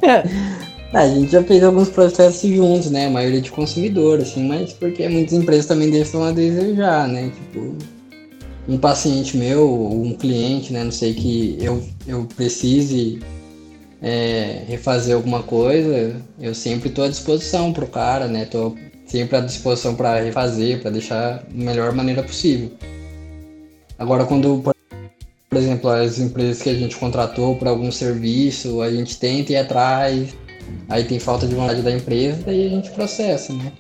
a 0.94 1.08
gente 1.08 1.32
já 1.32 1.44
fez 1.44 1.64
alguns 1.64 1.90
processos 1.90 2.50
juntos, 2.50 2.92
né? 2.92 3.08
A 3.08 3.10
maioria 3.10 3.42
de 3.42 3.52
consumidor, 3.52 4.20
assim, 4.20 4.48
mas 4.48 4.74
porque 4.74 5.08
muitas 5.08 5.34
empresas 5.34 5.66
também 5.66 5.90
deixam 5.90 6.24
a 6.24 6.32
desejar, 6.32 7.08
né? 7.08 7.32
Tipo, 7.34 7.76
um 8.68 8.78
paciente 8.78 9.38
meu, 9.38 9.92
um 9.92 10.14
cliente, 10.14 10.74
né? 10.74 10.84
Não 10.84 10.92
sei 10.92 11.14
que 11.14 11.58
eu, 11.60 11.84
eu 12.08 12.28
precise 12.36 13.20
é, 14.02 14.64
refazer 14.68 15.16
alguma 15.16 15.44
coisa, 15.44 16.16
eu 16.40 16.54
sempre 16.54 16.90
estou 16.90 17.06
à 17.06 17.10
disposição 17.10 17.74
pro 17.74 17.88
cara, 17.88 18.28
né? 18.28 18.46
Tô 18.46 18.76
sempre 19.06 19.38
à 19.38 19.42
disposição 19.42 19.96
para 19.96 20.22
refazer, 20.22 20.82
para 20.82 20.92
deixar 20.92 21.44
da 21.44 21.44
melhor 21.52 21.94
maneira 21.94 22.24
possível. 22.24 22.72
Agora, 23.98 24.26
quando, 24.26 24.62
por 24.64 24.74
por 25.50 25.58
exemplo, 25.58 25.90
as 25.90 26.20
empresas 26.20 26.62
que 26.62 26.70
a 26.70 26.76
gente 26.76 26.96
contratou 26.96 27.56
para 27.56 27.72
algum 27.72 27.92
serviço, 27.92 28.82
a 28.82 28.92
gente 28.92 29.18
tenta 29.18 29.54
ir 29.54 29.58
atrás, 29.58 30.36
aí 30.88 31.04
tem 31.04 31.20
falta 31.20 31.48
de 31.48 31.56
vontade 31.56 31.82
da 31.82 31.92
empresa, 31.92 32.44
daí 32.46 32.68
a 32.68 32.70
gente 32.70 32.92
processa, 32.92 33.52
né? 33.54 33.72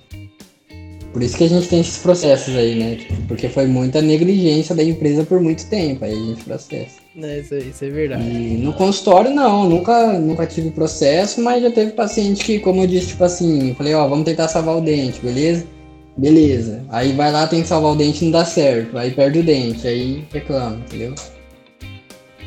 Por 1.13 1.24
isso 1.24 1.38
que 1.38 1.43
a 1.43 1.49
gente 1.49 1.67
tem 1.67 1.80
esses 1.80 1.97
processos 1.97 2.55
aí, 2.55 2.76
né? 2.76 2.97
Porque 3.28 3.49
foi 3.49 3.65
muita 3.65 4.01
negligência 4.01 4.76
da 4.76 4.84
empresa 4.84 5.24
por 5.24 5.39
muito 5.39 5.67
tempo, 5.67 6.05
aí 6.05 6.13
a 6.13 6.15
gente 6.15 6.43
processa. 6.43 6.99
Né, 7.15 7.39
Isso, 7.39 7.55
isso 7.55 7.86
é 7.86 7.89
verdade. 7.89 8.24
E 8.24 8.57
no 8.57 8.74
consultório, 8.74 9.32
não, 9.32 9.67
nunca, 9.67 10.13
nunca 10.20 10.45
tive 10.45 10.72
processo, 10.72 11.41
mas 11.41 11.63
já 11.63 11.72
teve 11.72 11.91
paciente 11.91 12.43
que, 12.43 12.59
como 12.59 12.84
eu 12.84 12.88
disse, 12.88 13.07
tipo 13.07 13.24
assim, 13.24 13.70
eu 13.70 13.76
falei, 13.76 13.93
ó, 13.93 14.07
vamos 14.07 14.26
tentar 14.26 14.47
salvar 14.47 14.78
o 14.78 14.82
dente, 14.82 15.20
beleza? 15.20 15.65
Beleza. 16.15 16.84
Aí 16.89 17.13
vai 17.13 17.32
lá, 17.32 17.47
tem 17.47 17.61
que 17.61 17.67
salvar 17.67 17.91
o 17.91 17.95
dente 17.95 18.22
e 18.22 18.26
não 18.26 18.32
dá 18.32 18.45
certo. 18.45 18.97
Aí 18.97 19.11
perde 19.11 19.39
o 19.39 19.43
dente, 19.43 19.88
aí 19.88 20.24
reclama, 20.32 20.78
entendeu? 20.78 21.15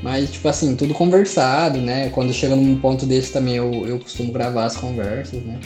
Mas, 0.03 0.33
tipo 0.33 0.49
assim, 0.49 0.75
tudo 0.75 0.93
conversado, 0.95 1.79
né? 1.81 2.09
Quando 2.11 2.33
chega 2.33 2.57
num 2.57 2.77
ponto 2.77 3.07
desse 3.07 3.33
também, 3.33 3.55
eu, 3.57 3.71
eu 3.87 3.99
costumo 4.01 4.33
gravar 4.33 4.65
as 4.65 4.77
conversas, 4.77 5.41
né? 5.43 5.59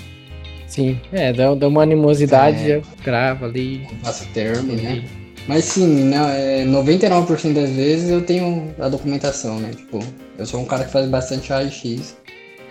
Sim, 0.66 1.01
é, 1.12 1.32
dá, 1.32 1.55
dá 1.55 1.68
uma 1.68 1.82
animosidade, 1.82 2.70
É. 2.70 2.76
já 2.76 2.82
grava 3.03 3.47
ali. 3.47 3.87
Faço 4.03 4.26
termo, 4.34 4.72
né? 4.74 5.05
Mas 5.49 5.64
sim, 5.64 5.87
né, 6.05 6.16
é, 6.62 6.64
99% 6.66 7.55
das 7.55 7.70
vezes 7.70 8.10
eu 8.10 8.20
tenho 8.20 8.74
a 8.78 8.89
documentação, 8.89 9.59
né? 9.60 9.70
Tipo, 9.70 10.01
eu 10.36 10.44
sou 10.44 10.60
um 10.60 10.65
cara 10.65 10.85
que 10.85 10.90
faz 10.90 11.09
bastante 11.09 11.48
raio-x 11.51 12.16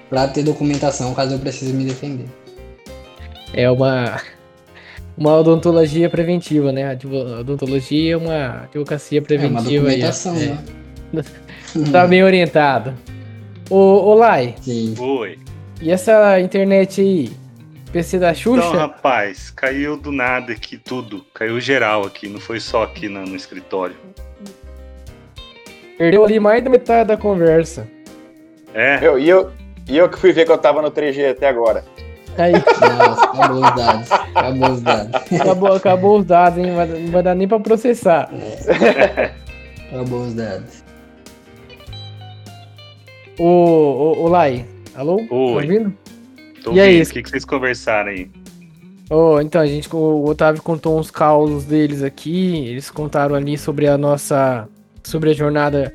pra 0.10 0.28
ter 0.28 0.44
documentação 0.44 1.14
caso 1.16 1.34
eu 1.36 1.40
precise 1.40 1.72
me 1.74 1.86
defender. 1.86 2.26
É 3.54 3.72
uma, 3.72 4.22
uma 5.18 5.38
odontologia 5.38 6.10
preventiva, 6.10 6.72
né? 6.74 6.92
A 6.92 7.40
odontologia 7.40 8.14
é 8.14 8.18
uma 8.18 8.64
advocacia 8.66 9.18
É 9.18 9.22
uma 9.22 9.26
preventiva. 9.26 9.64
aí, 9.90 10.04
ó. 10.04 10.08
documentação, 10.08 10.36
É. 10.36 10.58
Tá 11.92 12.08
bem 12.08 12.24
orientado. 12.26 12.94
Ô, 13.70 13.76
ô 13.78 14.14
Lai, 14.14 14.56
Sim. 14.62 14.94
Oi. 15.00 15.40
e 15.82 15.92
essa 15.92 16.40
internet 16.40 17.02
aí? 17.02 17.32
PC 17.92 18.20
da 18.20 18.32
Então, 18.32 18.56
Xuxa? 18.56 18.78
rapaz, 18.78 19.50
caiu 19.52 19.96
do 19.98 20.12
nada 20.12 20.52
aqui 20.52 20.78
tudo. 20.78 21.26
Caiu 21.34 21.60
geral 21.60 22.04
aqui, 22.06 22.28
não 22.28 22.40
foi 22.40 22.60
só 22.60 22.84
aqui 22.84 23.08
no, 23.08 23.22
no 23.26 23.36
escritório. 23.36 23.96
Perdeu 25.98 26.26
ali 26.26 26.40
mais 26.40 26.62
da 26.64 26.70
metade 26.70 27.08
da 27.08 27.16
conversa. 27.18 27.88
É, 28.74 29.00
Eu, 29.02 29.18
e, 29.18 29.30
eu, 29.30 29.50
e 29.88 29.98
eu 29.98 30.10
que 30.10 30.20
fui 30.20 30.34
ver 30.34 30.46
que 30.46 30.52
eu 30.52 30.58
tava 30.58 30.82
no 30.82 30.92
3G 30.92 31.32
até 31.32 31.48
agora. 31.48 31.86
Aí, 32.38 32.52
Nossa, 32.98 33.24
acabou 33.24 33.62
os 33.64 33.76
dados. 33.76 34.12
Acabou 34.12 34.70
os 34.72 34.82
dados. 34.82 35.32
acabou, 35.42 35.74
acabou 35.76 36.20
os 36.20 36.26
dados, 36.26 36.60
hein? 36.60 36.66
Não 36.68 36.76
vai, 36.76 36.88
não 36.88 37.12
vai 37.12 37.24
dar 37.24 37.34
nem 37.36 37.48
pra 37.48 37.60
processar. 37.62 38.30
Acabou 39.90 40.24
os 40.26 40.34
dados. 40.34 40.84
Ô, 43.38 43.44
ô, 43.44 44.24
ô 44.24 44.28
Lai, 44.28 44.66
alô? 44.96 45.18
Tá 45.18 45.36
Oi. 45.36 45.54
ouvindo? 45.64 45.94
tô 46.64 46.74
E 46.74 46.80
aí, 46.80 46.98
vendo. 46.98 47.08
O 47.08 47.14
que, 47.14 47.24
que 47.24 47.30
vocês 47.30 47.46
conversaram 47.46 48.12
aí? 48.12 48.30
Ô, 49.10 49.40
então, 49.40 49.62
a 49.62 49.68
gente, 49.68 49.94
o 49.94 50.26
Otávio 50.26 50.62
contou 50.62 50.98
uns 50.98 51.12
causos 51.12 51.66
deles 51.66 52.02
aqui. 52.02 52.66
Eles 52.68 52.90
contaram 52.90 53.36
ali 53.36 53.58
sobre 53.58 53.88
a 53.88 53.98
nossa. 53.98 54.68
Sobre 55.04 55.30
a 55.30 55.34
jornada 55.34 55.94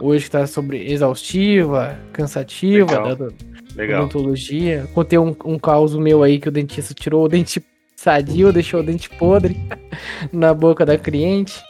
hoje 0.00 0.24
que 0.24 0.30
tá 0.32 0.46
sobre 0.46 0.90
exaustiva, 0.90 1.96
cansativa 2.12 2.90
Legal. 2.90 3.16
da, 3.16 3.28
Legal. 3.76 4.00
odontologia. 4.00 4.88
Contei 4.92 5.16
um, 5.18 5.34
um 5.44 5.58
caos 5.58 5.94
meu 5.94 6.24
aí 6.24 6.40
que 6.40 6.48
o 6.48 6.52
dentista 6.52 6.92
tirou 6.92 7.24
o 7.24 7.28
dente 7.28 7.62
sadio, 7.94 8.52
deixou 8.52 8.80
o 8.80 8.82
dente 8.82 9.08
podre 9.10 9.56
na 10.32 10.52
boca 10.52 10.84
da 10.84 10.98
cliente. 10.98 11.62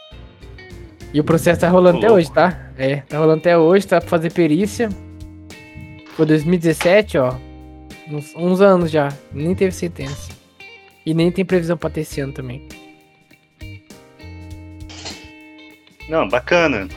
E 1.13 1.19
o 1.19 1.23
processo 1.23 1.61
tá 1.61 1.69
rolando 1.69 1.97
Ô, 1.97 1.99
até 1.99 2.07
louco. 2.07 2.21
hoje, 2.21 2.31
tá? 2.31 2.71
É, 2.77 2.97
tá 2.97 3.17
rolando 3.19 3.39
até 3.39 3.55
hoje, 3.57 3.85
tá 3.87 3.99
pra 3.99 4.09
fazer 4.09 4.31
perícia. 4.31 4.89
Foi 6.19 6.25
2017, 6.25 7.17
ó. 7.17 7.33
Uns, 8.09 8.35
uns 8.35 8.59
anos 8.59 8.91
já. 8.91 9.07
Nem 9.31 9.55
teve 9.55 9.71
sentença. 9.71 10.33
E 11.05 11.13
nem 11.13 11.31
tem 11.31 11.45
previsão 11.45 11.77
pra 11.77 11.89
ter 11.89 12.01
esse 12.01 12.19
ano 12.19 12.33
também. 12.33 12.67
Não, 16.09 16.27
bacana. 16.27 16.89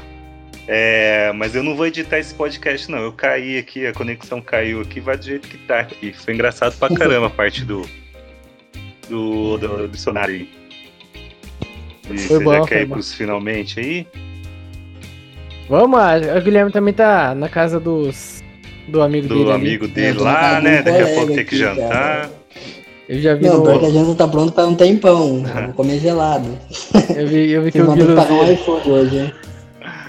É, 0.66 1.30
mas 1.36 1.54
eu 1.54 1.62
não 1.62 1.76
vou 1.76 1.86
editar 1.86 2.18
esse 2.18 2.34
podcast, 2.34 2.90
não. 2.90 2.98
Eu 2.98 3.12
caí 3.12 3.58
aqui, 3.58 3.86
a 3.86 3.92
conexão 3.92 4.40
caiu 4.40 4.80
aqui, 4.80 4.98
vai 4.98 5.16
do 5.16 5.24
jeito 5.24 5.46
que 5.46 5.56
tá 5.68 5.78
aqui. 5.78 6.12
Foi 6.12 6.34
engraçado 6.34 6.76
pra 6.76 6.92
caramba 6.92 7.28
a 7.28 7.30
parte 7.30 7.64
do, 7.64 7.88
do, 9.08 9.56
do, 9.56 9.86
dicionário 9.86 10.34
aí. 10.34 10.50
E 12.10 12.18
Foi 12.18 12.38
você 12.38 12.42
bom, 12.44 12.54
já 12.54 12.64
quer 12.66 12.82
ir 12.82 12.86
bom. 12.86 12.94
pros 12.94 13.14
finalmente 13.14 13.78
aí? 13.78 14.04
Vamos, 15.68 16.00
a- 16.00 16.16
o 16.36 16.42
Guilherme 16.42 16.72
também 16.72 16.92
tá 16.92 17.36
na 17.36 17.48
casa 17.48 17.78
dos 17.78 18.41
do 18.88 19.00
amigo 19.02 19.28
Do 19.28 19.34
dele. 19.36 19.50
ali. 19.52 19.60
amigo 19.68 19.88
dele 19.88 20.18
tô 20.18 20.24
na 20.24 20.32
lá, 20.32 20.40
casa 20.40 20.60
de 20.60 20.66
um 20.66 20.70
né? 20.70 20.82
Daqui 20.82 21.02
a 21.02 21.14
pouco 21.14 21.34
tem 21.34 21.44
que 21.44 21.56
jantar. 21.56 21.88
cara. 21.88 22.30
Eu 23.08 23.20
já 23.20 23.34
vi 23.34 23.46
Não, 23.46 23.58
no, 23.58 23.62
pior 23.62 23.78
que 23.80 23.86
a 23.86 23.90
janta 23.90 24.14
tá 24.14 24.28
pronta 24.28 24.52
pra 24.52 24.66
um 24.66 24.74
tempão. 24.74 25.44
Eu 25.54 25.64
vou 25.64 25.72
comer 25.74 25.98
gelado. 25.98 26.48
eu 27.16 27.26
vi, 27.26 27.50
eu 27.50 27.62
vi 27.62 27.72
que 27.72 27.78
Vocês 27.82 27.86
vão 27.86 27.96
ter 27.96 28.06
que 28.06 28.14
pagar 28.14 28.34
um 28.34 28.52
iFood 28.52 28.90
hoje, 28.90 29.18
hein? 29.18 29.32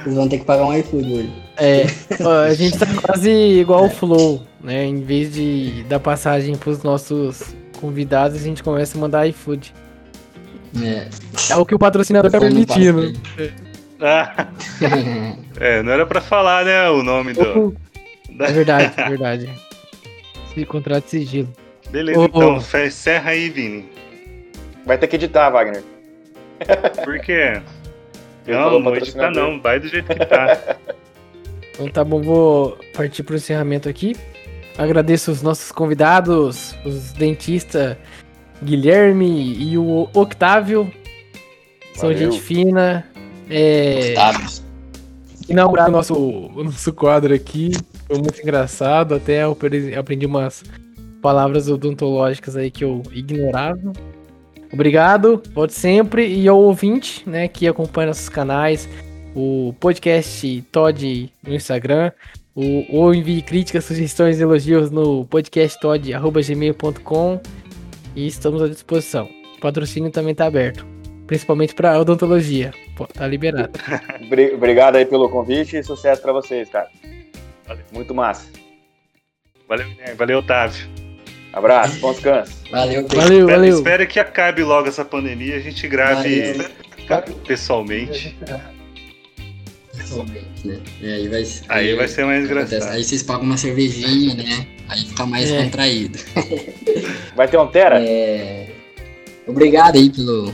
Vocês 0.04 0.16
vão 0.16 0.28
ter 0.30 0.38
que 0.40 0.46
pagar 0.46 0.66
um 0.66 0.78
iFood 0.78 1.14
hoje. 1.14 1.34
É, 1.58 1.86
a 2.50 2.54
gente 2.54 2.78
tá 2.80 2.86
quase 3.02 3.30
igual 3.32 3.86
o 3.86 3.90
Flow, 3.90 4.42
né? 4.64 4.86
Em 4.86 5.02
vez 5.02 5.34
de 5.34 5.84
dar 5.90 6.00
passagem 6.00 6.56
pros 6.56 6.82
nossos 6.84 7.56
convidados, 7.80 8.38
a 8.40 8.44
gente 8.44 8.64
começa 8.64 8.98
a 8.98 9.02
mandar 9.02 9.28
iFood. 9.28 9.74
É. 10.82 11.08
É 11.52 11.56
o 11.56 11.66
que 11.66 11.76
o 11.76 11.80
patrocinador 11.80 12.32
tá 12.32 12.40
permitindo. 12.40 13.14
Ah, 14.02 14.48
é, 15.60 15.84
não 15.84 15.92
era 15.92 16.06
pra 16.06 16.20
falar, 16.22 16.66
né? 16.66 16.90
O 16.90 17.04
nome 17.04 17.34
do. 17.34 17.76
É 18.40 18.52
verdade, 18.52 18.94
é 18.98 19.10
verdade. 19.10 19.50
Contrato 20.68 21.04
de 21.06 21.10
sigilo. 21.10 21.50
Beleza, 21.90 22.20
Ô, 22.20 22.26
então, 22.26 22.62
fe- 22.62 22.88
encerra 22.88 23.32
aí, 23.32 23.50
Vini. 23.50 23.90
Vai 24.86 24.98
ter 24.98 25.08
que 25.08 25.16
editar, 25.16 25.50
Wagner. 25.50 25.84
Por 27.04 27.20
quê? 27.20 27.62
Ele 28.46 28.58
Não, 28.58 28.80
não 28.80 28.96
edita 28.96 29.14
patrocinador. 29.18 29.34
não, 29.54 29.62
vai 29.62 29.80
do 29.80 29.88
jeito 29.88 30.08
que 30.08 30.26
tá. 30.26 30.76
Então 31.76 31.88
tá 31.88 32.04
bom, 32.04 32.22
vou 32.22 32.78
partir 32.96 33.24
pro 33.24 33.36
encerramento 33.36 33.90
aqui. 33.90 34.16
Agradeço 34.78 35.32
os 35.32 35.42
nossos 35.42 35.72
convidados, 35.72 36.76
os 36.86 37.14
dentistas 37.14 37.98
Guilherme 38.64 39.56
e 39.58 39.76
o 39.76 40.08
Octávio. 40.14 40.92
São 41.96 42.10
Valeu. 42.12 42.32
gente 42.32 42.40
fina. 42.40 43.08
É, 43.50 44.14
inaugurar 45.50 45.90
o 45.90 45.92
nosso, 45.92 46.14
o 46.16 46.64
nosso 46.64 46.94
quadro 46.94 47.34
aqui. 47.34 47.72
Foi 48.08 48.18
muito 48.18 48.42
engraçado. 48.42 49.14
Até 49.16 49.44
eu 49.44 49.52
apre- 49.54 49.96
aprendi 49.96 50.26
umas 50.26 50.64
palavras 51.22 51.70
odontológicas 51.70 52.56
aí 52.56 52.70
que 52.72 52.84
eu 52.84 53.02
ignorava. 53.12 53.94
Obrigado, 54.72 55.42
volte 55.54 55.74
sempre. 55.74 56.26
E 56.28 56.48
ao 56.48 56.60
ouvinte, 56.60 57.28
né, 57.30 57.48
que 57.48 57.68
acompanha 57.68 58.08
nossos 58.08 58.30
canais, 58.30 58.88
o 59.36 59.74
podcast 59.80 60.62
Todd 60.72 61.32
no 61.46 61.54
Instagram, 61.54 62.12
o, 62.56 62.86
ou 62.90 63.14
envie 63.14 63.42
críticas, 63.42 63.84
sugestões 63.86 64.40
e 64.40 64.44
elogios 64.44 64.90
no 64.92 65.26
podcasttodd.gmail.com 65.26 67.40
e 68.16 68.28
estamos 68.28 68.62
à 68.62 68.68
disposição. 68.68 69.28
O 69.58 69.62
patrocínio 69.62 70.12
também 70.12 70.36
tá 70.36 70.46
aberto, 70.46 70.86
principalmente 71.28 71.74
para 71.74 72.00
odontologia. 72.00 72.72
Pô, 72.98 73.06
tá 73.08 73.26
liberado. 73.28 73.72
Obri- 74.26 74.54
Obrigado 74.54 74.96
aí 74.98 75.06
pelo 75.06 75.30
convite 75.30 75.78
e 75.78 75.84
sucesso 75.84 76.22
pra 76.22 76.32
vocês, 76.34 76.70
cara. 76.70 76.90
Muito 77.92 78.14
massa. 78.14 78.48
Valeu, 79.68 79.88
Guilherme. 79.88 80.16
Valeu, 80.16 80.40
Otávio. 80.40 80.88
Abraço, 81.54 82.00
bom 82.00 82.12
descanso. 82.12 82.52
Valeu, 82.72 83.08
Valeu, 83.08 83.22
Espero, 83.22 83.48
valeu. 83.48 83.76
espero 83.78 84.08
que 84.08 84.20
acabe 84.20 84.64
logo 84.64 84.88
essa 84.88 85.06
pandemia 85.06 85.56
e 85.56 85.58
a 85.58 85.62
gente 85.62 85.88
grave 85.88 86.54
Valeu. 87.08 87.36
pessoalmente. 87.48 88.36
Pessoalmente, 89.96 90.68
né? 90.68 90.80
E 91.00 91.06
aí 91.14 91.28
vai, 91.28 91.44
Aí 91.70 91.96
vai 91.96 92.08
ser 92.08 92.26
mais 92.26 92.46
acontece. 92.46 92.74
engraçado. 92.76 92.96
Aí 92.96 93.04
vocês 93.04 93.22
pagam 93.22 93.44
uma 93.44 93.58
cervejinha, 93.58 94.34
né? 94.36 94.68
Aí 94.90 95.06
fica 95.06 95.26
mais 95.26 95.52
É. 95.52 95.64
contraído. 95.64 96.18
Vai 97.36 97.48
ter 97.48 97.58
um 97.58 97.68
Tera? 97.68 98.00
É... 98.04 98.70
Obrigado 99.48 99.96
aí 99.96 100.10
pelo. 100.10 100.54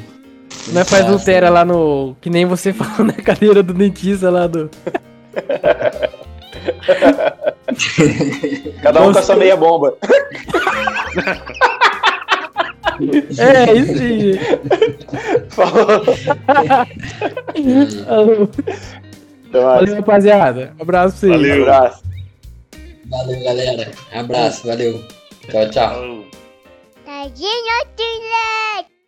Não 0.68 0.82
é 0.82 0.86
faz 0.86 1.10
um 1.10 1.18
Tera 1.18 1.50
lá 1.50 1.64
no. 1.66 2.16
Que 2.22 2.30
nem 2.30 2.46
você 2.46 2.72
falou 2.74 3.06
na 3.08 3.14
cadeira 3.14 3.64
do 3.64 3.74
dentista 3.74 4.30
lá 4.30 4.48
do. 4.48 4.70
Cada 8.82 9.02
um 9.02 9.14
com 9.14 9.20
a 9.20 9.22
sua 9.22 9.36
meia 9.36 9.56
bomba. 9.56 9.96
É, 13.38 13.74
isso 13.74 14.02
aí. 14.02 14.36
Falou. 15.50 16.04
Mais. 19.52 19.52
Valeu, 19.52 19.96
rapaziada. 19.96 20.76
Abraço 20.80 21.18
pra 21.18 21.30
vocês. 21.30 21.32
Valeu. 21.32 21.62
Abraço. 21.64 22.04
Valeu, 23.10 23.44
galera. 23.44 23.92
Abraço, 24.12 24.68
valeu. 24.68 25.04
Tchau, 25.50 25.70
tchau. 25.70 26.24
Tadinho, 27.06 27.86
Tilek! 27.96 28.99